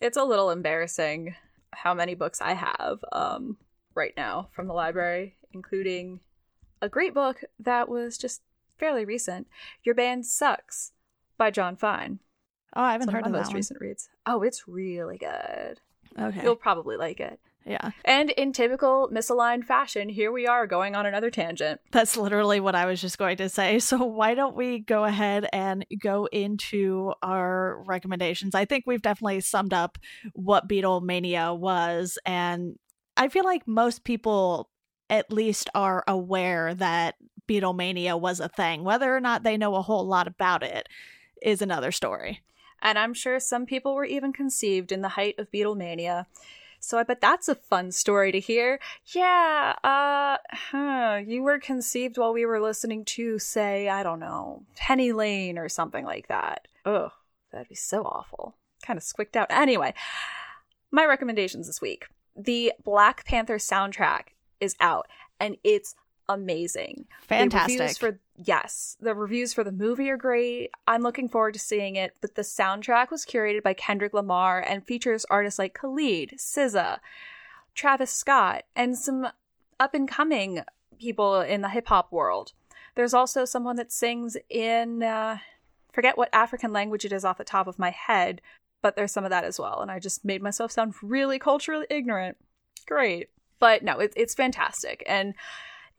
it's 0.00 0.16
a 0.16 0.24
little 0.24 0.50
embarrassing 0.50 1.34
how 1.72 1.94
many 1.94 2.14
books 2.14 2.40
I 2.42 2.52
have 2.52 2.98
um 3.12 3.56
right 3.94 4.12
now 4.16 4.48
from 4.52 4.66
the 4.66 4.74
library, 4.74 5.36
including 5.52 6.20
a 6.80 6.88
great 6.88 7.14
book 7.14 7.42
that 7.60 7.88
was 7.88 8.18
just 8.18 8.42
fairly 8.78 9.04
recent, 9.04 9.46
Your 9.84 9.94
Band 9.94 10.26
Sucks 10.26 10.92
by 11.38 11.50
Jon 11.50 11.76
Fine. 11.76 12.18
Oh, 12.74 12.82
I 12.82 12.92
haven't 12.92 13.10
heard 13.12 13.26
of, 13.26 13.34
of 13.34 13.44
those 13.44 13.54
recent 13.54 13.80
reads. 13.80 14.08
Oh, 14.26 14.42
it's 14.42 14.66
really 14.66 15.18
good. 15.18 15.80
Okay. 16.18 16.42
You'll 16.42 16.56
probably 16.56 16.96
like 16.96 17.20
it. 17.20 17.38
Yeah. 17.64 17.90
And 18.04 18.30
in 18.30 18.52
typical 18.52 19.08
misaligned 19.12 19.64
fashion, 19.64 20.08
here 20.08 20.32
we 20.32 20.46
are 20.46 20.66
going 20.66 20.96
on 20.96 21.06
another 21.06 21.30
tangent. 21.30 21.80
That's 21.90 22.16
literally 22.16 22.60
what 22.60 22.74
I 22.74 22.86
was 22.86 23.00
just 23.00 23.18
going 23.18 23.36
to 23.38 23.48
say. 23.48 23.78
So, 23.78 23.98
why 24.04 24.34
don't 24.34 24.56
we 24.56 24.78
go 24.78 25.04
ahead 25.04 25.46
and 25.52 25.84
go 26.00 26.26
into 26.26 27.12
our 27.22 27.82
recommendations? 27.84 28.54
I 28.54 28.64
think 28.64 28.84
we've 28.86 29.02
definitely 29.02 29.40
summed 29.40 29.74
up 29.74 29.98
what 30.34 30.68
Beatlemania 30.68 31.56
was. 31.56 32.18
And 32.24 32.78
I 33.16 33.28
feel 33.28 33.44
like 33.44 33.68
most 33.68 34.04
people 34.04 34.70
at 35.10 35.30
least 35.30 35.68
are 35.74 36.04
aware 36.08 36.74
that 36.74 37.16
Beatlemania 37.46 38.18
was 38.18 38.40
a 38.40 38.48
thing. 38.48 38.82
Whether 38.82 39.14
or 39.14 39.20
not 39.20 39.42
they 39.42 39.58
know 39.58 39.74
a 39.74 39.82
whole 39.82 40.06
lot 40.06 40.26
about 40.26 40.62
it 40.62 40.88
is 41.42 41.60
another 41.60 41.92
story 41.92 42.42
and 42.82 42.98
I'm 42.98 43.14
sure 43.14 43.38
some 43.38 43.64
people 43.64 43.94
were 43.94 44.04
even 44.04 44.32
conceived 44.32 44.92
in 44.92 45.02
the 45.02 45.10
height 45.10 45.38
of 45.38 45.50
Beatlemania. 45.50 46.26
So 46.84 46.98
I 46.98 47.04
bet 47.04 47.20
that's 47.20 47.48
a 47.48 47.54
fun 47.54 47.92
story 47.92 48.32
to 48.32 48.40
hear. 48.40 48.80
Yeah, 49.14 49.74
uh, 49.84 50.36
huh, 50.50 51.20
you 51.24 51.44
were 51.44 51.60
conceived 51.60 52.18
while 52.18 52.32
we 52.32 52.44
were 52.44 52.60
listening 52.60 53.04
to, 53.04 53.38
say, 53.38 53.88
I 53.88 54.02
don't 54.02 54.18
know, 54.18 54.64
Penny 54.74 55.12
Lane 55.12 55.58
or 55.58 55.68
something 55.68 56.04
like 56.04 56.26
that. 56.26 56.66
Ugh, 56.84 57.12
that'd 57.52 57.68
be 57.68 57.76
so 57.76 58.02
awful. 58.02 58.56
Kind 58.84 58.96
of 58.96 59.04
squicked 59.04 59.36
out. 59.36 59.46
Anyway, 59.50 59.94
my 60.90 61.06
recommendations 61.06 61.68
this 61.68 61.80
week. 61.80 62.06
The 62.34 62.72
Black 62.82 63.24
Panther 63.26 63.58
soundtrack 63.58 64.34
is 64.58 64.74
out, 64.80 65.06
and 65.38 65.58
it's 65.62 65.94
amazing. 66.32 67.06
Fantastic. 67.22 67.98
for 67.98 68.18
yes, 68.36 68.96
the 69.00 69.14
reviews 69.14 69.52
for 69.52 69.64
the 69.64 69.72
movie 69.72 70.10
are 70.10 70.16
great. 70.16 70.70
I'm 70.86 71.02
looking 71.02 71.28
forward 71.28 71.54
to 71.54 71.60
seeing 71.60 71.96
it. 71.96 72.16
But 72.20 72.34
the 72.34 72.42
soundtrack 72.42 73.10
was 73.10 73.24
curated 73.24 73.62
by 73.62 73.74
Kendrick 73.74 74.12
Lamar 74.12 74.60
and 74.60 74.84
features 74.84 75.24
artists 75.30 75.58
like 75.58 75.74
Khalid, 75.74 76.34
SZA, 76.36 76.98
Travis 77.74 78.10
Scott, 78.10 78.64
and 78.74 78.98
some 78.98 79.28
up 79.78 79.94
and 79.94 80.08
coming 80.08 80.62
people 80.98 81.40
in 81.40 81.60
the 81.60 81.68
hip 81.68 81.88
hop 81.88 82.12
world. 82.12 82.52
There's 82.94 83.14
also 83.14 83.44
someone 83.44 83.76
that 83.76 83.90
sings 83.90 84.36
in 84.50 85.02
uh, 85.02 85.38
forget 85.92 86.18
what 86.18 86.28
African 86.32 86.72
language 86.72 87.04
it 87.04 87.12
is 87.12 87.24
off 87.24 87.38
the 87.38 87.44
top 87.44 87.66
of 87.66 87.78
my 87.78 87.90
head, 87.90 88.40
but 88.80 88.96
there's 88.96 89.12
some 89.12 89.24
of 89.24 89.30
that 89.30 89.44
as 89.44 89.58
well. 89.58 89.80
And 89.80 89.90
I 89.90 89.98
just 89.98 90.24
made 90.24 90.42
myself 90.42 90.72
sound 90.72 90.94
really 91.02 91.38
culturally 91.38 91.86
ignorant. 91.90 92.36
Great. 92.86 93.28
But 93.58 93.82
no, 93.82 94.00
it, 94.00 94.12
it's 94.16 94.34
fantastic. 94.34 95.02
And 95.06 95.34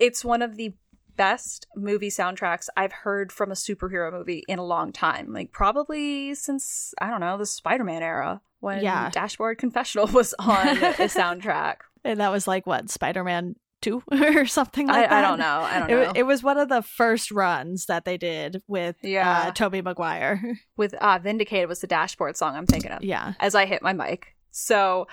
it's 0.05 0.23
one 0.25 0.41
of 0.41 0.55
the 0.57 0.73
best 1.15 1.67
movie 1.75 2.09
soundtracks 2.09 2.67
I've 2.75 2.91
heard 2.91 3.31
from 3.31 3.51
a 3.51 3.55
superhero 3.55 4.11
movie 4.11 4.43
in 4.47 4.57
a 4.59 4.65
long 4.65 4.91
time. 4.91 5.31
Like 5.31 5.51
probably 5.51 6.33
since 6.35 6.93
I 6.99 7.09
don't 7.09 7.19
know 7.19 7.37
the 7.37 7.45
Spider-Man 7.45 8.01
era 8.03 8.41
when 8.59 8.83
Yeah. 8.83 9.09
Dashboard 9.11 9.57
Confessional 9.59 10.07
was 10.07 10.33
on 10.39 10.65
the 10.79 11.09
soundtrack. 11.09 11.75
And 12.03 12.19
that 12.19 12.31
was 12.31 12.47
like 12.47 12.65
what 12.65 12.89
Spider-Man 12.89 13.55
two 13.81 14.01
or 14.11 14.45
something 14.45 14.87
like 14.87 14.97
I, 14.97 15.01
that. 15.07 15.11
I 15.11 15.21
don't 15.21 15.39
know. 15.39 15.59
I 15.61 15.79
don't 15.79 15.89
It, 15.89 15.93
know. 15.93 16.05
wa- 16.07 16.13
it 16.15 16.23
was 16.23 16.41
one 16.41 16.57
of 16.57 16.69
the 16.69 16.81
first 16.81 17.31
runs 17.31 17.85
that 17.87 18.05
they 18.05 18.17
did 18.17 18.63
with 18.67 18.95
Yeah. 19.03 19.45
uh, 19.47 19.51
Tobey 19.51 19.81
Maguire. 19.81 20.57
With 20.77 20.93
uh, 20.95 21.19
Vindicated 21.19 21.67
was 21.69 21.81
the 21.81 21.87
Dashboard 21.87 22.37
song 22.37 22.55
I'm 22.55 22.65
thinking 22.65 22.91
of. 22.91 23.03
yeah. 23.03 23.33
as 23.39 23.53
I 23.55 23.65
hit 23.65 23.81
my 23.83 23.93
mic. 23.93 24.35
So 24.51 25.07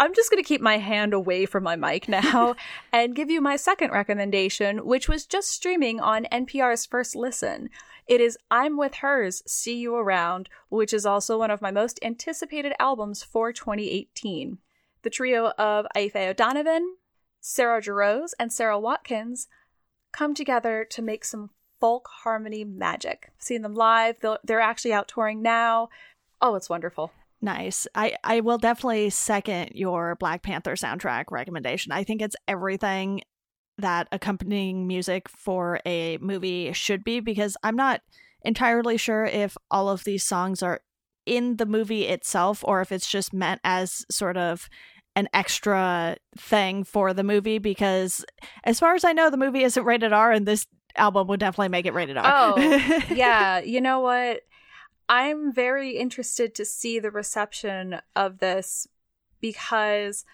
I'm 0.00 0.14
just 0.14 0.30
going 0.30 0.42
to 0.42 0.46
keep 0.46 0.60
my 0.60 0.78
hand 0.78 1.12
away 1.12 1.44
from 1.44 1.64
my 1.64 1.74
mic 1.74 2.08
now 2.08 2.54
and 2.92 3.16
give 3.16 3.30
you 3.30 3.40
my 3.40 3.56
second 3.56 3.90
recommendation, 3.90 4.86
which 4.86 5.08
was 5.08 5.26
just 5.26 5.50
streaming 5.50 5.98
on 5.98 6.26
NPR's 6.30 6.86
First 6.86 7.16
Listen. 7.16 7.68
It 8.06 8.20
is 8.20 8.38
I'm 8.48 8.76
With 8.76 8.94
Her's, 8.94 9.42
See 9.44 9.76
You 9.76 9.96
Around, 9.96 10.48
which 10.68 10.92
is 10.92 11.04
also 11.04 11.36
one 11.36 11.50
of 11.50 11.60
my 11.60 11.72
most 11.72 11.98
anticipated 12.00 12.74
albums 12.78 13.24
for 13.24 13.52
2018. 13.52 14.58
The 15.02 15.10
trio 15.10 15.52
of 15.58 15.86
Aoife 15.96 16.14
O'Donovan, 16.14 16.96
Sarah 17.40 17.82
Jarosz, 17.82 18.34
and 18.38 18.52
Sara 18.52 18.78
Watkins 18.78 19.48
come 20.12 20.32
together 20.32 20.86
to 20.90 21.02
make 21.02 21.24
some 21.24 21.50
folk 21.80 22.08
harmony 22.22 22.64
magic. 22.64 23.32
Seeing 23.38 23.62
them 23.62 23.74
live, 23.74 24.16
they're 24.44 24.60
actually 24.60 24.92
out 24.92 25.08
touring 25.08 25.42
now. 25.42 25.88
Oh, 26.40 26.54
it's 26.54 26.70
wonderful. 26.70 27.10
Nice. 27.40 27.86
I, 27.94 28.16
I 28.24 28.40
will 28.40 28.58
definitely 28.58 29.10
second 29.10 29.72
your 29.74 30.16
Black 30.16 30.42
Panther 30.42 30.72
soundtrack 30.72 31.26
recommendation. 31.30 31.92
I 31.92 32.04
think 32.04 32.20
it's 32.20 32.36
everything 32.48 33.22
that 33.78 34.08
accompanying 34.10 34.88
music 34.88 35.28
for 35.28 35.80
a 35.86 36.18
movie 36.18 36.72
should 36.72 37.04
be 37.04 37.20
because 37.20 37.56
I'm 37.62 37.76
not 37.76 38.00
entirely 38.42 38.96
sure 38.96 39.24
if 39.24 39.56
all 39.70 39.88
of 39.88 40.04
these 40.04 40.24
songs 40.24 40.62
are 40.62 40.80
in 41.26 41.56
the 41.56 41.66
movie 41.66 42.06
itself 42.06 42.64
or 42.66 42.80
if 42.80 42.90
it's 42.90 43.08
just 43.08 43.32
meant 43.32 43.60
as 43.62 44.04
sort 44.10 44.36
of 44.36 44.68
an 45.14 45.28
extra 45.32 46.16
thing 46.36 46.84
for 46.84 47.12
the 47.12 47.24
movie 47.24 47.58
because 47.58 48.24
as 48.64 48.80
far 48.80 48.94
as 48.94 49.04
I 49.04 49.12
know 49.12 49.30
the 49.30 49.36
movie 49.36 49.62
isn't 49.62 49.84
rated 49.84 50.12
R 50.12 50.32
and 50.32 50.46
this 50.46 50.66
album 50.96 51.28
would 51.28 51.40
definitely 51.40 51.68
make 51.68 51.86
it 51.86 51.94
rated 51.94 52.16
R. 52.16 52.24
Oh, 52.26 52.56
yeah, 53.14 53.60
you 53.60 53.80
know 53.80 54.00
what? 54.00 54.40
I'm 55.08 55.52
very 55.52 55.96
interested 55.96 56.54
to 56.56 56.64
see 56.64 56.98
the 56.98 57.10
reception 57.10 58.00
of 58.14 58.38
this 58.38 58.86
because 59.40 60.24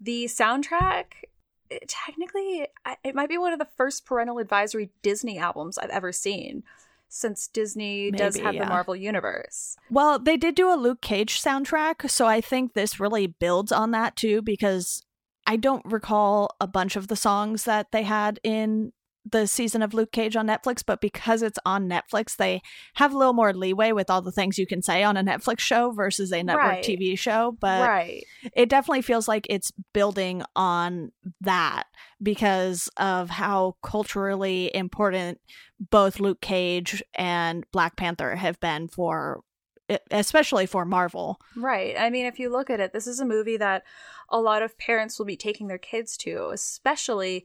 the 0.00 0.24
soundtrack 0.24 1.04
it- 1.70 1.88
technically 1.88 2.66
it 3.02 3.14
might 3.14 3.28
be 3.28 3.38
one 3.38 3.52
of 3.52 3.58
the 3.58 3.68
first 3.76 4.04
parental 4.04 4.38
advisory 4.38 4.90
Disney 5.02 5.38
albums 5.38 5.78
I've 5.78 5.90
ever 5.90 6.12
seen 6.12 6.62
since 7.08 7.46
Disney 7.46 8.10
does 8.10 8.36
have 8.38 8.54
yeah. 8.54 8.64
the 8.64 8.68
Marvel 8.68 8.96
universe. 8.96 9.76
Well, 9.88 10.18
they 10.18 10.36
did 10.36 10.56
do 10.56 10.72
a 10.72 10.74
Luke 10.74 11.00
Cage 11.00 11.40
soundtrack, 11.40 12.10
so 12.10 12.26
I 12.26 12.40
think 12.40 12.72
this 12.72 12.98
really 12.98 13.28
builds 13.28 13.70
on 13.70 13.92
that 13.92 14.16
too 14.16 14.42
because 14.42 15.02
I 15.46 15.56
don't 15.56 15.84
recall 15.84 16.56
a 16.60 16.66
bunch 16.66 16.96
of 16.96 17.06
the 17.06 17.16
songs 17.16 17.64
that 17.64 17.92
they 17.92 18.02
had 18.02 18.40
in 18.42 18.92
the 19.24 19.46
season 19.46 19.82
of 19.82 19.94
Luke 19.94 20.12
Cage 20.12 20.36
on 20.36 20.46
Netflix, 20.46 20.82
but 20.84 21.00
because 21.00 21.42
it's 21.42 21.58
on 21.64 21.88
Netflix, 21.88 22.36
they 22.36 22.60
have 22.94 23.14
a 23.14 23.18
little 23.18 23.32
more 23.32 23.54
leeway 23.54 23.92
with 23.92 24.10
all 24.10 24.20
the 24.20 24.32
things 24.32 24.58
you 24.58 24.66
can 24.66 24.82
say 24.82 25.02
on 25.02 25.16
a 25.16 25.24
Netflix 25.24 25.60
show 25.60 25.92
versus 25.92 26.32
a 26.32 26.42
network 26.42 26.64
Right. 26.64 26.84
TV 26.84 27.18
show. 27.18 27.56
But 27.58 27.88
right. 27.88 28.24
it 28.54 28.68
definitely 28.68 29.02
feels 29.02 29.26
like 29.26 29.46
it's 29.48 29.72
building 29.92 30.42
on 30.54 31.12
that 31.40 31.84
because 32.22 32.88
of 32.98 33.30
how 33.30 33.76
culturally 33.82 34.70
important 34.74 35.40
both 35.78 36.20
Luke 36.20 36.40
Cage 36.40 37.02
and 37.14 37.64
Black 37.72 37.96
Panther 37.96 38.36
have 38.36 38.60
been 38.60 38.88
for 38.88 39.40
especially 40.10 40.64
for 40.64 40.84
Marvel. 40.84 41.38
Right. 41.56 41.94
I 41.98 42.08
mean, 42.08 42.24
if 42.26 42.38
you 42.38 42.50
look 42.50 42.70
at 42.70 42.80
it, 42.80 42.92
this 42.92 43.06
is 43.06 43.20
a 43.20 43.24
movie 43.24 43.58
that 43.58 43.82
a 44.30 44.40
lot 44.40 44.62
of 44.62 44.78
parents 44.78 45.18
will 45.18 45.26
be 45.26 45.36
taking 45.36 45.66
their 45.66 45.78
kids 45.78 46.16
to, 46.18 46.48
especially 46.52 47.44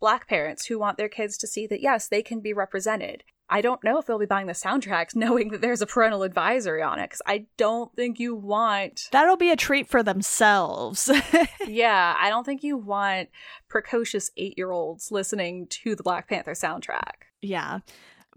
black 0.00 0.28
parents 0.28 0.66
who 0.66 0.78
want 0.78 0.96
their 0.98 1.08
kids 1.08 1.36
to 1.38 1.46
see 1.46 1.66
that, 1.66 1.80
yes, 1.80 2.08
they 2.08 2.22
can 2.22 2.40
be 2.40 2.52
represented. 2.52 3.24
I 3.48 3.60
don't 3.60 3.84
know 3.84 3.98
if 3.98 4.06
they'll 4.06 4.18
be 4.18 4.26
buying 4.26 4.48
the 4.48 4.52
soundtracks 4.54 5.14
knowing 5.14 5.50
that 5.50 5.60
there's 5.60 5.80
a 5.82 5.86
parental 5.86 6.24
advisory 6.24 6.82
on 6.82 6.98
it, 6.98 7.10
because 7.10 7.22
I 7.26 7.46
don't 7.56 7.94
think 7.94 8.18
you 8.18 8.34
want, 8.34 9.08
That'll 9.12 9.36
be 9.36 9.50
a 9.50 9.56
treat 9.56 9.88
for 9.88 10.02
themselves. 10.02 11.08
yeah, 11.66 12.16
I 12.18 12.28
don't 12.28 12.44
think 12.44 12.62
you 12.64 12.76
want 12.76 13.28
precocious 13.68 14.30
eight 14.36 14.54
year 14.56 14.72
olds 14.72 15.12
listening 15.12 15.66
to 15.68 15.94
the 15.94 16.02
Black 16.02 16.28
Panther 16.28 16.52
soundtrack. 16.52 17.26
yeah. 17.40 17.80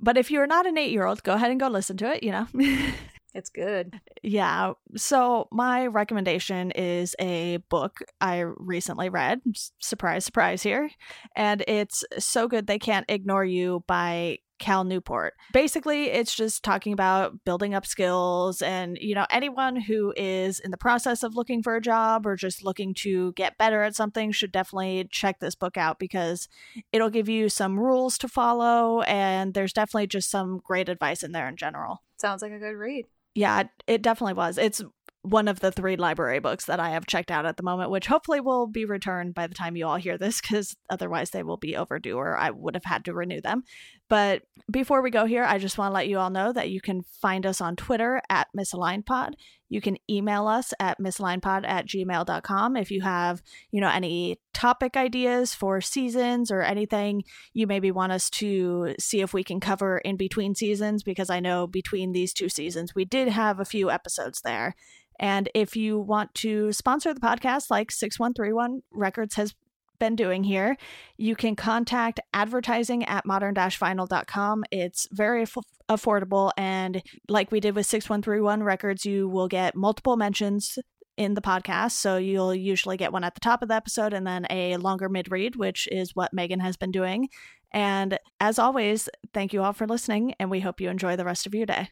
But 0.02 0.18
if 0.18 0.32
you're 0.32 0.48
not 0.48 0.66
an 0.66 0.78
8-year-old, 0.78 1.24
go 1.24 1.34
ahead 1.34 1.52
and 1.52 1.60
go 1.60 1.68
listen 1.68 1.98
to 1.98 2.10
it, 2.14 2.24
you 2.24 2.32
know. 2.32 2.48
It's 3.34 3.50
good. 3.50 4.00
Yeah. 4.24 4.74
So 4.96 5.48
my 5.52 5.88
recommendation 5.88 6.72
is 6.72 7.16
a 7.20 7.58
book 7.70 8.00
I 8.20 8.40
recently 8.58 9.10
read. 9.10 9.42
Surprise, 9.80 10.26
surprise 10.26 10.64
here. 10.64 10.90
And 11.36 11.64
it's 11.68 12.04
So 12.18 12.48
Good 12.48 12.68
They 12.68 12.80
Can't 12.80 13.06
Ignore 13.08 13.46
You 13.46 13.84
by 13.88 14.40
Cal 14.58 14.84
Newport. 14.84 15.34
Basically, 15.54 16.06
it's 16.06 16.36
just 16.36 16.64
talking 16.64 16.92
about 16.92 17.44
building 17.46 17.74
up 17.74 17.86
skills 17.86 18.62
and, 18.62 18.98
you 19.00 19.16
know, 19.16 19.26
anyone 19.30 19.78
who 19.78 20.14
is 20.18 20.60
in 20.60 20.72
the 20.72 20.78
process 20.78 21.24
of 21.24 21.36
looking 21.36 21.64
for 21.64 21.76
a 21.76 21.82
job 21.82 22.28
or 22.28 22.36
just 22.36 22.64
looking 22.64 22.94
to 22.96 23.32
get 23.34 23.58
better 23.58 23.84
at 23.84 23.96
something 23.96 24.32
should 24.32 24.52
definitely 24.52 25.08
check 25.12 25.40
this 25.40 25.56
book 25.56 25.78
out 25.78 25.98
because 25.98 26.50
it'll 26.92 27.10
give 27.10 27.30
you 27.30 27.48
some 27.48 27.80
rules 27.80 28.18
to 28.18 28.28
follow 28.28 29.02
and 29.04 29.54
there's 29.54 29.74
definitely 29.74 30.08
just 30.08 30.30
some 30.30 30.60
great 30.64 30.90
advice 30.90 31.24
in 31.24 31.32
there 31.32 31.48
in 31.48 31.56
general. 31.56 32.04
Sounds 32.18 32.42
like 32.42 32.52
a 32.52 32.60
good 32.60 32.76
read. 32.76 33.06
Yeah, 33.40 33.62
it- 33.62 33.84
it 33.88 34.02
definitely 34.02 34.34
was. 34.34 34.58
It's 34.58 34.82
one 35.22 35.48
of 35.48 35.62
the 35.62 35.72
three 35.72 35.96
library 35.96 36.40
books 36.40 36.66
that 36.66 36.80
I 36.80 36.90
have 36.90 37.06
checked 37.06 37.32
out 37.32 37.46
at 37.46 37.56
the 37.56 37.64
moment, 37.64 37.90
which 37.90 38.08
hopefully 38.08 38.42
will 38.42 38.68
be 38.68 38.84
returned 38.84 39.34
by 39.34 39.48
the 39.48 39.56
time 39.56 39.78
you 39.78 39.88
all 39.88 39.96
hear 39.96 40.18
this, 40.18 40.42
because 40.42 40.76
otherwise 40.90 41.30
they 41.32 41.44
will 41.44 41.58
be 41.58 41.76
overdue 41.76 42.18
or 42.18 42.38
I 42.38 42.50
would 42.52 42.76
have 42.76 42.84
had 42.86 43.06
to 43.06 43.14
renew 43.14 43.40
them. 43.42 43.64
But 44.10 44.42
before 44.70 45.02
we 45.02 45.12
go 45.12 45.26
here, 45.26 45.44
I 45.44 45.60
just 45.60 45.78
want 45.78 45.92
to 45.92 45.94
let 45.94 46.08
you 46.08 46.18
all 46.18 46.30
know 46.30 46.52
that 46.52 46.70
you 46.70 46.82
can 46.82 47.04
find 47.22 47.46
us 47.46 47.62
on 47.62 47.76
Twitter 47.76 48.22
at 48.30 48.48
misalignedpod. 48.58 49.34
You 49.70 49.82
can 49.82 49.98
email 50.10 50.48
us 50.48 50.74
at 50.80 51.00
misalignedpod 51.00 51.68
at 51.68 51.88
gmail.com 51.88 52.76
if 52.76 52.90
you 52.90 53.02
have, 53.02 53.42
you 53.72 53.80
know, 53.82 53.90
any 53.90 54.40
topic 54.54 54.98
ideas 54.98 55.54
for 55.54 55.80
seasons 55.80 56.52
or 56.52 56.62
anything 56.62 57.24
you 57.54 57.68
maybe 57.68 57.92
want 57.92 58.12
us 58.12 58.30
to 58.32 58.96
see 59.00 59.22
if 59.22 59.34
we 59.34 59.44
can 59.44 59.60
cover 59.60 60.00
in 60.00 60.18
between 60.18 60.56
seasons, 60.56 61.04
because 61.04 61.30
I 61.30 61.40
know 61.40 61.68
between 61.68 62.12
these 62.12 62.34
two 62.34 62.50
seasons 62.50 62.96
we 62.96 63.06
did 63.06 63.30
have 63.30 63.60
a 63.60 63.66
few 63.66 63.92
episodes 63.92 64.42
there. 64.42 64.76
And 65.20 65.50
if 65.54 65.76
you 65.76 66.00
want 66.00 66.34
to 66.36 66.72
sponsor 66.72 67.14
the 67.14 67.20
podcast, 67.20 67.70
like 67.70 67.92
6131 67.92 68.82
Records 68.92 69.36
has 69.36 69.54
been 70.00 70.16
doing 70.16 70.44
here, 70.44 70.78
you 71.18 71.36
can 71.36 71.56
contact 71.56 72.20
advertising 72.34 73.06
at 73.06 73.26
modern 73.26 73.54
vinyl.com. 73.54 74.64
It's 74.72 75.08
very 75.12 75.44
aff- 75.44 75.58
affordable. 75.90 76.52
And 76.58 77.04
like 77.28 77.52
we 77.52 77.60
did 77.60 77.76
with 77.76 77.86
6131 77.86 78.64
Records, 78.64 79.06
you 79.06 79.28
will 79.28 79.48
get 79.48 79.76
multiple 79.76 80.18
mentions 80.18 80.80
in 81.18 81.34
the 81.34 81.42
podcast. 81.42 81.92
So 81.92 82.18
you'll 82.18 82.56
usually 82.56 82.96
get 82.96 83.12
one 83.12 83.26
at 83.26 83.36
the 83.36 83.42
top 83.42 83.62
of 83.62 83.68
the 83.68 83.76
episode 83.76 84.14
and 84.14 84.26
then 84.26 84.48
a 84.50 84.78
longer 84.78 85.10
mid 85.10 85.30
read, 85.32 85.58
which 85.58 85.88
is 85.92 86.16
what 86.16 86.34
Megan 86.34 86.62
has 86.62 86.78
been 86.78 86.92
doing. 86.92 87.28
And 87.72 88.18
as 88.40 88.58
always, 88.58 89.10
thank 89.34 89.54
you 89.54 89.62
all 89.62 89.74
for 89.74 89.86
listening, 89.86 90.34
and 90.40 90.50
we 90.50 90.62
hope 90.62 90.82
you 90.82 90.90
enjoy 90.90 91.16
the 91.16 91.26
rest 91.26 91.46
of 91.46 91.54
your 91.54 91.68
day. 91.68 91.90